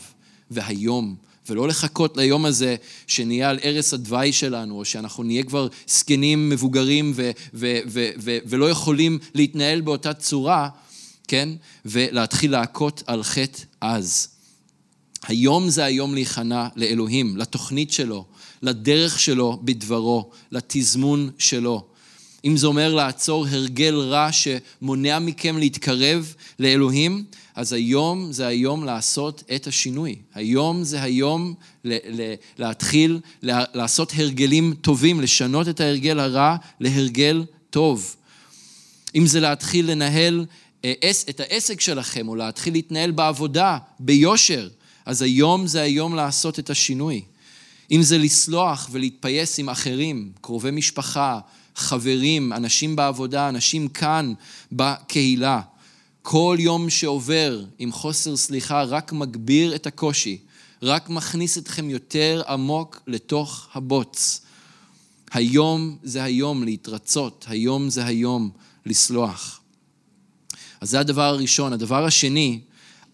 והיום. 0.52 1.16
ולא 1.50 1.68
לחכות 1.68 2.18
ליום 2.18 2.46
הזה 2.46 2.76
שנהיה 3.08 3.50
על 3.50 3.60
ערש 3.62 3.94
הדווי 3.94 4.34
שלנו, 4.34 4.76
או 4.76 4.86
שאנחנו 4.86 5.24
נהיה 5.24 5.44
כבר 5.44 5.68
זקנים 5.88 6.50
מבוגרים 6.50 7.12
ו- 7.16 7.32
ו- 7.54 7.80
ו- 7.88 8.38
ולא 8.46 8.70
יכולים 8.70 9.20
להתנהל 9.34 9.82
באותה 9.82 10.14
צורה, 10.14 10.70
כן? 11.30 11.50
ולהתחיל 11.86 12.52
להכות 12.52 13.04
על 13.08 13.24
חטא 13.24 13.64
אז. 13.82 14.28
היום 15.28 15.70
זה 15.70 15.84
היום 15.84 16.14
להיכנע 16.14 16.68
לאלוהים, 16.76 17.38
לתוכנית 17.38 17.92
שלו, 17.92 18.26
לדרך 18.62 19.20
שלו 19.20 19.60
בדברו, 19.64 20.30
לתזמון 20.52 21.30
שלו. 21.38 21.86
אם 22.46 22.58
זה 22.58 22.68
אומר 22.68 22.94
לעצור 22.94 23.48
הרגל 23.48 23.96
רע 23.96 24.30
שמונע 24.32 25.20
מכם 25.20 25.58
להתקרב 25.58 26.34
לאלוהים, 26.60 27.24
אז 27.56 27.74
היום 27.74 28.32
זה 28.32 28.48
היום 28.48 28.84
לעשות 28.84 29.44
את 29.56 29.68
השינוי. 29.68 30.16
היום 30.34 30.84
זה 30.84 31.02
היום 31.02 31.54
להתחיל 32.58 33.20
לעשות 33.44 34.14
הרגלים 34.18 34.74
טובים, 34.82 35.22
לשנות 35.22 35.68
את 35.68 35.80
ההרגל 35.80 36.20
הרע 36.20 36.56
להרגל 36.80 37.46
טוב. 37.70 38.16
אם 39.16 39.26
זה 39.26 39.40
להתחיל 39.40 39.92
לנהל 39.92 40.46
את 41.30 41.40
העסק 41.40 41.82
שלכם, 41.82 42.28
או 42.28 42.36
להתחיל 42.36 42.74
להתנהל 42.74 43.12
בעבודה, 43.12 43.78
ביושר, 44.00 44.70
אז 45.06 45.22
היום 45.22 45.68
זה 45.68 45.82
היום 45.82 46.16
לעשות 46.16 46.60
את 46.60 46.70
השינוי. 46.70 47.22
אם 47.92 48.02
זה 48.02 48.18
לסלוח 48.18 48.90
ולהתפייס 48.92 49.60
עם 49.60 49.70
אחרים, 49.70 50.32
קרובי 50.42 50.72
משפחה, 50.72 51.40
חברים, 51.76 52.54
אנשים 52.54 52.96
בעבודה, 52.96 53.50
אנשים 53.50 53.88
כאן 53.88 54.34
בקהילה. 54.72 55.62
כל 56.22 56.58
יום 56.60 56.90
שעובר 56.90 57.64
עם 57.80 57.92
חוסר 57.92 58.38
סליחה 58.38 58.84
רק 58.84 59.14
מגביר 59.14 59.76
את 59.76 59.88
הקושי, 59.88 60.38
רק 60.82 61.10
מכניס 61.10 61.58
אתכם 61.58 61.90
יותר 61.90 62.42
עמוק 62.48 63.02
לתוך 63.08 63.68
הבוץ. 63.74 64.42
היום 65.32 65.98
זה 66.04 66.24
היום 66.24 66.64
להתרצות, 66.64 67.46
היום 67.50 67.90
זה 67.90 68.06
היום 68.06 68.50
לסלוח. 68.86 69.60
אז 70.82 70.90
זה 70.90 71.00
הדבר 71.00 71.22
הראשון. 71.22 71.74
הדבר 71.74 72.06
השני, 72.06 72.60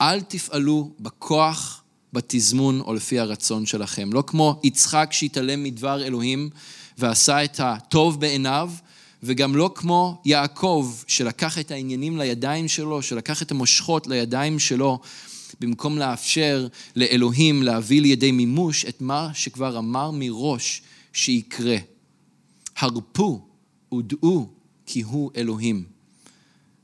אל 0.01 0.21
תפעלו 0.21 0.91
בכוח, 0.99 1.81
בתזמון 2.13 2.79
או 2.81 2.93
לפי 2.93 3.19
הרצון 3.19 3.65
שלכם. 3.65 4.13
לא 4.13 4.23
כמו 4.27 4.59
יצחק 4.63 5.09
שהתעלם 5.11 5.63
מדבר 5.63 6.03
אלוהים 6.03 6.49
ועשה 6.97 7.43
את 7.43 7.59
הטוב 7.59 8.19
בעיניו, 8.19 8.71
וגם 9.23 9.55
לא 9.55 9.71
כמו 9.75 10.21
יעקב 10.25 10.93
שלקח 11.07 11.59
את 11.59 11.71
העניינים 11.71 12.17
לידיים 12.17 12.67
שלו, 12.67 13.01
שלקח 13.01 13.41
את 13.41 13.51
המושכות 13.51 14.07
לידיים 14.07 14.59
שלו, 14.59 14.99
במקום 15.59 15.97
לאפשר 15.97 16.67
לאלוהים 16.95 17.63
להביא 17.63 18.01
לידי 18.01 18.31
מימוש 18.31 18.85
את 18.85 19.01
מה 19.01 19.29
שכבר 19.33 19.77
אמר 19.77 20.11
מראש 20.11 20.81
שיקרה. 21.13 21.77
הרפו 22.77 23.47
ודעו 23.93 24.49
כי 24.85 25.01
הוא 25.01 25.31
אלוהים. 25.35 25.94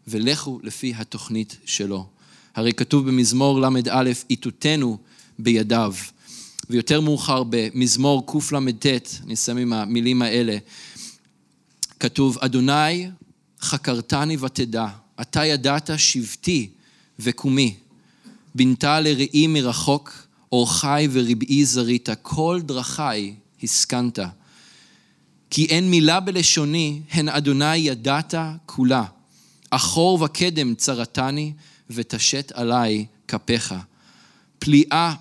ולכו 0.07 0.59
לפי 0.63 0.93
התוכנית 0.97 1.57
שלו. 1.65 2.07
הרי 2.55 2.73
כתוב 2.73 3.07
במזמור 3.07 3.61
ל"א, 3.61 4.03
איתותנו 4.29 4.97
בידיו. 5.39 5.93
ויותר 6.69 7.01
מאוחר 7.01 7.43
במזמור 7.49 8.25
קל"ט, 8.27 8.85
אני 9.23 9.33
אסיים 9.33 9.57
עם 9.57 9.73
המילים 9.73 10.21
האלה, 10.21 10.57
כתוב, 11.99 12.37
אדוני 12.39 13.09
חקרתני 13.61 14.37
ותדע, 14.37 14.87
אתה 15.21 15.45
ידעת 15.45 15.89
שבטי 15.97 16.69
וקומי, 17.19 17.75
בנתה 18.55 18.99
לראי 18.99 19.47
מרחוק, 19.47 20.27
אורחי 20.51 21.07
ורבעי 21.11 21.65
זרית, 21.65 22.09
כל 22.21 22.59
דרכי 22.63 23.33
הסכנת. 23.63 24.19
כי 25.49 25.65
אין 25.65 25.91
מילה 25.91 26.19
בלשוני, 26.19 27.01
הן 27.11 27.29
אדוני 27.29 27.75
ידעת 27.75 28.33
כולה. 28.65 29.03
אחור 29.71 30.23
וקדם 30.23 30.75
צרתני, 30.75 31.53
ותשת 31.89 32.51
עלי 32.55 33.05
כפיך. 33.27 33.75
פליאה, 34.59 35.13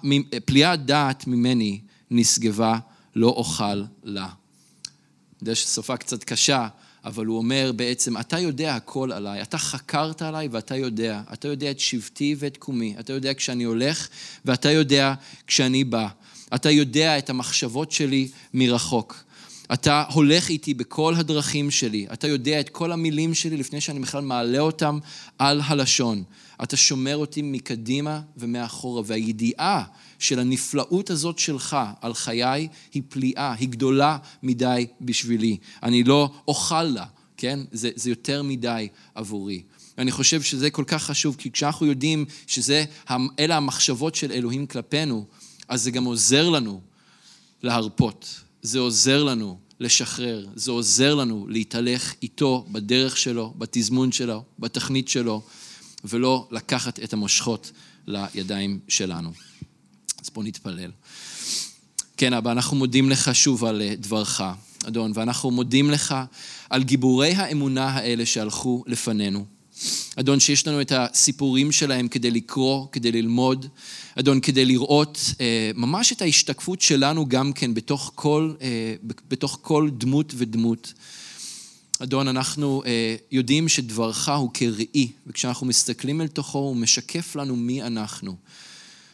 פליאה 0.45 0.77
דעת 0.77 1.27
ממני 1.27 1.81
נשגבה, 2.11 2.79
לא 3.17 3.29
אוכל 3.29 3.83
לה. 4.05 4.25
אני 4.25 4.33
יודע 5.43 5.55
שסופה 5.55 5.97
קצת 5.97 6.25
קשה, 6.25 6.69
אבל 7.05 7.27
הוא 7.27 7.39
אומר 7.39 7.73
בעצם, 7.77 8.19
אתה 8.19 8.39
יודע 8.39 8.75
הכל 8.75 9.13
עליי, 9.13 9.43
אתה 9.43 9.59
חקרת 9.59 10.23
עליי 10.23 10.49
ואתה 10.49 10.77
יודע. 10.77 11.23
אתה 11.33 11.49
יודע 11.49 11.71
את 11.71 11.81
שבטי 11.81 12.37
ואת 12.39 12.57
קומי. 12.57 12.95
אתה 13.01 13.13
יודע 13.13 13.35
כשאני 13.35 13.65
הולך 13.65 14.09
ואתה 14.45 14.71
יודע 14.71 15.15
כשאני 15.47 15.85
בא. 15.85 16.09
אתה 16.55 16.71
יודע 16.71 17.19
את 17.19 17.31
המחשבות 17.31 17.93
שלי 17.93 18.29
מרחוק. 18.55 19.25
אתה 19.73 20.05
הולך 20.13 20.49
איתי 20.49 20.75
בכל 20.75 21.15
הדרכים 21.17 21.71
שלי. 21.71 22.07
אתה 22.13 22.29
יודע 22.29 22.61
את 22.61 22.69
כל 22.69 22.93
המילים 22.93 23.35
שלי 23.35 23.57
לפני 23.57 23.81
שאני 23.81 24.01
בכלל 24.01 24.23
מעלה 24.23 24.59
אותם 24.59 24.99
על 25.39 25.61
הלשון. 25.65 26.23
אתה 26.63 26.77
שומר 26.77 27.17
אותי 27.17 27.43
מקדימה 27.43 28.21
ומאחורה, 28.37 29.03
והידיעה 29.07 29.85
של 30.19 30.39
הנפלאות 30.39 31.11
הזאת 31.11 31.39
שלך 31.39 31.77
על 32.01 32.15
חיי 32.15 32.69
היא 32.95 33.03
פליאה, 33.09 33.53
היא 33.53 33.69
גדולה 33.69 34.19
מדי 34.43 34.87
בשבילי. 35.01 35.57
אני 35.83 36.05
לא 36.05 36.31
אוכל 36.49 36.83
לה, 36.83 37.05
כן? 37.37 37.61
זה, 37.73 37.91
זה 37.95 38.11
יותר 38.11 38.43
מדי 38.43 38.89
עבורי. 39.15 39.63
אני 39.99 40.11
חושב 40.11 40.43
שזה 40.43 40.71
כל 40.71 40.85
כך 40.87 41.03
חשוב, 41.03 41.37
כי 41.39 41.51
כשאנחנו 41.51 41.87
יודעים 41.87 42.25
שאלה 42.47 43.57
המחשבות 43.57 44.15
של 44.15 44.33
אלוהים 44.33 44.67
כלפינו, 44.67 45.25
אז 45.69 45.83
זה 45.83 45.91
גם 45.91 46.05
עוזר 46.05 46.49
לנו 46.49 46.81
להרפות. 47.63 48.41
זה 48.63 48.79
עוזר 48.79 49.25
לנו 49.25 49.59
לשחרר, 49.81 50.47
זה 50.55 50.71
עוזר 50.71 51.15
לנו 51.15 51.47
להתהלך 51.49 52.15
איתו 52.23 52.67
בדרך 52.73 53.17
שלו, 53.17 53.55
בתזמון 53.59 54.13
שלו, 54.13 54.45
בתכנית 54.59 55.09
שלו, 55.09 55.43
ולא 56.05 56.49
לקחת 56.51 56.99
את 56.99 57.13
המושכות 57.13 57.73
לידיים 58.07 58.81
שלנו. 58.89 59.33
אז 60.23 60.31
בואו 60.35 60.47
נתפלל. 60.47 60.91
כן, 62.17 62.33
אבא, 62.33 62.53
אנחנו 62.53 62.77
מודים 62.77 63.11
לך 63.11 63.35
שוב 63.35 63.65
על 63.65 63.83
אה, 63.83 63.95
דברך, 63.97 64.41
אדון, 64.87 65.13
ואנחנו 65.15 65.51
מודים 65.51 65.91
לך 65.91 66.15
על 66.71 66.83
גיבורי 66.83 67.33
האמונה 67.33 67.89
האלה 67.89 68.27
שהלכו 68.27 68.85
לפנינו. 68.87 69.45
אדון, 70.17 70.41
שיש 70.41 70.67
לנו 70.67 70.81
את 70.81 70.93
הסיפורים 70.97 71.73
שלהם 71.73 72.09
כדי 72.09 72.31
לקרוא, 72.31 72.87
כדי 72.93 73.13
ללמוד, 73.13 73.67
אדון, 74.19 74.41
כדי 74.41 74.65
לראות 74.65 75.35
אה, 75.41 75.71
ממש 75.75 76.13
את 76.13 76.23
ההשתקפות 76.23 76.81
שלנו 76.81 77.29
גם 77.29 77.53
כן 77.53 77.75
בתוך 77.75 78.13
כל, 78.15 78.53
אה, 78.63 78.95
בתוך 79.29 79.59
כל 79.63 79.91
דמות 79.93 80.33
ודמות. 80.37 80.93
אדון, 81.99 82.29
אנחנו 82.29 82.83
אה, 82.87 83.17
יודעים 83.33 83.69
שדברך 83.69 84.29
הוא 84.29 84.51
כראי, 84.55 85.09
וכשאנחנו 85.27 85.67
מסתכלים 85.67 86.21
אל 86.21 86.29
תוכו 86.29 86.59
הוא 86.59 86.77
משקף 86.77 87.37
לנו 87.37 87.57
מי 87.57 87.83
אנחנו. 87.83 88.37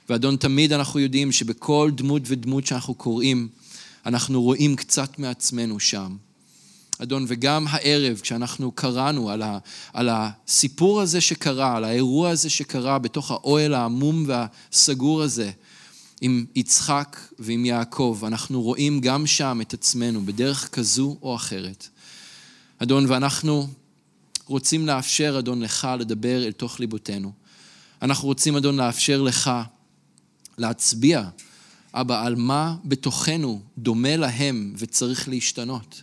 ואדון, 0.09 0.37
תמיד 0.37 0.73
אנחנו 0.73 1.01
יודעים 1.01 1.33
שבכל 1.33 1.91
דמות 1.95 2.23
ודמות 2.25 2.67
שאנחנו 2.67 2.95
קוראים, 2.95 3.49
אנחנו 4.07 4.43
רואים 4.43 4.77
קצת 4.77 5.19
מעצמנו 5.19 5.81
שם. 5.81 6.17
אדון, 6.99 7.25
וגם 7.29 7.67
הערב, 7.69 8.19
כשאנחנו 8.23 8.73
קראנו 8.73 9.31
על, 9.31 9.43
ה, 9.43 9.59
על 9.93 10.09
הסיפור 10.13 11.01
הזה 11.01 11.21
שקרה, 11.21 11.77
על 11.77 11.85
האירוע 11.85 12.31
הזה 12.31 12.51
שקרה 12.51 12.99
בתוך 12.99 13.31
האוהל 13.31 13.75
העמום 13.75 14.27
והסגור 14.27 15.23
הזה, 15.23 15.51
עם 16.21 16.47
יצחק 16.55 17.21
ועם 17.39 17.65
יעקב, 17.65 18.23
אנחנו 18.27 18.63
רואים 18.63 19.01
גם 19.01 19.27
שם 19.27 19.59
את 19.63 19.75
עצמנו 19.75 20.23
בדרך 20.23 20.69
כזו 20.69 21.17
או 21.23 21.37
אחרת. 21.37 21.89
אדון, 22.79 23.07
ואנחנו 23.09 23.69
רוצים 24.47 24.87
לאפשר, 24.87 25.37
אדון, 25.39 25.63
לך 25.63 25.89
לדבר 25.99 26.47
אל 26.47 26.53
תוך 26.53 26.81
ליבותינו. 26.81 27.33
אנחנו 28.03 28.29
רוצים, 28.29 28.57
אדון, 28.57 28.77
לאפשר 28.77 29.23
לך 29.23 29.51
להצביע, 30.59 31.23
אבא, 31.95 32.27
על 32.27 32.37
מה 32.37 32.77
בתוכנו 32.85 33.61
דומה 33.79 34.17
להם 34.17 34.75
וצריך 34.79 35.29
להשתנות. 35.29 36.03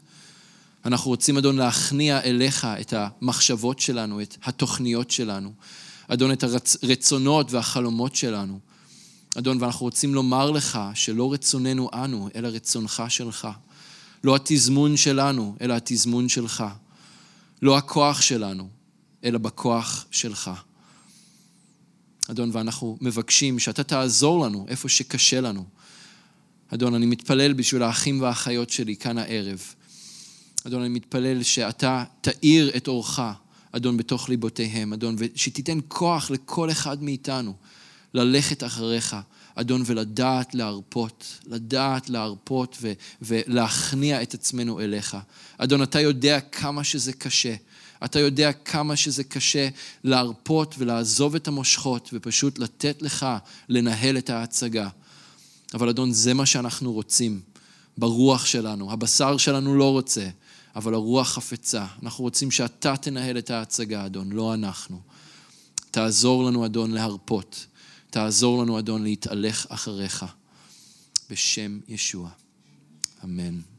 אנחנו 0.85 1.11
רוצים, 1.11 1.37
אדון, 1.37 1.55
להכניע 1.55 2.21
אליך 2.21 2.65
את 2.65 2.93
המחשבות 2.97 3.79
שלנו, 3.79 4.21
את 4.21 4.37
התוכניות 4.43 5.11
שלנו. 5.11 5.53
אדון, 6.07 6.31
את 6.31 6.43
הרצונות 6.83 7.51
והחלומות 7.51 8.15
שלנו. 8.15 8.59
אדון, 9.37 9.57
ואנחנו 9.61 9.85
רוצים 9.85 10.13
לומר 10.13 10.51
לך 10.51 10.79
שלא 10.93 11.33
רצוננו 11.33 11.89
אנו, 11.93 12.29
אלא 12.35 12.47
רצונך 12.47 13.03
שלך. 13.09 13.47
לא 14.23 14.35
התזמון 14.35 14.97
שלנו, 14.97 15.55
אלא 15.61 15.73
התזמון 15.73 16.29
שלך. 16.29 16.63
לא 17.61 17.77
הכוח 17.77 18.21
שלנו, 18.21 18.69
אלא 19.23 19.37
בכוח 19.37 20.05
שלך. 20.11 20.51
אדון, 22.31 22.49
ואנחנו 22.53 22.97
מבקשים 23.01 23.59
שאתה 23.59 23.83
תעזור 23.83 24.45
לנו 24.45 24.65
איפה 24.67 24.89
שקשה 24.89 25.41
לנו. 25.41 25.65
אדון, 26.69 26.93
אני 26.93 27.05
מתפלל 27.05 27.53
בשביל 27.53 27.83
האחים 27.83 28.21
והאחיות 28.21 28.69
שלי 28.69 28.95
כאן 28.95 29.17
הערב. 29.17 29.61
אדון, 30.67 30.81
אני 30.81 30.89
מתפלל 30.89 31.43
שאתה 31.43 32.03
תאיר 32.21 32.71
את 32.77 32.87
אורך, 32.87 33.19
אדון, 33.71 33.97
בתוך 33.97 34.29
ליבותיהם, 34.29 34.93
אדון, 34.93 35.15
ושתיתן 35.17 35.79
כוח 35.87 36.31
לכל 36.31 36.71
אחד 36.71 37.03
מאיתנו 37.03 37.53
ללכת 38.13 38.63
אחריך, 38.63 39.15
אדון, 39.55 39.83
ולדעת 39.85 40.55
להרפות, 40.55 41.39
לדעת 41.45 42.09
להרפות 42.09 42.77
ו- 42.81 42.93
ולהכניע 43.21 44.21
את 44.21 44.33
עצמנו 44.33 44.79
אליך. 44.79 45.17
אדון, 45.57 45.83
אתה 45.83 45.99
יודע 45.99 46.39
כמה 46.39 46.83
שזה 46.83 47.13
קשה. 47.13 47.55
אתה 48.05 48.19
יודע 48.19 48.51
כמה 48.51 48.95
שזה 48.95 49.23
קשה 49.23 49.69
להרפות 50.03 50.75
ולעזוב 50.77 51.35
את 51.35 51.47
המושכות 51.47 52.09
ופשוט 52.13 52.59
לתת 52.59 53.01
לך 53.01 53.25
לנהל 53.69 54.17
את 54.17 54.29
ההצגה. 54.29 54.89
אבל 55.73 55.89
אדון, 55.89 56.11
זה 56.11 56.33
מה 56.33 56.45
שאנחנו 56.45 56.93
רוצים 56.93 57.41
ברוח 57.97 58.45
שלנו. 58.45 58.91
הבשר 58.91 59.37
שלנו 59.37 59.75
לא 59.75 59.91
רוצה, 59.91 60.27
אבל 60.75 60.93
הרוח 60.93 61.27
חפצה. 61.27 61.85
אנחנו 62.03 62.23
רוצים 62.23 62.51
שאתה 62.51 62.97
תנהל 62.97 63.37
את 63.37 63.49
ההצגה, 63.49 64.05
אדון, 64.05 64.31
לא 64.31 64.53
אנחנו. 64.53 65.01
תעזור 65.91 66.43
לנו, 66.43 66.65
אדון, 66.65 66.91
להרפות. 66.91 67.65
תעזור 68.09 68.63
לנו, 68.63 68.79
אדון, 68.79 69.03
להתהלך 69.03 69.65
אחריך. 69.69 70.25
בשם 71.29 71.79
ישוע. 71.87 72.29
אמן. 73.23 73.72